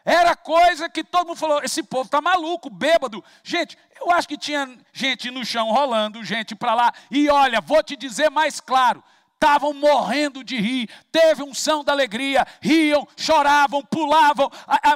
Era 0.05 0.35
coisa 0.35 0.89
que 0.89 1.05
todo 1.05 1.27
mundo 1.27 1.37
falou: 1.37 1.63
esse 1.63 1.83
povo 1.83 2.05
está 2.05 2.21
maluco, 2.21 2.71
bêbado. 2.71 3.23
Gente, 3.43 3.77
eu 4.01 4.11
acho 4.11 4.29
que 4.29 4.39
tinha 4.39 4.79
gente 4.93 5.31
no 5.31 5.45
chão 5.45 5.71
rolando, 5.71 6.25
gente 6.25 6.55
para 6.55 6.75
lá. 6.75 6.93
E 7.11 7.29
olha, 7.29 7.61
vou 7.61 7.83
te 7.83 7.97
dizer 7.97 8.31
mais 8.31 8.61
claro: 8.61 9.03
estavam 9.39 9.73
morrendo 9.73 10.43
de 10.43 10.57
rir, 10.57 10.91
teve 11.13 11.45
unção 11.45 11.85
da 11.85 11.93
alegria, 11.93 12.45
riam, 12.61 13.07
choravam, 13.17 13.85
pulavam, 13.85 14.51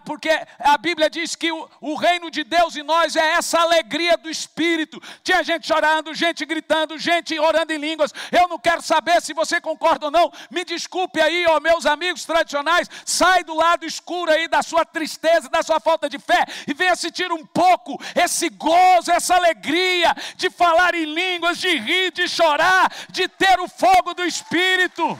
porque 0.04 0.28
a 0.58 0.76
Bíblia 0.76 1.08
diz 1.08 1.36
que 1.36 1.52
o, 1.52 1.70
o, 1.80 1.94
reino 1.94 2.28
de 2.28 2.42
Deus 2.42 2.74
em 2.74 2.82
nós 2.82 3.14
é 3.14 3.34
essa 3.34 3.60
alegria 3.60 4.16
do 4.16 4.28
Espírito. 4.28 5.00
Tinha 5.22 5.44
gente 5.44 5.68
chorando, 5.68 6.12
gente 6.12 6.44
gritando, 6.44 6.98
gente 6.98 7.38
orando 7.38 7.72
em 7.72 7.78
línguas. 7.78 8.12
Eu 8.32 8.48
não 8.48 8.58
quero 8.58 8.82
saber 8.82 9.22
se 9.22 9.32
você 9.32 9.60
concorda 9.60 10.06
ou 10.06 10.10
não. 10.10 10.32
Me 10.50 10.64
desculpe 10.64 11.20
aí, 11.20 11.46
ó, 11.46 11.60
meus 11.60 11.86
amigos 11.86 12.24
tradicionais, 12.24 12.90
sai 13.06 13.44
do 13.44 13.54
lado 13.54 13.86
escuro 13.86 14.32
aí 14.32 14.48
da 14.48 14.60
sua 14.60 14.84
tristeza, 14.84 15.48
da 15.48 15.62
sua 15.62 15.78
falta 15.78 16.08
de 16.08 16.18
fé 16.18 16.44
e 16.66 16.74
venha 16.74 16.96
sentir 16.96 17.30
um 17.30 17.46
pouco 17.46 18.00
esse 18.16 18.48
gozo, 18.48 19.12
essa 19.12 19.36
alegria 19.36 20.14
de 20.36 20.50
falar 20.50 20.96
em 20.96 21.04
línguas, 21.04 21.58
de 21.58 21.78
rir, 21.78 22.10
de 22.10 22.28
chorar, 22.28 22.92
de 23.10 23.28
ter 23.28 23.60
o 23.60 23.68
fogo 23.68 24.14
do 24.14 24.31
Espírito. 24.32 25.18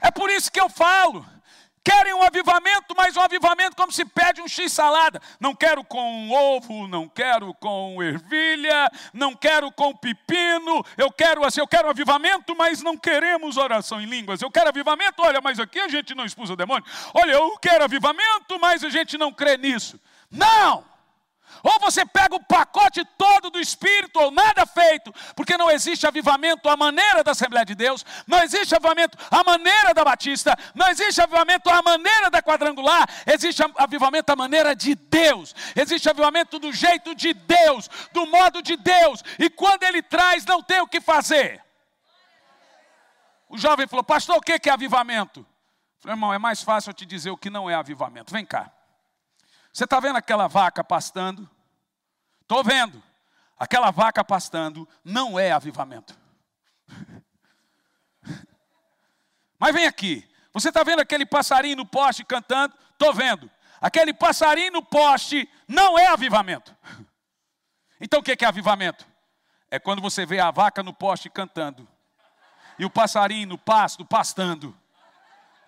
É 0.00 0.10
por 0.10 0.30
isso 0.30 0.50
que 0.50 0.60
eu 0.60 0.68
falo. 0.70 1.26
Querem 1.84 2.14
um 2.14 2.22
avivamento, 2.22 2.94
mas 2.96 3.16
um 3.16 3.20
avivamento 3.20 3.76
como 3.76 3.92
se 3.92 4.04
pede 4.04 4.40
um 4.40 4.48
x-salada. 4.48 5.20
Não 5.38 5.54
quero 5.54 5.84
com 5.84 6.30
ovo, 6.30 6.88
não 6.88 7.08
quero 7.08 7.54
com 7.54 8.02
ervilha, 8.02 8.90
não 9.12 9.36
quero 9.36 9.70
com 9.70 9.94
pepino. 9.94 10.84
Eu 10.96 11.12
quero 11.12 11.44
assim, 11.44 11.60
eu 11.60 11.68
quero 11.68 11.88
avivamento, 11.88 12.56
mas 12.56 12.82
não 12.82 12.96
queremos 12.96 13.56
oração 13.56 14.00
em 14.00 14.06
línguas. 14.06 14.42
Eu 14.42 14.50
quero 14.50 14.70
avivamento, 14.70 15.22
olha, 15.22 15.40
mas 15.40 15.60
aqui 15.60 15.78
a 15.78 15.86
gente 15.86 16.12
não 16.12 16.24
expulsa 16.24 16.54
o 16.54 16.56
demônio. 16.56 16.84
Olha, 17.14 17.32
eu 17.32 17.56
quero 17.58 17.84
avivamento, 17.84 18.58
mas 18.58 18.82
a 18.82 18.88
gente 18.88 19.16
não 19.16 19.32
crê 19.32 19.56
nisso. 19.56 20.00
Não! 20.28 20.95
Ou 21.62 21.78
você 21.80 22.04
pega 22.04 22.34
o 22.34 22.44
pacote 22.44 23.04
todo 23.16 23.50
do 23.50 23.60
Espírito, 23.60 24.18
ou 24.20 24.30
nada 24.30 24.66
feito, 24.66 25.12
porque 25.34 25.56
não 25.56 25.70
existe 25.70 26.06
avivamento 26.06 26.68
à 26.68 26.76
maneira 26.76 27.22
da 27.22 27.32
Assembleia 27.32 27.64
de 27.64 27.74
Deus, 27.74 28.04
não 28.26 28.42
existe 28.42 28.74
avivamento 28.74 29.18
à 29.30 29.42
maneira 29.44 29.92
da 29.94 30.04
Batista, 30.04 30.56
não 30.74 30.88
existe 30.88 31.20
avivamento 31.20 31.68
à 31.70 31.82
maneira 31.82 32.30
da 32.30 32.42
quadrangular, 32.42 33.08
existe 33.26 33.62
avivamento 33.76 34.32
à 34.32 34.36
maneira 34.36 34.74
de 34.74 34.94
Deus, 34.94 35.54
existe 35.74 36.08
avivamento 36.08 36.58
do 36.58 36.72
jeito 36.72 37.14
de 37.14 37.32
Deus, 37.32 37.88
do 38.12 38.26
modo 38.26 38.62
de 38.62 38.76
Deus, 38.76 39.22
e 39.38 39.48
quando 39.50 39.82
Ele 39.82 40.02
traz, 40.02 40.44
não 40.44 40.62
tem 40.62 40.80
o 40.80 40.88
que 40.88 41.00
fazer. 41.00 41.64
O 43.48 43.56
jovem 43.56 43.86
falou, 43.86 44.04
pastor, 44.04 44.36
o 44.36 44.40
que 44.40 44.68
é 44.68 44.72
avivamento? 44.72 45.40
Eu 45.40 45.46
falei, 46.00 46.14
irmão, 46.14 46.34
é 46.34 46.38
mais 46.38 46.62
fácil 46.62 46.90
eu 46.90 46.94
te 46.94 47.06
dizer 47.06 47.30
o 47.30 47.36
que 47.36 47.48
não 47.48 47.70
é 47.70 47.74
avivamento. 47.74 48.32
Vem 48.32 48.44
cá. 48.44 48.72
Você 49.76 49.84
está 49.84 50.00
vendo 50.00 50.16
aquela 50.16 50.48
vaca 50.48 50.82
pastando? 50.82 51.46
Estou 52.40 52.64
vendo. 52.64 53.02
Aquela 53.58 53.90
vaca 53.90 54.24
pastando 54.24 54.88
não 55.04 55.38
é 55.38 55.52
avivamento. 55.52 56.18
Mas 59.60 59.74
vem 59.74 59.86
aqui. 59.86 60.26
Você 60.54 60.70
está 60.70 60.82
vendo 60.82 61.00
aquele 61.00 61.26
passarinho 61.26 61.76
no 61.76 61.84
poste 61.84 62.24
cantando? 62.24 62.74
Estou 62.90 63.12
vendo. 63.12 63.50
Aquele 63.78 64.14
passarinho 64.14 64.72
no 64.72 64.82
poste 64.82 65.46
não 65.68 65.98
é 65.98 66.06
avivamento. 66.06 66.74
Então 68.00 68.20
o 68.20 68.22
que 68.22 68.44
é 68.44 68.48
avivamento? 68.48 69.06
É 69.70 69.78
quando 69.78 70.00
você 70.00 70.24
vê 70.24 70.38
a 70.38 70.50
vaca 70.50 70.82
no 70.82 70.92
poste 70.92 71.30
cantando 71.30 71.86
e 72.78 72.84
o 72.84 72.90
passarinho 72.90 73.48
no 73.48 73.58
pasto 73.58 74.04
pastando. 74.06 74.74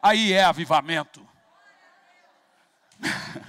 Aí 0.03 0.33
é 0.33 0.45
avivamento. 0.45 1.27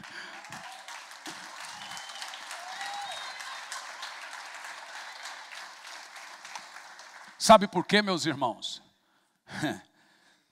Sabe 7.50 7.68
por 7.68 7.84
quê, 7.84 8.00
meus 8.00 8.28
irmãos? 8.28 8.80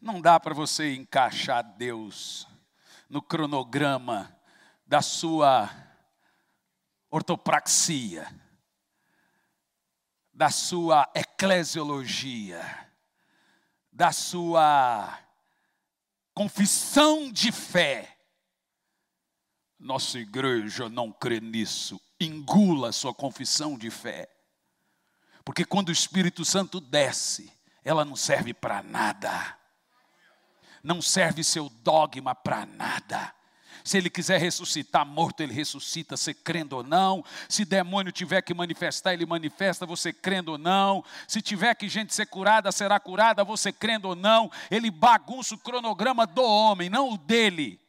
Não 0.01 0.19
dá 0.19 0.39
para 0.39 0.55
você 0.55 0.95
encaixar 0.95 1.63
Deus 1.77 2.47
no 3.07 3.21
cronograma 3.21 4.35
da 4.83 4.99
sua 4.99 5.69
ortopraxia, 7.11 8.27
da 10.33 10.49
sua 10.49 11.07
eclesiologia, 11.13 12.89
da 13.91 14.11
sua 14.11 15.19
confissão 16.33 17.31
de 17.31 17.51
fé. 17.51 18.17
Nossa 19.77 20.17
igreja 20.17 20.89
não 20.89 21.11
crê 21.11 21.39
nisso. 21.39 22.01
Engula 22.19 22.91
sua 22.91 23.13
confissão 23.13 23.77
de 23.77 23.91
fé. 23.91 24.36
Porque 25.47 25.63
quando 25.63 25.87
o 25.87 25.93
Espírito 25.93 26.43
Santo 26.43 26.81
desce, 26.81 27.49
ela 27.81 28.03
não 28.03 28.17
serve 28.17 28.53
para 28.53 28.83
nada. 28.83 29.57
Não 30.83 31.01
serve 31.01 31.41
seu 31.41 31.69
dogma 31.69 32.35
para 32.35 32.65
nada. 32.65 33.33
Se 33.81 33.97
ele 33.97 34.09
quiser 34.09 34.41
ressuscitar 34.41 35.05
morto, 35.05 35.39
ele 35.39 35.53
ressuscita, 35.53 36.17
você 36.17 36.33
crendo 36.33 36.75
ou 36.75 36.83
não. 36.83 37.23
Se 37.47 37.63
demônio 37.63 38.11
tiver 38.11 38.41
que 38.41 38.53
manifestar, 38.53 39.13
ele 39.13 39.25
manifesta, 39.25 39.85
você 39.85 40.11
crendo 40.11 40.51
ou 40.51 40.57
não. 40.57 41.01
Se 41.25 41.41
tiver 41.41 41.73
que 41.75 41.87
gente 41.87 42.13
ser 42.13 42.25
curada, 42.25 42.69
será 42.69 42.99
curada, 42.99 43.41
você 43.45 43.71
crendo 43.71 44.09
ou 44.09 44.17
não. 44.17 44.51
Ele 44.69 44.91
bagunça 44.91 45.55
o 45.55 45.57
cronograma 45.57 46.27
do 46.27 46.43
homem, 46.43 46.89
não 46.89 47.13
o 47.13 47.17
dele. 47.17 47.79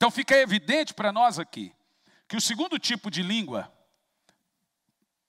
Então 0.00 0.10
fica 0.10 0.34
evidente 0.34 0.94
para 0.94 1.12
nós 1.12 1.38
aqui 1.38 1.74
que 2.26 2.34
o 2.34 2.40
segundo 2.40 2.78
tipo 2.78 3.10
de 3.10 3.22
língua 3.22 3.70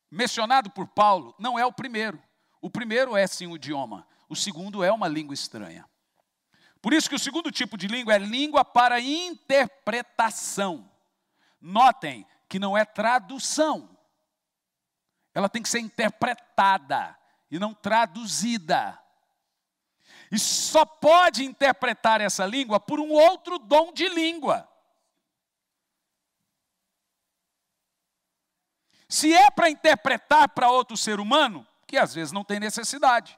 mencionado 0.09 0.69
por 0.69 0.87
Paulo 0.87 1.35
não 1.37 1.59
é 1.59 1.65
o 1.65 1.73
primeiro. 1.73 2.23
O 2.61 2.69
primeiro 2.69 3.17
é 3.17 3.27
sim 3.27 3.47
o 3.47 3.57
idioma, 3.57 4.07
o 4.29 4.35
segundo 4.35 4.81
é 4.81 4.89
uma 4.89 5.09
língua 5.09 5.33
estranha. 5.33 5.85
Por 6.81 6.93
isso 6.93 7.09
que 7.09 7.15
o 7.15 7.19
segundo 7.19 7.51
tipo 7.51 7.77
de 7.77 7.87
língua 7.87 8.15
é 8.15 8.17
língua 8.17 8.63
para 8.63 9.01
interpretação. 9.01 10.89
Notem 11.59 12.25
que 12.47 12.57
não 12.57 12.77
é 12.77 12.85
tradução. 12.85 13.89
Ela 15.33 15.49
tem 15.49 15.61
que 15.61 15.67
ser 15.67 15.81
interpretada 15.81 17.19
e 17.51 17.59
não 17.59 17.73
traduzida. 17.73 18.97
E 20.31 20.39
só 20.39 20.85
pode 20.85 21.43
interpretar 21.43 22.21
essa 22.21 22.45
língua 22.45 22.79
por 22.79 22.99
um 22.99 23.11
outro 23.11 23.59
dom 23.59 23.91
de 23.91 24.07
língua. 24.07 24.67
Se 29.09 29.33
é 29.33 29.51
para 29.51 29.69
interpretar 29.69 30.47
para 30.49 30.69
outro 30.71 30.95
ser 30.95 31.19
humano, 31.19 31.67
que 31.85 31.97
às 31.97 32.13
vezes 32.13 32.31
não 32.31 32.45
tem 32.45 32.61
necessidade. 32.61 33.37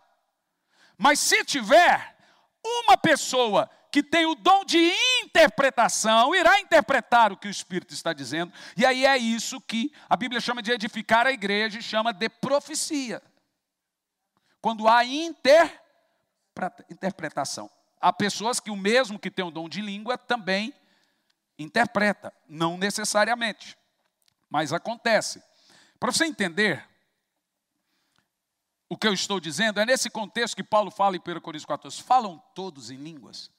Mas 0.96 1.20
se 1.20 1.44
tiver 1.44 2.16
uma 2.64 2.96
pessoa 2.96 3.68
que 3.91 4.04
tem 4.04 4.26
o 4.28 4.36
dom 4.36 4.64
de 4.64 4.94
interpretação, 5.24 6.34
irá 6.36 6.60
interpretar 6.60 7.32
o 7.32 7.38
que 7.38 7.48
o 7.48 7.52
Espírito 7.52 7.94
está 7.94 8.14
dizendo, 8.14 8.54
e 8.78 8.86
aí 8.86 9.06
é 9.06 9.18
isso 9.18 9.60
que 9.60 9.91
a 10.08 10.16
Bíblia 10.16 10.39
chama 10.39 10.62
de 10.62 10.72
edificar 10.72 11.26
a 11.26 11.32
igreja 11.32 11.80
e 11.80 11.84
chama 11.84 12.14
de 12.14 12.30
profecia. 12.30 13.22
Quando 14.62 14.88
há 14.88 15.04
inter 15.04 15.83
interpretação. 16.89 17.70
Há 17.99 18.12
pessoas 18.12 18.60
que 18.60 18.70
o 18.70 18.76
mesmo 18.76 19.18
que 19.18 19.32
tem 19.32 19.45
o 19.45 19.51
dom 19.51 19.70
de 19.70 19.82
língua 19.82 20.18
também 20.18 20.74
interpreta, 21.58 22.34
não 22.47 22.78
necessariamente, 22.78 23.78
mas 24.49 24.74
acontece. 24.74 25.41
Para 25.99 26.12
você 26.12 26.26
entender 26.26 26.86
o 28.89 28.97
que 28.97 29.08
eu 29.08 29.14
estou 29.14 29.39
dizendo, 29.39 29.80
é 29.80 29.86
nesse 29.86 30.10
contexto 30.10 30.56
que 30.56 30.64
Paulo 30.64 30.91
fala 30.91 31.16
em 31.16 31.20
1 31.20 31.39
Coríntios 31.41 31.66
14, 31.66 32.04
falam 32.04 32.41
todos 32.54 32.91
em 32.91 32.97
línguas. 32.97 33.49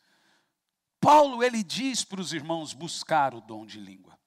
Paulo, 1.01 1.43
ele 1.43 1.63
diz 1.63 2.05
para 2.05 2.21
os 2.21 2.33
irmãos 2.33 2.73
buscar 2.73 3.35
o 3.35 3.41
dom 3.41 3.67
de 3.67 3.81
língua. 3.81 4.19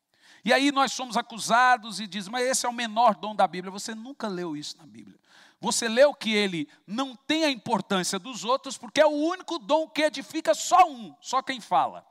E 0.44 0.54
aí 0.54 0.72
nós 0.72 0.94
somos 0.94 1.18
acusados 1.18 2.00
e 2.00 2.08
diz, 2.08 2.28
mas 2.28 2.46
esse 2.48 2.66
é 2.66 2.70
o 2.70 2.74
menor 2.74 3.16
dom 3.16 3.36
da 3.36 3.48
Bíblia. 3.48 3.72
Você 3.72 3.94
nunca 3.96 4.28
leu 4.28 4.56
isso 4.56 4.78
na 4.78 4.86
Bíblia. 4.86 5.20
Você 5.60 5.88
leu 5.88 6.14
que 6.14 6.34
ele 6.34 6.70
não 6.86 7.16
tem 7.16 7.44
a 7.44 7.50
importância 7.50 8.20
dos 8.20 8.44
outros, 8.44 8.78
porque 8.78 9.02
é 9.02 9.06
o 9.06 9.10
único 9.10 9.58
dom 9.58 9.90
que 9.90 10.04
edifica 10.04 10.54
só 10.54 10.88
um, 10.88 11.16
só 11.20 11.42
quem 11.42 11.60
fala. 11.60 12.06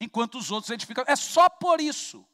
Enquanto 0.00 0.36
os 0.36 0.50
outros 0.50 0.70
edificam. 0.70 1.04
É 1.06 1.14
só 1.14 1.48
por 1.48 1.80
isso. 1.80 2.26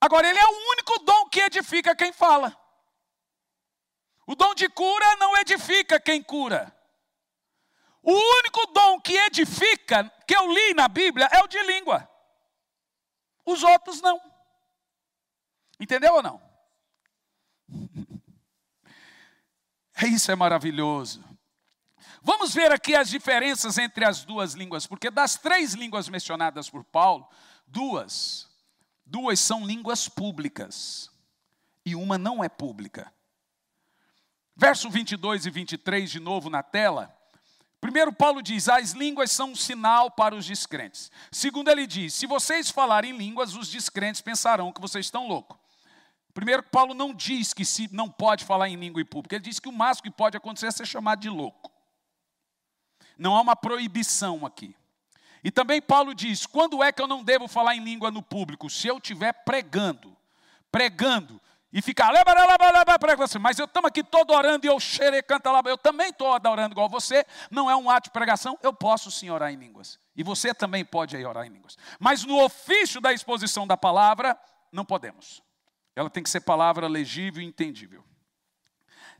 Agora, 0.00 0.28
ele 0.28 0.38
é 0.38 0.44
o 0.44 0.70
único 0.72 0.98
dom 1.04 1.28
que 1.28 1.40
edifica 1.40 1.94
quem 1.94 2.12
fala. 2.12 2.60
O 4.26 4.34
dom 4.34 4.54
de 4.54 4.68
cura 4.68 5.16
não 5.16 5.36
edifica 5.38 6.00
quem 6.00 6.22
cura. 6.22 6.76
O 8.02 8.12
único 8.12 8.66
dom 8.66 9.00
que 9.00 9.16
edifica, 9.16 10.10
que 10.26 10.36
eu 10.36 10.52
li 10.52 10.74
na 10.74 10.88
Bíblia, 10.88 11.28
é 11.32 11.40
o 11.42 11.46
de 11.46 11.62
língua. 11.62 12.10
Os 13.46 13.62
outros 13.62 14.00
não. 14.02 14.20
Entendeu 15.78 16.14
ou 16.14 16.22
não? 16.22 16.43
Isso 20.02 20.30
é 20.30 20.34
maravilhoso. 20.34 21.22
Vamos 22.22 22.54
ver 22.54 22.72
aqui 22.72 22.96
as 22.96 23.08
diferenças 23.08 23.76
entre 23.78 24.04
as 24.04 24.24
duas 24.24 24.54
línguas, 24.54 24.86
porque 24.86 25.10
das 25.10 25.36
três 25.36 25.74
línguas 25.74 26.08
mencionadas 26.08 26.70
por 26.70 26.82
Paulo, 26.82 27.28
duas, 27.66 28.48
duas 29.04 29.38
são 29.38 29.64
línguas 29.64 30.08
públicas 30.08 31.10
e 31.84 31.94
uma 31.94 32.16
não 32.16 32.42
é 32.42 32.48
pública. 32.48 33.12
Verso 34.56 34.88
22 34.88 35.46
e 35.46 35.50
23, 35.50 36.10
de 36.10 36.20
novo 36.20 36.48
na 36.48 36.62
tela. 36.62 37.14
Primeiro, 37.80 38.12
Paulo 38.12 38.40
diz: 38.40 38.68
as 38.68 38.92
línguas 38.92 39.30
são 39.30 39.50
um 39.50 39.56
sinal 39.56 40.10
para 40.10 40.34
os 40.34 40.46
descrentes. 40.46 41.10
Segundo, 41.30 41.68
ele 41.68 41.86
diz: 41.86 42.14
se 42.14 42.26
vocês 42.26 42.70
falarem 42.70 43.16
línguas, 43.16 43.54
os 43.54 43.68
descrentes 43.68 44.22
pensarão 44.22 44.72
que 44.72 44.80
vocês 44.80 45.04
estão 45.04 45.28
loucos. 45.28 45.58
Primeiro, 46.34 46.64
Paulo 46.64 46.92
não 46.92 47.14
diz 47.14 47.54
que 47.54 47.64
se 47.64 47.88
não 47.94 48.10
pode 48.10 48.44
falar 48.44 48.68
em 48.68 48.76
língua 48.76 49.00
em 49.00 49.06
público, 49.06 49.34
ele 49.34 49.44
diz 49.44 49.60
que 49.60 49.68
o 49.68 49.72
máximo 49.72 50.10
que 50.10 50.10
pode 50.10 50.36
acontecer 50.36 50.66
é 50.66 50.70
ser 50.72 50.86
chamado 50.86 51.20
de 51.20 51.30
louco. 51.30 51.72
Não 53.16 53.36
há 53.36 53.40
uma 53.40 53.54
proibição 53.54 54.44
aqui. 54.44 54.76
E 55.44 55.50
também 55.50 55.80
Paulo 55.80 56.12
diz: 56.12 56.44
quando 56.44 56.82
é 56.82 56.90
que 56.90 57.00
eu 57.00 57.06
não 57.06 57.22
devo 57.22 57.46
falar 57.46 57.76
em 57.76 57.84
língua 57.84 58.10
no 58.10 58.22
público? 58.22 58.68
Se 58.68 58.88
eu 58.88 58.96
estiver 58.96 59.32
pregando, 59.44 60.16
pregando, 60.72 61.40
e 61.74 61.82
ficar, 61.82 62.12
mas 63.40 63.58
eu 63.58 63.64
estamos 63.64 63.88
aqui 63.88 64.04
todo 64.04 64.32
orando 64.32 64.64
e 64.64 64.68
eu 64.68 64.78
xere, 64.78 65.20
canta 65.24 65.50
lá, 65.50 65.60
eu 65.66 65.76
também 65.76 66.10
estou 66.10 66.32
adorando 66.32 66.72
igual 66.72 66.88
você, 66.88 67.26
não 67.50 67.68
é 67.68 67.74
um 67.74 67.90
ato 67.90 68.04
de 68.04 68.10
pregação, 68.12 68.56
eu 68.62 68.72
posso 68.72 69.10
sim 69.10 69.28
orar 69.28 69.52
em 69.52 69.56
línguas. 69.56 69.98
E 70.14 70.22
você 70.22 70.54
também 70.54 70.84
pode 70.84 71.16
aí 71.16 71.26
orar 71.26 71.44
em 71.44 71.48
línguas. 71.48 71.76
Mas 71.98 72.24
no 72.24 72.40
ofício 72.44 73.00
da 73.00 73.12
exposição 73.12 73.66
da 73.66 73.76
palavra, 73.76 74.38
não 74.70 74.84
podemos. 74.84 75.42
Ela 75.96 76.10
tem 76.10 76.22
que 76.22 76.30
ser 76.30 76.40
palavra 76.40 76.88
legível 76.88 77.42
e 77.42 77.46
entendível. 77.46 78.04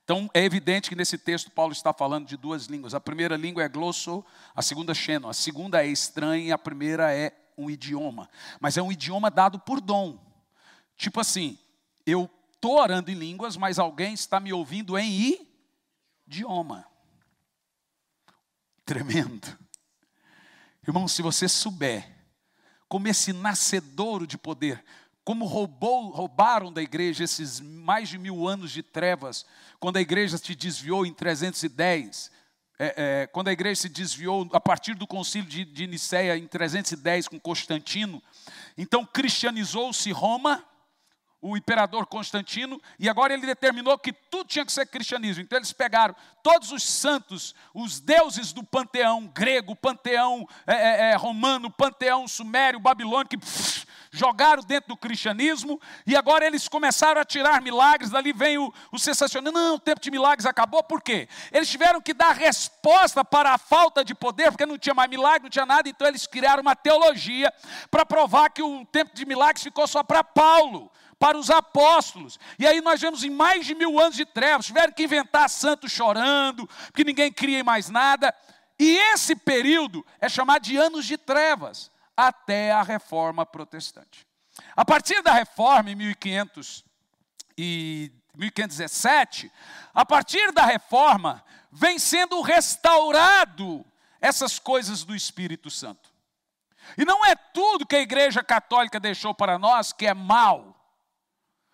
Então 0.02 0.30
é 0.34 0.44
evidente 0.44 0.90
que 0.90 0.96
nesse 0.96 1.16
texto 1.16 1.50
Paulo 1.50 1.72
está 1.72 1.92
falando 1.92 2.26
de 2.26 2.36
duas 2.36 2.66
línguas. 2.66 2.94
A 2.94 3.00
primeira 3.00 3.36
língua 3.36 3.62
é 3.62 3.68
glosso, 3.68 4.24
a 4.54 4.60
segunda 4.60 4.92
xeno. 4.92 5.28
A 5.28 5.32
segunda 5.32 5.82
é 5.82 5.86
estranha 5.86 6.48
e 6.48 6.52
a 6.52 6.58
primeira 6.58 7.14
é 7.14 7.32
um 7.56 7.70
idioma. 7.70 8.28
Mas 8.60 8.76
é 8.76 8.82
um 8.82 8.92
idioma 8.92 9.30
dado 9.30 9.58
por 9.58 9.80
dom. 9.80 10.18
Tipo 10.96 11.20
assim, 11.20 11.58
eu 12.04 12.30
estou 12.52 12.78
orando 12.78 13.10
em 13.10 13.14
línguas, 13.14 13.56
mas 13.56 13.78
alguém 13.78 14.12
está 14.12 14.38
me 14.38 14.52
ouvindo 14.52 14.98
em 14.98 15.48
idioma. 16.26 16.86
Tremendo. 18.84 19.58
Irmão, 20.86 21.08
se 21.08 21.22
você 21.22 21.48
souber 21.48 22.14
como 22.86 23.08
esse 23.08 23.32
nascedouro 23.32 24.26
de 24.26 24.36
poder, 24.36 24.84
como 25.24 25.46
roubou, 25.46 26.10
roubaram 26.10 26.70
da 26.70 26.82
igreja 26.82 27.24
esses 27.24 27.58
mais 27.60 28.08
de 28.10 28.18
mil 28.18 28.46
anos 28.46 28.70
de 28.70 28.82
trevas, 28.82 29.46
quando 29.80 29.96
a 29.96 30.00
igreja 30.00 30.36
se 30.36 30.54
desviou 30.54 31.06
em 31.06 31.14
310, 31.14 32.30
é, 32.78 32.94
é, 32.96 33.26
quando 33.28 33.48
a 33.48 33.52
igreja 33.52 33.82
se 33.82 33.88
desviou 33.88 34.48
a 34.52 34.60
partir 34.60 34.94
do 34.94 35.06
concílio 35.06 35.48
de, 35.48 35.64
de 35.64 35.86
Nicéia 35.86 36.36
em 36.36 36.46
310 36.46 37.28
com 37.28 37.40
Constantino, 37.40 38.22
então 38.76 39.06
cristianizou-se 39.06 40.10
Roma, 40.12 40.62
o 41.40 41.56
imperador 41.58 42.06
Constantino, 42.06 42.80
e 42.98 43.06
agora 43.06 43.34
ele 43.34 43.46
determinou 43.46 43.98
que 43.98 44.12
tudo 44.12 44.48
tinha 44.48 44.64
que 44.64 44.72
ser 44.72 44.86
cristianismo. 44.86 45.42
Então 45.42 45.58
eles 45.58 45.72
pegaram 45.74 46.16
todos 46.42 46.72
os 46.72 46.82
santos, 46.82 47.54
os 47.74 48.00
deuses 48.00 48.50
do 48.50 48.64
panteão 48.64 49.26
grego, 49.26 49.76
panteão 49.76 50.48
é, 50.66 50.74
é, 50.74 51.10
é 51.10 51.16
romano, 51.16 51.70
panteão 51.70 52.26
sumério, 52.26 52.80
babilônico, 52.80 53.38
pff, 53.38 53.83
jogaram 54.14 54.62
dentro 54.62 54.88
do 54.90 54.96
cristianismo, 54.96 55.80
e 56.06 56.14
agora 56.14 56.46
eles 56.46 56.68
começaram 56.68 57.20
a 57.20 57.24
tirar 57.24 57.60
milagres, 57.60 58.10
dali 58.10 58.32
vem 58.32 58.56
o, 58.56 58.72
o 58.92 58.98
sensacionalismo, 58.98 59.58
não, 59.58 59.74
o 59.74 59.78
tempo 59.78 60.00
de 60.00 60.10
milagres 60.10 60.46
acabou, 60.46 60.82
por 60.84 61.02
quê? 61.02 61.28
Eles 61.52 61.68
tiveram 61.68 62.00
que 62.00 62.14
dar 62.14 62.32
resposta 62.32 63.24
para 63.24 63.52
a 63.52 63.58
falta 63.58 64.04
de 64.04 64.14
poder, 64.14 64.50
porque 64.52 64.64
não 64.64 64.78
tinha 64.78 64.94
mais 64.94 65.10
milagre, 65.10 65.42
não 65.42 65.50
tinha 65.50 65.66
nada, 65.66 65.88
então 65.88 66.06
eles 66.06 66.26
criaram 66.26 66.62
uma 66.62 66.76
teologia 66.76 67.52
para 67.90 68.06
provar 68.06 68.50
que 68.50 68.62
o 68.62 68.84
tempo 68.86 69.14
de 69.14 69.26
milagres 69.26 69.64
ficou 69.64 69.86
só 69.86 70.02
para 70.02 70.22
Paulo 70.22 70.90
para 71.18 71.38
os 71.38 71.48
apóstolos. 71.48 72.38
E 72.58 72.66
aí 72.66 72.80
nós 72.80 73.00
vemos 73.00 73.24
em 73.24 73.30
mais 73.30 73.64
de 73.64 73.74
mil 73.74 73.98
anos 73.98 74.14
de 74.14 74.24
trevas, 74.24 74.66
tiveram 74.66 74.92
que 74.92 75.04
inventar 75.04 75.48
santos 75.48 75.90
chorando, 75.90 76.68
porque 76.86 77.02
ninguém 77.02 77.32
cria 77.32 77.64
mais 77.64 77.88
nada. 77.88 78.34
E 78.78 78.96
esse 79.12 79.34
período 79.34 80.04
é 80.20 80.28
chamado 80.28 80.62
de 80.62 80.76
anos 80.76 81.06
de 81.06 81.16
trevas, 81.16 81.90
até 82.16 82.72
a 82.72 82.82
reforma 82.82 83.44
protestante. 83.44 84.26
A 84.76 84.84
partir 84.84 85.22
da 85.22 85.32
reforma, 85.32 85.90
em 85.90 85.94
1500 85.94 86.84
e 87.58 88.12
1517, 88.36 89.50
a 89.92 90.04
partir 90.04 90.52
da 90.52 90.64
reforma, 90.64 91.44
vem 91.70 91.98
sendo 91.98 92.40
restaurado 92.40 93.84
essas 94.20 94.58
coisas 94.58 95.04
do 95.04 95.14
Espírito 95.14 95.70
Santo. 95.70 96.12
E 96.96 97.04
não 97.04 97.24
é 97.24 97.34
tudo 97.34 97.86
que 97.86 97.96
a 97.96 98.00
Igreja 98.00 98.42
Católica 98.42 99.00
deixou 99.00 99.34
para 99.34 99.58
nós 99.58 99.92
que 99.92 100.06
é 100.06 100.14
mal. 100.14 100.74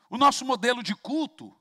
O 0.08 0.16
nosso 0.16 0.44
modelo 0.44 0.82
de 0.82 0.94
culto 0.94 1.54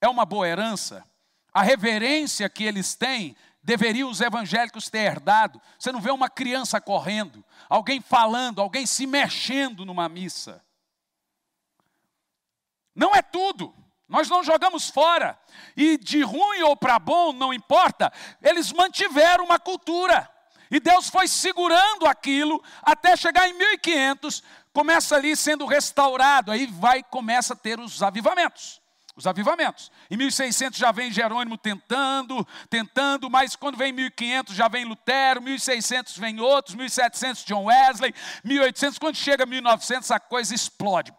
é 0.00 0.08
uma 0.08 0.24
boa 0.24 0.46
herança. 0.46 1.04
A 1.52 1.62
reverência 1.62 2.48
que 2.48 2.64
eles 2.64 2.94
têm 2.94 3.36
deveriam 3.64 4.10
os 4.10 4.20
evangélicos 4.20 4.90
ter 4.90 4.98
herdado. 4.98 5.60
Você 5.78 5.90
não 5.90 6.00
vê 6.00 6.10
uma 6.10 6.28
criança 6.28 6.80
correndo, 6.80 7.42
alguém 7.68 8.00
falando, 8.00 8.60
alguém 8.60 8.86
se 8.86 9.06
mexendo 9.06 9.84
numa 9.84 10.08
missa. 10.08 10.62
Não 12.94 13.14
é 13.14 13.22
tudo. 13.22 13.74
Nós 14.06 14.28
não 14.28 14.44
jogamos 14.44 14.90
fora. 14.90 15.38
E 15.74 15.96
de 15.96 16.22
ruim 16.22 16.62
ou 16.62 16.76
para 16.76 16.98
bom, 16.98 17.32
não 17.32 17.54
importa, 17.54 18.12
eles 18.42 18.70
mantiveram 18.70 19.44
uma 19.44 19.58
cultura. 19.58 20.30
E 20.70 20.78
Deus 20.78 21.08
foi 21.08 21.26
segurando 21.26 22.06
aquilo 22.06 22.62
até 22.82 23.16
chegar 23.16 23.48
em 23.48 23.54
1500, 23.54 24.42
começa 24.72 25.16
ali 25.16 25.36
sendo 25.36 25.66
restaurado, 25.66 26.50
aí 26.50 26.66
vai 26.66 27.02
começa 27.02 27.54
a 27.54 27.56
ter 27.56 27.78
os 27.78 28.02
avivamentos. 28.02 28.80
Os 29.16 29.26
avivamentos. 29.26 29.92
Em 30.10 30.16
1600 30.16 30.78
já 30.78 30.90
vem 30.90 31.12
Jerônimo 31.12 31.56
tentando, 31.56 32.46
tentando, 32.68 33.30
mas 33.30 33.54
quando 33.54 33.76
vem 33.76 33.92
1500 33.92 34.54
já 34.56 34.66
vem 34.66 34.84
Lutero, 34.84 35.40
1600 35.40 36.18
vem 36.18 36.40
outros, 36.40 36.74
1700 36.74 37.44
John 37.44 37.64
Wesley, 37.66 38.12
1800, 38.42 38.98
quando 38.98 39.16
chega 39.16 39.46
1900 39.46 40.10
a 40.10 40.18
coisa 40.18 40.52
explode 40.54 41.12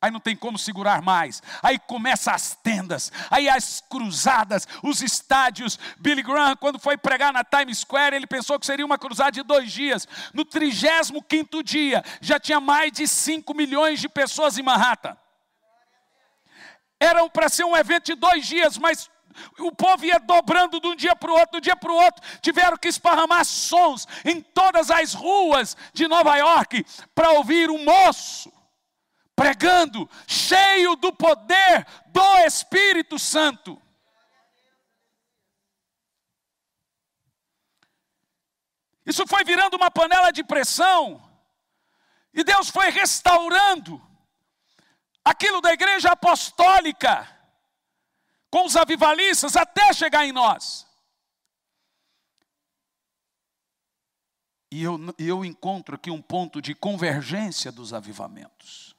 aí 0.00 0.10
não 0.10 0.20
tem 0.20 0.34
como 0.34 0.58
segurar 0.58 1.02
mais. 1.02 1.42
Aí 1.62 1.78
começa 1.78 2.32
as 2.32 2.54
tendas, 2.62 3.12
aí 3.30 3.48
as 3.48 3.82
cruzadas, 3.88 4.66
os 4.82 5.02
estádios. 5.02 5.78
Billy 5.98 6.22
Graham, 6.22 6.56
quando 6.56 6.78
foi 6.78 6.96
pregar 6.96 7.32
na 7.32 7.44
Times 7.44 7.78
Square, 7.78 8.16
ele 8.16 8.26
pensou 8.26 8.58
que 8.58 8.66
seria 8.66 8.86
uma 8.86 8.98
cruzada 8.98 9.32
de 9.32 9.42
dois 9.42 9.70
dias. 9.70 10.08
No 10.32 10.44
35 10.44 11.62
dia, 11.62 12.02
já 12.20 12.40
tinha 12.40 12.60
mais 12.60 12.92
de 12.92 13.06
5 13.06 13.52
milhões 13.54 14.00
de 14.00 14.08
pessoas 14.08 14.56
em 14.56 14.62
Manhattan. 14.62 15.16
Era 17.00 17.26
para 17.30 17.48
ser 17.48 17.64
um 17.64 17.74
evento 17.74 18.04
de 18.04 18.14
dois 18.14 18.46
dias, 18.46 18.76
mas 18.76 19.08
o 19.58 19.72
povo 19.72 20.04
ia 20.04 20.20
dobrando 20.20 20.78
de 20.78 20.86
um 20.86 20.94
dia 20.94 21.16
para 21.16 21.30
o 21.30 21.34
outro, 21.34 21.52
de 21.52 21.56
um 21.56 21.60
dia 21.60 21.76
para 21.76 21.90
o 21.90 21.94
outro. 21.94 22.22
Tiveram 22.42 22.76
que 22.76 22.88
esparramar 22.88 23.44
sons 23.46 24.06
em 24.22 24.42
todas 24.42 24.90
as 24.90 25.14
ruas 25.14 25.76
de 25.94 26.06
Nova 26.06 26.36
York 26.36 26.84
para 27.14 27.30
ouvir 27.30 27.70
um 27.70 27.82
moço 27.82 28.52
pregando, 29.34 30.08
cheio 30.26 30.94
do 30.96 31.10
poder 31.14 31.86
do 32.08 32.36
Espírito 32.44 33.18
Santo. 33.18 33.80
Isso 39.06 39.26
foi 39.26 39.42
virando 39.42 39.78
uma 39.78 39.90
panela 39.90 40.30
de 40.30 40.44
pressão, 40.44 41.26
e 42.34 42.44
Deus 42.44 42.68
foi 42.68 42.90
restaurando 42.90 44.09
aquilo 45.24 45.60
da 45.60 45.72
igreja 45.72 46.12
apostólica, 46.12 47.28
com 48.50 48.64
os 48.66 48.76
avivalistas, 48.76 49.56
até 49.56 49.92
chegar 49.92 50.26
em 50.26 50.32
nós. 50.32 50.86
E 54.70 54.82
eu, 54.82 54.98
eu 55.18 55.44
encontro 55.44 55.96
aqui 55.96 56.10
um 56.10 56.22
ponto 56.22 56.62
de 56.62 56.74
convergência 56.74 57.72
dos 57.72 57.92
avivamentos. 57.92 58.94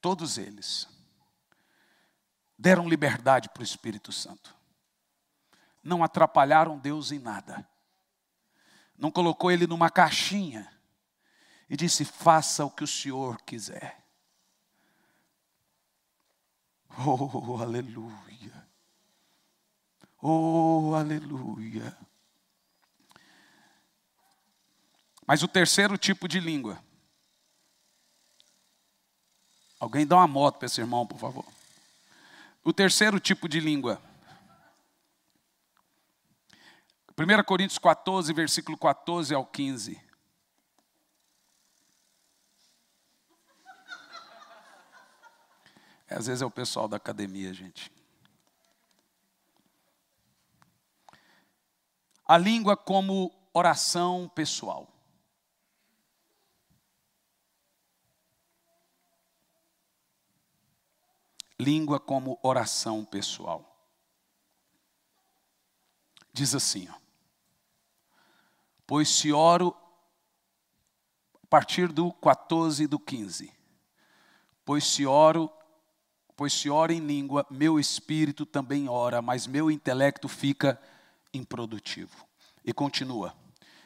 Todos 0.00 0.38
eles 0.38 0.88
deram 2.58 2.88
liberdade 2.88 3.48
para 3.50 3.60
o 3.60 3.64
Espírito 3.64 4.10
Santo. 4.10 4.54
Não 5.82 6.02
atrapalharam 6.02 6.78
Deus 6.78 7.12
em 7.12 7.18
nada. 7.18 7.68
Não 8.96 9.10
colocou 9.10 9.50
ele 9.50 9.66
numa 9.66 9.90
caixinha 9.90 10.70
e 11.68 11.76
disse: 11.76 12.04
faça 12.04 12.64
o 12.64 12.70
que 12.70 12.84
o 12.84 12.88
Senhor 12.88 13.40
quiser. 13.42 14.03
Oh, 16.96 17.56
aleluia. 17.60 18.68
Oh, 20.22 20.94
aleluia. 20.94 21.96
Mas 25.26 25.42
o 25.42 25.48
terceiro 25.48 25.98
tipo 25.98 26.28
de 26.28 26.38
língua 26.38 26.82
Alguém 29.84 30.06
dá 30.06 30.16
uma 30.16 30.26
moto 30.26 30.56
para 30.56 30.64
esse 30.64 30.80
irmão, 30.80 31.06
por 31.06 31.18
favor. 31.18 31.44
O 32.64 32.72
terceiro 32.72 33.20
tipo 33.20 33.46
de 33.46 33.60
língua. 33.60 34.00
1 37.18 37.44
Coríntios 37.44 37.78
14, 37.78 38.32
versículo 38.32 38.78
14 38.78 39.34
ao 39.34 39.44
15. 39.44 40.00
É, 46.03 46.03
às 46.14 46.26
vezes 46.26 46.42
é 46.42 46.46
o 46.46 46.50
pessoal 46.50 46.88
da 46.88 46.96
academia, 46.96 47.52
gente. 47.52 47.92
A 52.26 52.38
língua 52.38 52.76
como 52.76 53.32
oração 53.52 54.30
pessoal. 54.34 54.94
língua 61.58 61.98
como 61.98 62.38
oração 62.42 63.04
pessoal. 63.04 63.64
Diz 66.32 66.54
assim, 66.54 66.88
ó, 66.90 66.94
pois 68.86 69.08
se 69.08 69.32
oro, 69.32 69.74
a 71.42 71.46
partir 71.46 71.92
do 71.92 72.12
14 72.12 72.84
e 72.84 72.86
do 72.86 72.98
15, 72.98 73.52
pois 74.64 74.84
se 74.84 75.06
oro, 75.06 75.50
pois 76.36 76.52
se 76.52 76.68
oro 76.68 76.92
em 76.92 77.00
língua, 77.00 77.46
meu 77.50 77.78
espírito 77.78 78.44
também 78.44 78.88
ora, 78.88 79.22
mas 79.22 79.46
meu 79.46 79.70
intelecto 79.70 80.28
fica 80.28 80.80
improdutivo. 81.32 82.26
E 82.64 82.72
continua. 82.72 83.34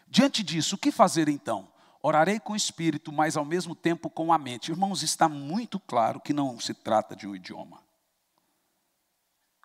Diante 0.06 0.42
disso, 0.42 0.76
o 0.76 0.78
que 0.78 0.90
fazer 0.90 1.28
então? 1.28 1.68
Orarei 2.00 2.38
com 2.38 2.52
o 2.52 2.56
espírito, 2.56 3.12
mas 3.12 3.36
ao 3.36 3.44
mesmo 3.44 3.74
tempo 3.74 4.08
com 4.08 4.32
a 4.32 4.38
mente. 4.38 4.70
Irmãos, 4.70 5.02
está 5.02 5.28
muito 5.28 5.80
claro 5.80 6.20
que 6.20 6.32
não 6.32 6.58
se 6.58 6.72
trata 6.72 7.14
de 7.14 7.26
um 7.26 7.34
idioma. 7.34 7.82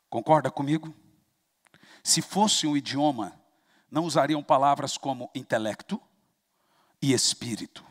Concorda 0.10 0.52
comigo? 0.52 0.94
Se 2.04 2.22
fosse 2.22 2.68
um 2.68 2.76
idioma, 2.76 3.40
não 3.90 4.04
usariam 4.04 4.44
palavras 4.44 4.98
como 4.98 5.30
intelecto 5.34 6.02
e 7.02 7.14
espírito. 7.14 7.86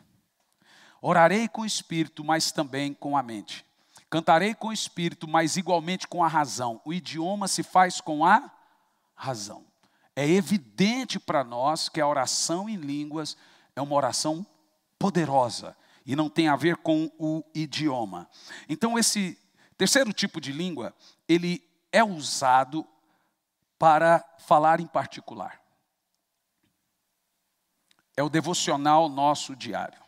Orarei 1.01 1.49
com 1.49 1.63
o 1.63 1.67
espírito, 1.67 2.23
mas 2.23 2.53
também 2.53 2.93
com 2.93 3.17
a 3.17 3.23
mente. 3.23 3.65
Cantarei 4.13 4.55
com 4.55 4.69
o 4.69 4.73
espírito, 4.75 5.27
mas 5.27 5.57
igualmente 5.57 6.07
com 6.07 6.23
a 6.23 6.29
razão. 6.29 6.83
O 6.85 6.93
idioma 6.93 7.49
se 7.49 7.63
faz 7.63 7.99
com 7.99 8.27
a 8.27 8.53
razão. 9.15 9.65
É 10.15 10.29
evidente 10.29 11.19
para 11.19 11.43
nós 11.43 11.89
que 11.89 11.99
a 11.99 12.07
oração 12.07 12.69
em 12.69 12.77
línguas 12.77 13.39
é 13.75 13.81
uma 13.81 13.95
oração 13.95 14.47
poderosa 14.99 15.75
e 16.05 16.15
não 16.15 16.29
tem 16.29 16.47
a 16.47 16.57
ver 16.57 16.77
com 16.77 17.11
o 17.19 17.43
idioma. 17.55 18.29
Então 18.69 18.99
esse 18.99 19.39
terceiro 19.79 20.13
tipo 20.13 20.43
de 20.43 20.53
língua, 20.53 20.95
ele 21.27 21.67
é 21.91 22.05
usado 22.05 22.87
para 23.79 24.23
falar 24.41 24.79
em 24.79 24.87
particular. 24.87 25.59
É 28.15 28.23
o 28.23 28.29
devocional 28.29 29.09
nosso 29.09 29.57
diário. 29.57 30.02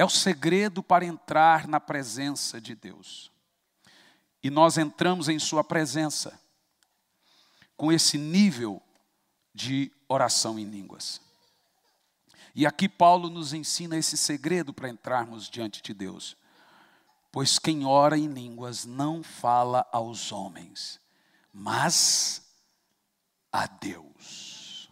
É 0.00 0.04
o 0.04 0.08
segredo 0.08 0.82
para 0.82 1.04
entrar 1.04 1.68
na 1.68 1.78
presença 1.78 2.58
de 2.58 2.74
Deus. 2.74 3.30
E 4.42 4.48
nós 4.48 4.78
entramos 4.78 5.28
em 5.28 5.38
Sua 5.38 5.62
presença 5.62 6.40
com 7.76 7.92
esse 7.92 8.16
nível 8.16 8.80
de 9.54 9.92
oração 10.08 10.58
em 10.58 10.64
línguas. 10.64 11.20
E 12.54 12.64
aqui 12.64 12.88
Paulo 12.88 13.28
nos 13.28 13.52
ensina 13.52 13.94
esse 13.94 14.16
segredo 14.16 14.72
para 14.72 14.88
entrarmos 14.88 15.50
diante 15.50 15.82
de 15.82 15.92
Deus. 15.92 16.34
Pois 17.30 17.58
quem 17.58 17.84
ora 17.84 18.16
em 18.16 18.26
línguas 18.26 18.86
não 18.86 19.22
fala 19.22 19.86
aos 19.92 20.32
homens, 20.32 20.98
mas 21.52 22.40
a 23.52 23.66
Deus. 23.66 24.88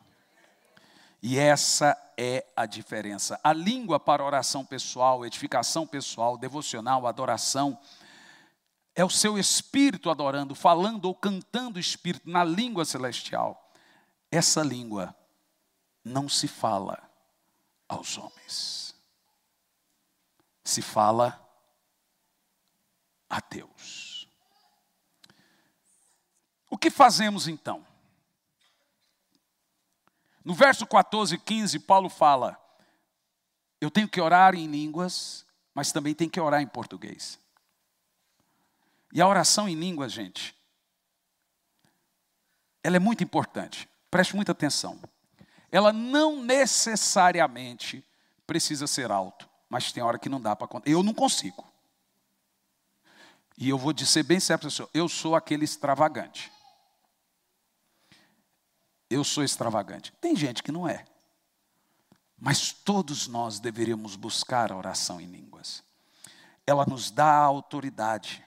E 1.22 1.38
essa 1.38 1.96
é 2.20 2.44
a 2.56 2.66
diferença. 2.66 3.38
A 3.44 3.52
língua 3.52 4.00
para 4.00 4.24
oração 4.24 4.64
pessoal, 4.64 5.24
edificação 5.24 5.86
pessoal, 5.86 6.36
devocional, 6.36 7.06
adoração, 7.06 7.78
é 8.92 9.04
o 9.04 9.10
seu 9.10 9.38
espírito 9.38 10.10
adorando, 10.10 10.56
falando 10.56 11.04
ou 11.04 11.14
cantando 11.14 11.76
o 11.76 11.80
espírito 11.80 12.28
na 12.28 12.42
língua 12.42 12.84
celestial. 12.84 13.72
Essa 14.32 14.64
língua 14.64 15.14
não 16.04 16.28
se 16.28 16.48
fala 16.48 17.08
aos 17.88 18.18
homens, 18.18 18.96
se 20.64 20.82
fala 20.82 21.40
a 23.30 23.40
Deus. 23.40 24.28
O 26.68 26.76
que 26.76 26.90
fazemos 26.90 27.46
então? 27.46 27.86
No 30.48 30.54
verso 30.54 30.86
14 30.86 31.34
e 31.34 31.38
15, 31.38 31.78
Paulo 31.80 32.08
fala: 32.08 32.58
Eu 33.78 33.90
tenho 33.90 34.08
que 34.08 34.18
orar 34.18 34.54
em 34.54 34.66
línguas, 34.66 35.44
mas 35.74 35.92
também 35.92 36.14
tenho 36.14 36.30
que 36.30 36.40
orar 36.40 36.62
em 36.62 36.66
português. 36.66 37.38
E 39.12 39.20
a 39.20 39.28
oração 39.28 39.68
em 39.68 39.74
línguas, 39.74 40.10
gente, 40.10 40.56
ela 42.82 42.96
é 42.96 42.98
muito 42.98 43.22
importante. 43.22 43.86
Preste 44.10 44.34
muita 44.34 44.52
atenção. 44.52 44.98
Ela 45.70 45.92
não 45.92 46.42
necessariamente 46.42 48.02
precisa 48.46 48.86
ser 48.86 49.10
alto, 49.10 49.46
mas 49.68 49.92
tem 49.92 50.02
hora 50.02 50.18
que 50.18 50.30
não 50.30 50.40
dá 50.40 50.56
para. 50.56 50.66
Eu 50.86 51.02
não 51.02 51.12
consigo. 51.12 51.62
E 53.58 53.68
eu 53.68 53.76
vou 53.76 53.92
dizer 53.92 54.22
bem 54.22 54.40
certo 54.40 54.66
eu 54.94 55.10
sou 55.10 55.36
aquele 55.36 55.66
extravagante. 55.66 56.50
Eu 59.10 59.24
sou 59.24 59.42
extravagante. 59.42 60.12
Tem 60.20 60.36
gente 60.36 60.62
que 60.62 60.72
não 60.72 60.88
é. 60.88 61.04
Mas 62.36 62.72
todos 62.72 63.26
nós 63.26 63.58
deveríamos 63.58 64.16
buscar 64.16 64.70
a 64.70 64.76
oração 64.76 65.20
em 65.20 65.26
línguas. 65.26 65.82
Ela 66.66 66.84
nos 66.86 67.10
dá 67.10 67.32
autoridade. 67.34 68.44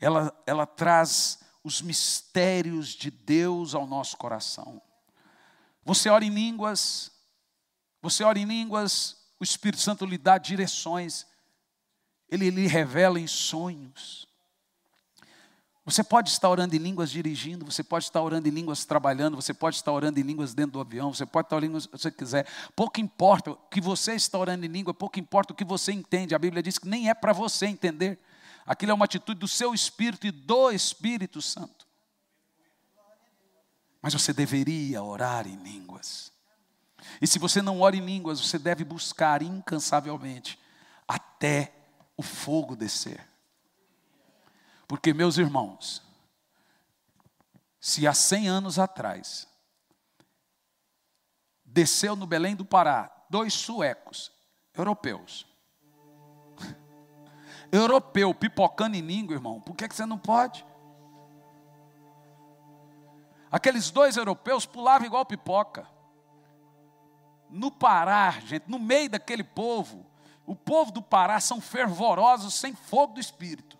Ela, 0.00 0.32
ela 0.46 0.66
traz 0.66 1.40
os 1.62 1.80
mistérios 1.80 2.88
de 2.88 3.10
Deus 3.10 3.74
ao 3.74 3.86
nosso 3.86 4.16
coração. 4.16 4.80
Você 5.84 6.08
ora 6.08 6.24
em 6.24 6.30
línguas, 6.30 7.10
você 8.02 8.24
ora 8.24 8.38
em 8.38 8.44
línguas, 8.44 9.16
o 9.38 9.44
Espírito 9.44 9.82
Santo 9.82 10.04
lhe 10.04 10.18
dá 10.18 10.38
direções 10.38 11.26
ele 12.30 12.48
lhe 12.48 12.66
revela 12.66 13.18
em 13.18 13.26
sonhos. 13.26 14.28
Você 15.90 16.04
pode 16.04 16.30
estar 16.30 16.48
orando 16.48 16.76
em 16.76 16.78
línguas 16.78 17.10
dirigindo, 17.10 17.64
você 17.64 17.82
pode 17.82 18.04
estar 18.04 18.22
orando 18.22 18.46
em 18.46 18.50
línguas 18.52 18.84
trabalhando, 18.84 19.34
você 19.34 19.52
pode 19.52 19.74
estar 19.74 19.90
orando 19.90 20.20
em 20.20 20.22
línguas 20.22 20.54
dentro 20.54 20.74
do 20.74 20.80
avião, 20.80 21.12
você 21.12 21.26
pode 21.26 21.46
estar 21.46 21.56
orando 21.56 21.66
em 21.66 21.68
línguas 21.70 21.86
que 21.86 21.98
você 21.98 22.10
quiser. 22.12 22.46
Pouco 22.76 23.00
importa 23.00 23.50
o 23.50 23.56
que 23.56 23.80
você 23.80 24.14
está 24.14 24.38
orando 24.38 24.64
em 24.64 24.68
língua, 24.68 24.94
pouco 24.94 25.18
importa 25.18 25.52
o 25.52 25.56
que 25.56 25.64
você 25.64 25.90
entende. 25.90 26.32
A 26.32 26.38
Bíblia 26.38 26.62
diz 26.62 26.78
que 26.78 26.86
nem 26.86 27.10
é 27.10 27.14
para 27.14 27.32
você 27.32 27.66
entender. 27.66 28.20
Aquilo 28.64 28.92
é 28.92 28.94
uma 28.94 29.04
atitude 29.04 29.40
do 29.40 29.48
seu 29.48 29.74
espírito 29.74 30.28
e 30.28 30.30
do 30.30 30.70
Espírito 30.70 31.42
Santo. 31.42 31.88
Mas 34.00 34.14
você 34.14 34.32
deveria 34.32 35.02
orar 35.02 35.48
em 35.48 35.56
línguas. 35.56 36.30
E 37.20 37.26
se 37.26 37.40
você 37.40 37.60
não 37.60 37.80
ora 37.80 37.96
em 37.96 38.04
línguas, 38.04 38.40
você 38.40 38.60
deve 38.60 38.84
buscar 38.84 39.42
incansavelmente 39.42 40.56
até 41.08 41.72
o 42.16 42.22
fogo 42.22 42.76
descer. 42.76 43.29
Porque, 44.90 45.14
meus 45.14 45.38
irmãos, 45.38 46.02
se 47.78 48.08
há 48.08 48.12
100 48.12 48.48
anos 48.48 48.76
atrás 48.76 49.46
desceu 51.64 52.16
no 52.16 52.26
Belém 52.26 52.56
do 52.56 52.64
Pará 52.64 53.08
dois 53.30 53.54
suecos, 53.54 54.32
europeus, 54.74 55.46
europeu 57.70 58.34
pipocando 58.34 58.96
em 58.96 59.00
língua, 59.00 59.36
irmão, 59.36 59.60
por 59.60 59.76
que, 59.76 59.86
que 59.86 59.94
você 59.94 60.04
não 60.04 60.18
pode? 60.18 60.66
Aqueles 63.48 63.92
dois 63.92 64.16
europeus 64.16 64.66
pulavam 64.66 65.06
igual 65.06 65.24
pipoca. 65.24 65.86
No 67.48 67.70
Pará, 67.70 68.32
gente, 68.40 68.68
no 68.68 68.80
meio 68.80 69.08
daquele 69.08 69.44
povo, 69.44 70.04
o 70.44 70.56
povo 70.56 70.90
do 70.90 71.00
Pará 71.00 71.38
são 71.38 71.60
fervorosos 71.60 72.54
sem 72.54 72.74
fogo 72.74 73.14
do 73.14 73.20
espírito. 73.20 73.78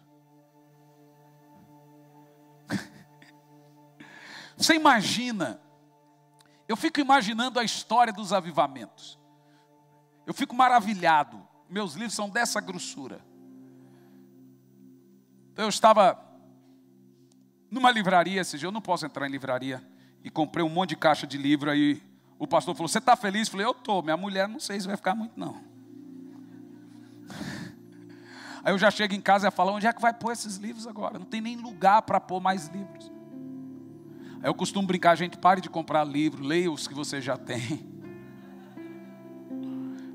Você 4.61 4.75
imagina? 4.75 5.59
Eu 6.69 6.77
fico 6.77 7.01
imaginando 7.01 7.59
a 7.59 7.65
história 7.65 8.13
dos 8.13 8.31
avivamentos. 8.31 9.19
Eu 10.27 10.35
fico 10.35 10.55
maravilhado. 10.55 11.41
Meus 11.69 11.95
livros 11.95 12.15
são 12.15 12.29
dessa 12.29 12.61
grossura. 12.61 13.25
Então, 15.53 15.65
eu 15.65 15.69
estava 15.69 16.23
numa 17.71 17.91
livraria 17.91 18.41
esse 18.41 18.59
dia, 18.59 18.69
eu 18.69 18.73
não 18.73 18.83
posso 18.83 19.07
entrar 19.07 19.27
em 19.27 19.31
livraria, 19.31 19.83
e 20.23 20.31
comprei 20.31 20.65
um 20.65 20.69
monte 20.69 20.91
de 20.91 20.97
caixa 20.97 21.27
de 21.27 21.39
livro 21.39 21.71
aí. 21.71 22.03
O 22.39 22.47
pastor 22.47 22.75
falou: 22.75 22.89
Você 22.89 22.99
está 22.99 23.17
feliz? 23.17 23.49
Eu 23.49 23.53
falei: 23.53 23.67
Eu 23.67 23.73
estou. 23.73 24.03
Minha 24.03 24.17
mulher, 24.17 24.47
não 24.47 24.61
sei 24.61 24.79
se 24.79 24.87
vai 24.87 24.97
ficar 24.97 25.15
muito, 25.15 25.39
não. 25.41 25.65
Aí 28.63 28.75
eu 28.75 28.79
já 28.79 28.91
chego 28.91 29.15
em 29.15 29.23
casa 29.23 29.49
e 29.49 29.51
falo, 29.51 29.73
onde 29.73 29.87
é 29.87 29.93
que 29.93 30.03
vai 30.03 30.13
pôr 30.13 30.33
esses 30.33 30.57
livros 30.57 30.87
agora? 30.87 31.19
Não 31.19 31.25
tem 31.25 31.41
nem 31.41 31.57
lugar 31.57 32.03
para 32.03 32.21
pôr 32.21 32.41
mais 32.41 32.67
livros. 32.67 33.11
Eu 34.43 34.55
costumo 34.55 34.87
brincar, 34.87 35.17
gente, 35.17 35.37
pare 35.37 35.61
de 35.61 35.69
comprar 35.69 36.05
livro, 36.05 36.43
leia 36.43 36.71
os 36.71 36.89
que 36.89 36.95
você 36.95 37.21
já 37.21 37.37
tem. 37.37 37.89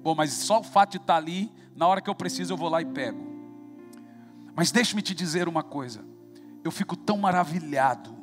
Bom, 0.01 0.15
mas 0.15 0.33
só 0.33 0.59
o 0.59 0.63
fato 0.63 0.91
de 0.91 0.97
estar 0.97 1.15
ali, 1.15 1.51
na 1.75 1.87
hora 1.87 2.01
que 2.01 2.09
eu 2.09 2.15
preciso, 2.15 2.53
eu 2.53 2.57
vou 2.57 2.69
lá 2.69 2.81
e 2.81 2.85
pego. 2.85 3.23
Mas 4.55 4.71
deixe-me 4.71 5.01
te 5.01 5.13
dizer 5.13 5.47
uma 5.47 5.63
coisa. 5.63 6.03
Eu 6.63 6.71
fico 6.71 6.95
tão 6.95 7.17
maravilhado. 7.17 8.15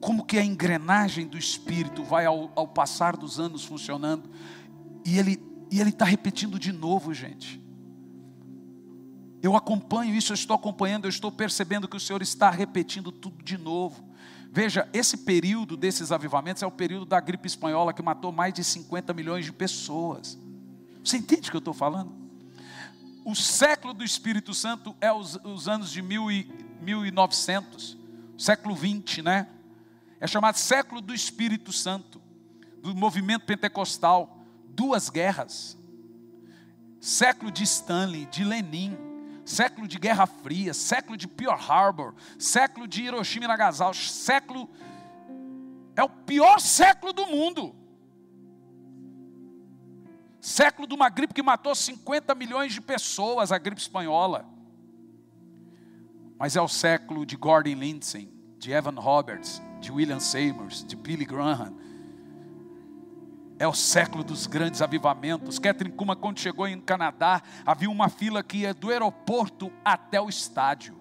Como 0.00 0.24
que 0.24 0.38
a 0.38 0.44
engrenagem 0.44 1.26
do 1.26 1.36
Espírito 1.36 2.02
vai 2.02 2.24
ao, 2.24 2.50
ao 2.56 2.66
passar 2.66 3.16
dos 3.16 3.38
anos 3.38 3.64
funcionando. 3.64 4.30
E 5.04 5.18
ele 5.18 5.50
e 5.70 5.80
ele 5.80 5.90
está 5.90 6.04
repetindo 6.04 6.58
de 6.58 6.72
novo, 6.72 7.14
gente. 7.14 7.62
Eu 9.42 9.56
acompanho 9.56 10.14
isso, 10.14 10.32
eu 10.32 10.34
estou 10.34 10.54
acompanhando, 10.54 11.06
eu 11.06 11.08
estou 11.08 11.32
percebendo 11.32 11.88
que 11.88 11.96
o 11.96 12.00
Senhor 12.00 12.20
está 12.20 12.50
repetindo 12.50 13.10
tudo 13.10 13.42
de 13.42 13.56
novo. 13.56 14.04
Veja, 14.52 14.88
esse 14.92 15.18
período 15.18 15.76
desses 15.76 16.12
avivamentos 16.12 16.62
é 16.62 16.66
o 16.66 16.70
período 16.70 17.06
da 17.06 17.20
gripe 17.20 17.46
espanhola 17.46 17.92
que 17.92 18.02
matou 18.02 18.32
mais 18.32 18.52
de 18.52 18.62
50 18.62 19.14
milhões 19.14 19.44
de 19.44 19.52
pessoas. 19.52 20.38
Você 21.02 21.16
entende 21.16 21.48
o 21.48 21.50
que 21.52 21.56
eu 21.56 21.60
estou 21.60 21.72
falando? 21.72 22.12
O 23.24 23.34
século 23.34 23.94
do 23.94 24.04
Espírito 24.04 24.52
Santo 24.52 24.94
é 25.00 25.12
os, 25.12 25.36
os 25.44 25.68
anos 25.68 25.90
de 25.90 26.02
mil 26.02 26.30
e, 26.30 26.50
1900, 26.82 27.96
século 28.36 28.74
20, 28.74 29.22
né? 29.22 29.46
É 30.18 30.26
chamado 30.26 30.56
século 30.56 31.00
do 31.00 31.14
Espírito 31.14 31.72
Santo, 31.72 32.20
do 32.82 32.94
movimento 32.94 33.46
pentecostal. 33.46 34.38
Duas 34.68 35.08
guerras. 35.08 35.78
Século 37.00 37.50
de 37.50 37.62
Stanley, 37.62 38.26
de 38.26 38.44
Lenin, 38.44 38.96
século 39.44 39.88
de 39.88 39.98
Guerra 39.98 40.26
Fria, 40.26 40.72
século 40.74 41.16
de 41.16 41.26
Pearl 41.26 41.58
Harbor, 41.60 42.14
século 42.38 42.86
de 42.86 43.02
Hiroshima 43.02 43.44
e 43.44 43.48
Nagasaki, 43.48 44.08
século 44.08 44.68
é 45.96 46.02
o 46.02 46.08
pior 46.08 46.60
século 46.60 47.12
do 47.12 47.26
mundo. 47.26 47.74
Século 50.40 50.88
de 50.88 50.94
uma 50.94 51.10
gripe 51.10 51.34
que 51.34 51.42
matou 51.42 51.74
50 51.74 52.34
milhões 52.34 52.72
de 52.72 52.80
pessoas, 52.80 53.52
a 53.52 53.58
gripe 53.58 53.80
espanhola. 53.80 54.46
Mas 56.38 56.56
é 56.56 56.60
o 56.62 56.68
século 56.68 57.26
de 57.26 57.36
Gordon 57.36 57.74
Lindsay, 57.74 58.32
de 58.58 58.72
Evan 58.72 58.98
Roberts, 58.98 59.60
de 59.78 59.92
William 59.92 60.20
Seymour, 60.20 60.68
de 60.68 60.96
Billy 60.96 61.26
Graham. 61.26 61.76
É 63.60 63.68
o 63.68 63.74
século 63.74 64.24
dos 64.24 64.46
grandes 64.46 64.80
avivamentos. 64.80 65.58
Catherine 65.58 65.94
Kuma, 65.94 66.16
quando 66.16 66.40
chegou 66.40 66.66
em 66.66 66.80
Canadá, 66.80 67.42
havia 67.66 67.90
uma 67.90 68.08
fila 68.08 68.42
que 68.42 68.56
ia 68.56 68.72
do 68.72 68.88
aeroporto 68.88 69.70
até 69.84 70.18
o 70.18 70.30
estádio. 70.30 70.98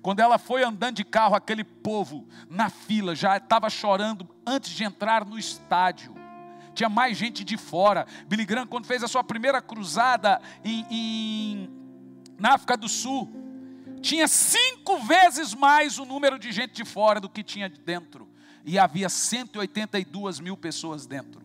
Quando 0.00 0.20
ela 0.20 0.38
foi 0.38 0.62
andando 0.62 0.94
de 0.94 1.04
carro, 1.04 1.34
aquele 1.34 1.64
povo 1.64 2.28
na 2.48 2.70
fila 2.70 3.16
já 3.16 3.36
estava 3.38 3.68
chorando 3.68 4.28
antes 4.46 4.70
de 4.70 4.84
entrar 4.84 5.24
no 5.26 5.36
estádio. 5.36 6.14
Tinha 6.74 6.88
mais 6.88 7.18
gente 7.18 7.42
de 7.42 7.56
fora. 7.56 8.06
Billy 8.28 8.44
Graham, 8.44 8.68
quando 8.68 8.86
fez 8.86 9.02
a 9.02 9.08
sua 9.08 9.24
primeira 9.24 9.60
cruzada 9.60 10.40
em, 10.64 10.86
em, 10.88 11.70
na 12.38 12.54
África 12.54 12.76
do 12.76 12.88
Sul, 12.88 13.28
tinha 14.00 14.28
cinco 14.28 15.00
vezes 15.00 15.56
mais 15.56 15.98
o 15.98 16.04
número 16.04 16.38
de 16.38 16.52
gente 16.52 16.72
de 16.72 16.84
fora 16.84 17.18
do 17.18 17.28
que 17.28 17.42
tinha 17.42 17.68
de 17.68 17.80
dentro. 17.80 18.29
E 18.64 18.78
havia 18.78 19.08
182 19.08 20.40
mil 20.40 20.56
pessoas 20.56 21.06
dentro. 21.06 21.40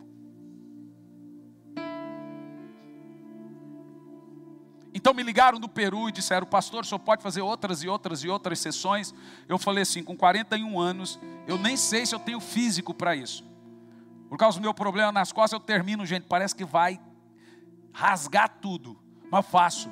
Então 4.96 5.12
me 5.12 5.22
ligaram 5.22 5.60
do 5.60 5.68
Peru 5.68 6.08
e 6.08 6.12
disseram, 6.12 6.46
pastor, 6.46 6.82
o 6.82 6.86
senhor 6.86 6.98
pode 6.98 7.22
fazer 7.22 7.42
outras 7.42 7.82
e 7.82 7.88
outras 7.88 8.24
e 8.24 8.28
outras 8.28 8.58
sessões? 8.58 9.14
Eu 9.46 9.58
falei 9.58 9.82
assim, 9.82 10.02
com 10.02 10.16
41 10.16 10.80
anos, 10.80 11.18
eu 11.46 11.58
nem 11.58 11.76
sei 11.76 12.06
se 12.06 12.14
eu 12.14 12.18
tenho 12.18 12.40
físico 12.40 12.94
para 12.94 13.14
isso. 13.14 13.44
Por 14.28 14.38
causa 14.38 14.58
do 14.58 14.62
meu 14.62 14.72
problema 14.72 15.12
nas 15.12 15.32
costas, 15.32 15.52
eu 15.52 15.60
termino, 15.60 16.06
gente, 16.06 16.24
parece 16.24 16.54
que 16.54 16.64
vai 16.64 16.98
rasgar 17.92 18.48
tudo. 18.60 18.96
Mas 19.30 19.46
faço. 19.46 19.90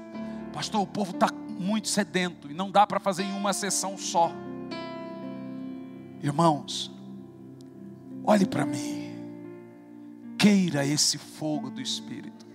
Pastor, 0.55 0.81
o 0.81 0.87
povo 0.87 1.11
está 1.11 1.29
muito 1.33 1.89
sedento 1.89 2.51
e 2.51 2.55
não 2.55 2.71
dá 2.71 2.87
para 2.87 2.99
fazer 2.99 3.25
em 3.25 3.33
uma 3.37 3.53
sessão 3.53 3.99
só. 3.99 4.33
Irmãos, 6.23 6.91
olhe 8.25 8.47
para 8.47 8.65
mim. 8.65 9.05
Queira 10.39 10.85
esse 10.85 11.19
fogo 11.19 11.71
do 11.71 11.81
Espírito. 11.81 12.47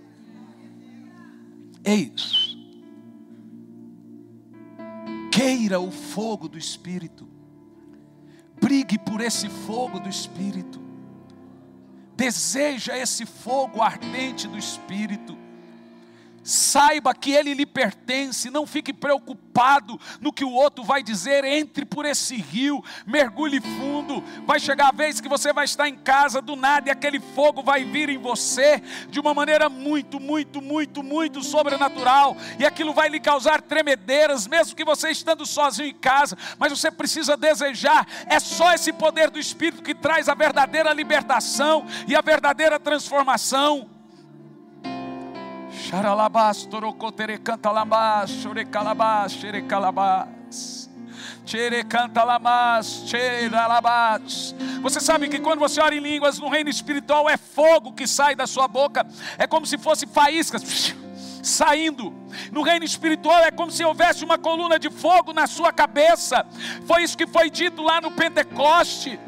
Ei, 1.82 2.12
queira 5.32 5.80
o 5.80 5.90
fogo 5.90 6.48
do 6.48 6.58
Espírito. 6.58 7.26
Brigue 8.60 8.98
por 8.98 9.20
esse 9.20 9.48
fogo 9.48 9.98
do 9.98 10.08
Espírito. 10.08 10.80
Deseja 12.14 12.96
esse 12.98 13.24
fogo 13.24 13.80
ardente 13.80 14.46
do 14.46 14.58
Espírito. 14.58 15.39
Saiba 16.42 17.14
que 17.14 17.32
ele 17.32 17.52
lhe 17.52 17.66
pertence, 17.66 18.50
não 18.50 18.66
fique 18.66 18.94
preocupado 18.94 20.00
no 20.20 20.32
que 20.32 20.44
o 20.44 20.52
outro 20.52 20.82
vai 20.82 21.02
dizer. 21.02 21.44
Entre 21.44 21.84
por 21.84 22.06
esse 22.06 22.36
rio, 22.36 22.82
mergulhe 23.06 23.60
fundo. 23.60 24.24
Vai 24.46 24.58
chegar 24.58 24.88
a 24.88 24.92
vez 24.92 25.20
que 25.20 25.28
você 25.28 25.52
vai 25.52 25.66
estar 25.66 25.86
em 25.86 25.96
casa 25.96 26.40
do 26.40 26.56
nada 26.56 26.88
e 26.88 26.92
aquele 26.92 27.20
fogo 27.20 27.62
vai 27.62 27.84
vir 27.84 28.08
em 28.08 28.16
você 28.16 28.82
de 29.08 29.20
uma 29.20 29.34
maneira 29.34 29.68
muito, 29.68 30.18
muito, 30.18 30.62
muito, 30.62 31.02
muito 31.02 31.42
sobrenatural. 31.42 32.36
E 32.58 32.64
aquilo 32.64 32.94
vai 32.94 33.10
lhe 33.10 33.20
causar 33.20 33.60
tremedeiras, 33.60 34.46
mesmo 34.46 34.74
que 34.74 34.84
você 34.84 35.10
estando 35.10 35.44
sozinho 35.44 35.88
em 35.88 35.94
casa. 35.94 36.38
Mas 36.58 36.72
você 36.72 36.90
precisa 36.90 37.36
desejar. 37.36 38.06
É 38.26 38.40
só 38.40 38.72
esse 38.72 38.92
poder 38.92 39.28
do 39.28 39.38
Espírito 39.38 39.82
que 39.82 39.94
traz 39.94 40.28
a 40.28 40.34
verdadeira 40.34 40.92
libertação 40.92 41.86
e 42.08 42.16
a 42.16 42.22
verdadeira 42.22 42.80
transformação. 42.80 43.99
Você 54.82 55.00
sabe 55.00 55.28
que 55.28 55.38
quando 55.38 55.58
você 55.58 55.80
ora 55.80 55.94
em 55.94 56.00
línguas 56.00 56.38
no 56.38 56.48
reino 56.48 56.70
espiritual 56.70 57.28
é 57.28 57.36
fogo 57.36 57.92
que 57.92 58.06
sai 58.06 58.34
da 58.34 58.46
sua 58.46 58.68
boca, 58.68 59.06
é 59.36 59.46
como 59.46 59.66
se 59.66 59.76
fosse 59.76 60.06
faíscas 60.06 60.94
saindo. 61.42 62.14
No 62.52 62.62
reino 62.62 62.84
espiritual 62.84 63.42
é 63.44 63.50
como 63.50 63.70
se 63.70 63.84
houvesse 63.84 64.24
uma 64.24 64.38
coluna 64.38 64.78
de 64.78 64.90
fogo 64.90 65.32
na 65.32 65.46
sua 65.46 65.72
cabeça. 65.72 66.46
Foi 66.86 67.02
isso 67.02 67.16
que 67.16 67.26
foi 67.26 67.50
dito 67.50 67.82
lá 67.82 68.00
no 68.00 68.10
Pentecoste. 68.10 69.18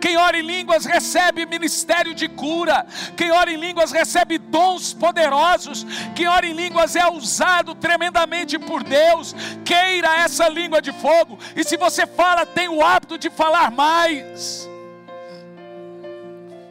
Quem 0.00 0.16
ora 0.16 0.38
em 0.38 0.42
línguas 0.42 0.84
recebe 0.84 1.46
ministério 1.46 2.14
de 2.14 2.28
cura. 2.28 2.86
Quem 3.16 3.30
ora 3.30 3.50
em 3.50 3.56
línguas 3.56 3.90
recebe 3.90 4.38
dons 4.38 4.94
poderosos. 4.94 5.84
Quem 6.14 6.26
ora 6.26 6.46
em 6.46 6.52
línguas 6.52 6.96
é 6.96 7.06
usado 7.08 7.74
tremendamente 7.74 8.58
por 8.58 8.82
Deus. 8.82 9.34
Queira 9.64 10.16
essa 10.18 10.48
língua 10.48 10.80
de 10.80 10.92
fogo. 10.92 11.38
E 11.56 11.64
se 11.64 11.76
você 11.76 12.06
fala, 12.06 12.46
tem 12.46 12.68
o 12.68 12.84
hábito 12.84 13.18
de 13.18 13.30
falar 13.30 13.70
mais. 13.70 14.68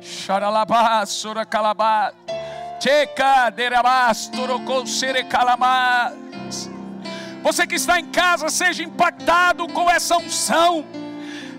Xaralabá, 0.01 1.05
soracalabá. 1.05 2.13
Checa. 2.80 3.53
Você 7.43 7.65
que 7.65 7.75
está 7.75 7.99
em 7.99 8.05
casa, 8.05 8.49
seja 8.49 8.84
impactado 8.84 9.67
com 9.67 9.89
essa 9.89 10.17
unção 10.17 10.86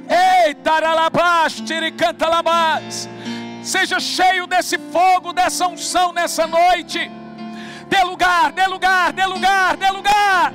Ei, 0.09 0.54
taralabás, 0.54 1.61
tiricantalabás. 1.61 3.09
Seja 3.62 4.00
cheio 4.00 4.46
desse 4.46 4.78
fogo, 4.78 5.32
dessa 5.32 5.66
unção 5.66 6.12
nessa 6.12 6.46
noite. 6.46 7.11
Dê 7.88 8.02
lugar, 8.04 8.52
dê 8.52 8.66
lugar, 8.66 9.12
dê 9.12 9.26
lugar, 9.26 9.76
dê 9.76 9.90
lugar. 9.90 10.52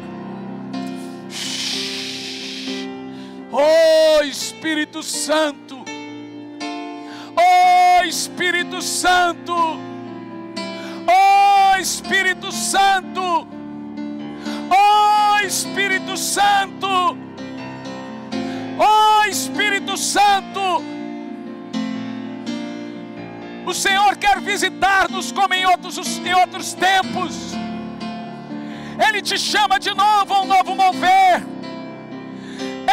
Oh 3.52 4.24
Espírito 4.24 5.04
Santo. 5.04 5.86
Oh 7.36 8.04
Espírito 8.04 8.82
Santo. 8.82 9.54
Oh 11.08 11.80
Espírito 11.80 12.52
Santo. 12.52 13.48
Oh 14.72 15.46
Espírito 15.46 16.18
Santo. 16.18 17.23
Oh 18.78 19.26
Espírito 19.30 19.98
Santo, 19.98 20.84
o 23.66 23.74
Senhor 23.74 24.16
quer 24.18 24.40
visitar-nos 24.42 25.32
como 25.32 25.54
em 25.54 25.66
outros, 25.66 26.18
em 26.18 26.34
outros 26.34 26.74
tempos. 26.74 27.54
Ele 29.08 29.22
te 29.22 29.38
chama 29.38 29.80
de 29.80 29.94
novo 29.94 30.34
a 30.34 30.42
um 30.42 30.46
novo 30.46 30.76
mover. 30.76 31.44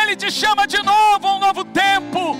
Ele 0.03 0.17
te 0.17 0.31
chama 0.31 0.67
de 0.67 0.83
novo 0.83 1.27
a 1.27 1.37
um 1.37 1.39
novo 1.39 1.65
tempo. 1.65 2.37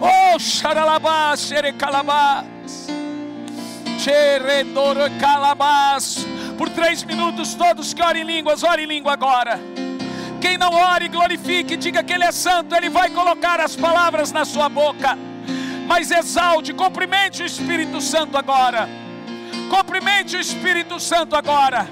Oh, 0.00 0.38
xaralabás, 0.38 1.40
xerecalabás, 1.40 2.46
xeredoro 3.98 5.00
calabás. 5.18 6.26
Por 6.58 6.68
três 6.70 7.02
minutos, 7.04 7.54
todos 7.54 7.92
que 7.94 8.02
orem 8.02 8.22
em 8.22 8.26
línguas, 8.26 8.62
orem 8.62 8.84
em 8.84 8.88
língua 8.88 9.12
agora. 9.12 9.60
Quem 10.40 10.58
não 10.58 10.72
ore, 10.72 11.08
glorifique, 11.08 11.76
diga 11.76 12.02
que 12.02 12.12
Ele 12.12 12.24
é 12.24 12.32
santo, 12.32 12.74
Ele 12.74 12.88
vai 12.88 13.10
colocar 13.10 13.60
as 13.60 13.74
palavras 13.76 14.32
na 14.32 14.44
sua 14.44 14.68
boca. 14.68 15.16
Mas 15.86 16.10
exalte, 16.10 16.72
cumprimente 16.72 17.42
o 17.42 17.46
Espírito 17.46 18.00
Santo 18.00 18.36
agora. 18.36 18.88
Cumprimente 19.70 20.36
o 20.36 20.40
Espírito 20.40 20.98
Santo 20.98 21.36
agora. 21.36 21.88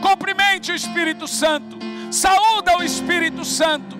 Cumprimente 0.00 0.72
o 0.72 0.74
Espírito 0.74 1.26
Santo. 1.26 1.78
Saúda 2.10 2.78
o 2.78 2.82
Espírito 2.82 3.44
Santo. 3.44 3.94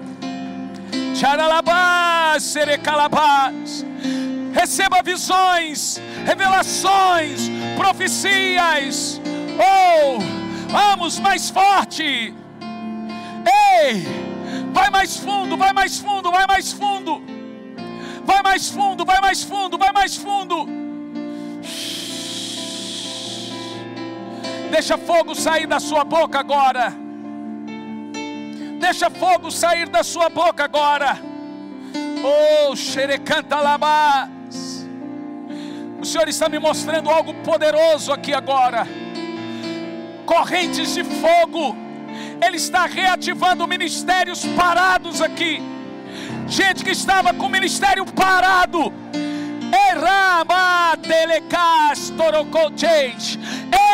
Receba 4.52 5.02
visões, 5.02 6.00
revelações, 6.24 7.50
profecias. 7.76 9.20
Oh, 9.58 10.18
vamos 10.70 11.18
mais 11.18 11.50
forte. 11.50 12.34
Ei, 13.46 14.04
vai 14.72 14.90
mais 14.90 15.16
fundo, 15.16 15.56
vai 15.56 15.72
mais 15.72 15.98
fundo, 15.98 16.30
vai 16.30 16.46
mais 16.46 16.72
fundo. 16.72 17.22
Vai 18.24 18.42
mais 18.42 18.70
fundo, 18.70 19.04
vai 19.04 19.20
mais 19.20 19.42
fundo, 19.42 19.78
vai 19.78 19.92
mais 19.92 20.16
fundo. 20.16 20.66
Deixa 24.70 24.96
fogo 24.96 25.34
sair 25.34 25.66
da 25.66 25.78
sua 25.78 26.04
boca 26.04 26.40
agora. 26.40 26.92
Deixa 28.80 29.10
fogo 29.10 29.50
sair 29.50 29.88
da 29.88 30.02
sua 30.02 30.28
boca 30.28 30.64
agora. 30.64 31.18
Oh, 32.22 32.74
xerecanta 32.74 33.60
labás. 33.60 34.86
O 36.00 36.04
Senhor 36.04 36.28
está 36.28 36.48
me 36.48 36.58
mostrando 36.58 37.10
algo 37.10 37.34
poderoso 37.34 38.12
aqui 38.12 38.32
agora 38.32 38.86
correntes 40.24 40.94
de 40.94 41.04
fogo. 41.04 41.76
Ele 42.44 42.56
está 42.56 42.86
reativando 42.86 43.66
ministérios 43.66 44.44
parados 44.44 45.20
aqui. 45.20 45.62
Gente 46.46 46.84
que 46.84 46.90
estava 46.90 47.32
com 47.32 47.46
o 47.46 47.50
ministério 47.50 48.04
parado. 48.06 48.92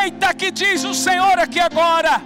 Eita, 0.02 0.34
que 0.34 0.50
diz 0.50 0.84
o 0.84 0.94
Senhor 0.94 1.38
aqui 1.38 1.60
agora. 1.60 2.20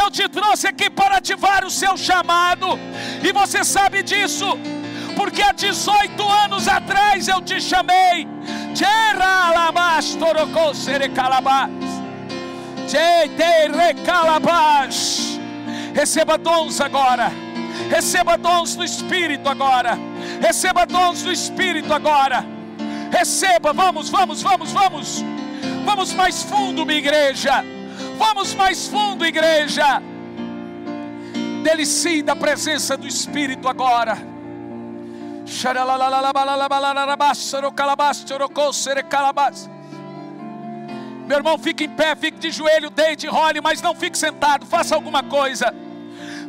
Eu 0.00 0.10
te 0.10 0.28
trouxe 0.28 0.66
aqui 0.66 0.90
para 0.90 1.18
ativar 1.18 1.64
o 1.64 1.70
seu 1.70 1.96
chamado, 1.96 2.78
e 3.22 3.32
você 3.32 3.64
sabe 3.64 4.02
disso, 4.02 4.46
porque 5.16 5.42
há 5.42 5.52
18 5.52 6.28
anos 6.44 6.68
atrás 6.68 7.28
eu 7.28 7.40
te 7.42 7.60
chamei. 7.60 8.26
Torocou 10.18 10.74
serecalabas. 10.74 11.68
Receba 15.98 16.38
dons 16.38 16.80
agora. 16.80 17.32
Receba 17.90 18.38
dons 18.38 18.76
do 18.76 18.84
Espírito 18.84 19.48
agora. 19.48 19.98
Receba 20.40 20.86
dons 20.86 21.24
do 21.24 21.32
Espírito 21.32 21.92
agora. 21.92 22.46
Receba, 23.10 23.72
vamos, 23.72 24.08
vamos, 24.08 24.40
vamos, 24.40 24.70
vamos. 24.70 25.24
Vamos 25.84 26.14
mais 26.14 26.40
fundo, 26.44 26.86
minha 26.86 27.00
igreja. 27.00 27.64
Vamos 28.16 28.54
mais 28.54 28.86
fundo, 28.86 29.26
igreja. 29.26 30.00
Delicie 31.64 32.22
da 32.22 32.36
presença 32.36 32.96
do 32.96 33.08
Espírito 33.08 33.66
agora. 33.66 34.16
Meu 41.26 41.38
irmão, 41.38 41.58
fique 41.58 41.84
em 41.84 41.90
pé, 41.90 42.14
fique 42.14 42.38
de 42.38 42.52
joelho, 42.52 42.88
deite, 42.88 43.26
role, 43.26 43.60
mas 43.60 43.82
não 43.82 43.96
fique 43.96 44.16
sentado, 44.16 44.64
faça 44.64 44.94
alguma 44.94 45.24
coisa. 45.24 45.87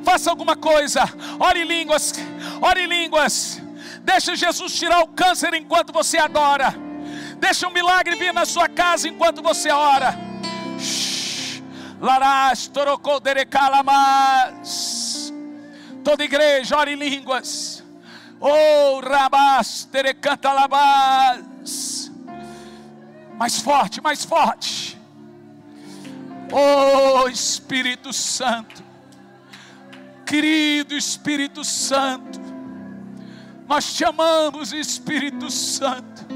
Faça 0.03 0.29
alguma 0.29 0.55
coisa. 0.55 1.01
Ore 1.39 1.63
línguas, 1.63 2.13
ore 2.61 2.85
línguas. 2.85 3.61
Deixa 4.01 4.35
Jesus 4.35 4.73
tirar 4.73 5.01
o 5.01 5.07
câncer 5.07 5.53
enquanto 5.53 5.93
você 5.93 6.17
adora. 6.17 6.73
Deixa 7.37 7.67
um 7.67 7.71
milagre 7.71 8.15
vir 8.15 8.33
na 8.33 8.45
sua 8.45 8.67
casa 8.67 9.07
enquanto 9.07 9.41
você 9.41 9.69
ora. 9.71 10.17
Larás, 11.99 12.67
torocou 12.67 13.19
derecalamas. 13.19 14.63
Toda 16.03 16.23
igreja, 16.23 16.77
ore 16.77 16.95
línguas. 16.95 17.83
Oh, 18.39 18.99
rabás, 19.01 19.83
terecantalabás 19.91 21.49
mais 23.39 23.61
forte, 23.61 24.01
mais 24.01 24.25
forte. 24.25 24.99
Oh 26.51 27.29
Espírito 27.29 28.11
Santo, 28.11 28.83
querido 30.29 30.95
Espírito 30.95 31.63
Santo, 31.63 32.39
nós 33.67 33.93
te 33.93 34.05
amamos, 34.05 34.71
Espírito 34.71 35.49
Santo. 35.49 36.27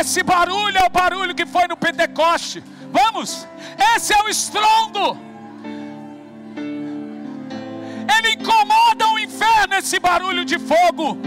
Esse 0.00 0.22
barulho 0.22 0.78
é 0.78 0.86
o 0.86 0.90
barulho 0.90 1.34
que 1.34 1.44
foi 1.44 1.66
no 1.66 1.76
Pentecoste. 1.76 2.62
Vamos, 2.92 3.46
esse 3.96 4.14
é 4.14 4.22
o 4.22 4.28
estrondo. 4.28 5.18
Ele 8.16 8.34
incomoda 8.34 9.08
o 9.08 9.18
inferno, 9.18 9.74
esse 9.74 9.98
barulho 9.98 10.44
de 10.44 10.60
fogo. 10.60 11.18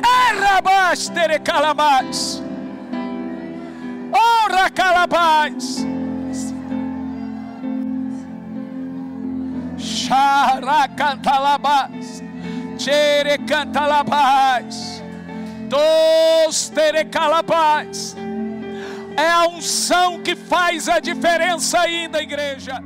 Arrabás 0.00 1.08
terecalabás. 1.08 2.40
Honra 4.12 4.70
calabás. 4.70 5.88
Xaracantalabás. 10.06 12.22
Xerecantalabás. 12.78 15.02
Dos 15.68 16.70
terecalabás. 16.70 18.16
É 19.16 19.28
a 19.28 19.48
unção 19.48 20.22
que 20.22 20.36
faz 20.36 20.88
a 20.88 21.00
diferença 21.00 21.80
aí 21.80 22.06
da 22.06 22.22
igreja. 22.22 22.80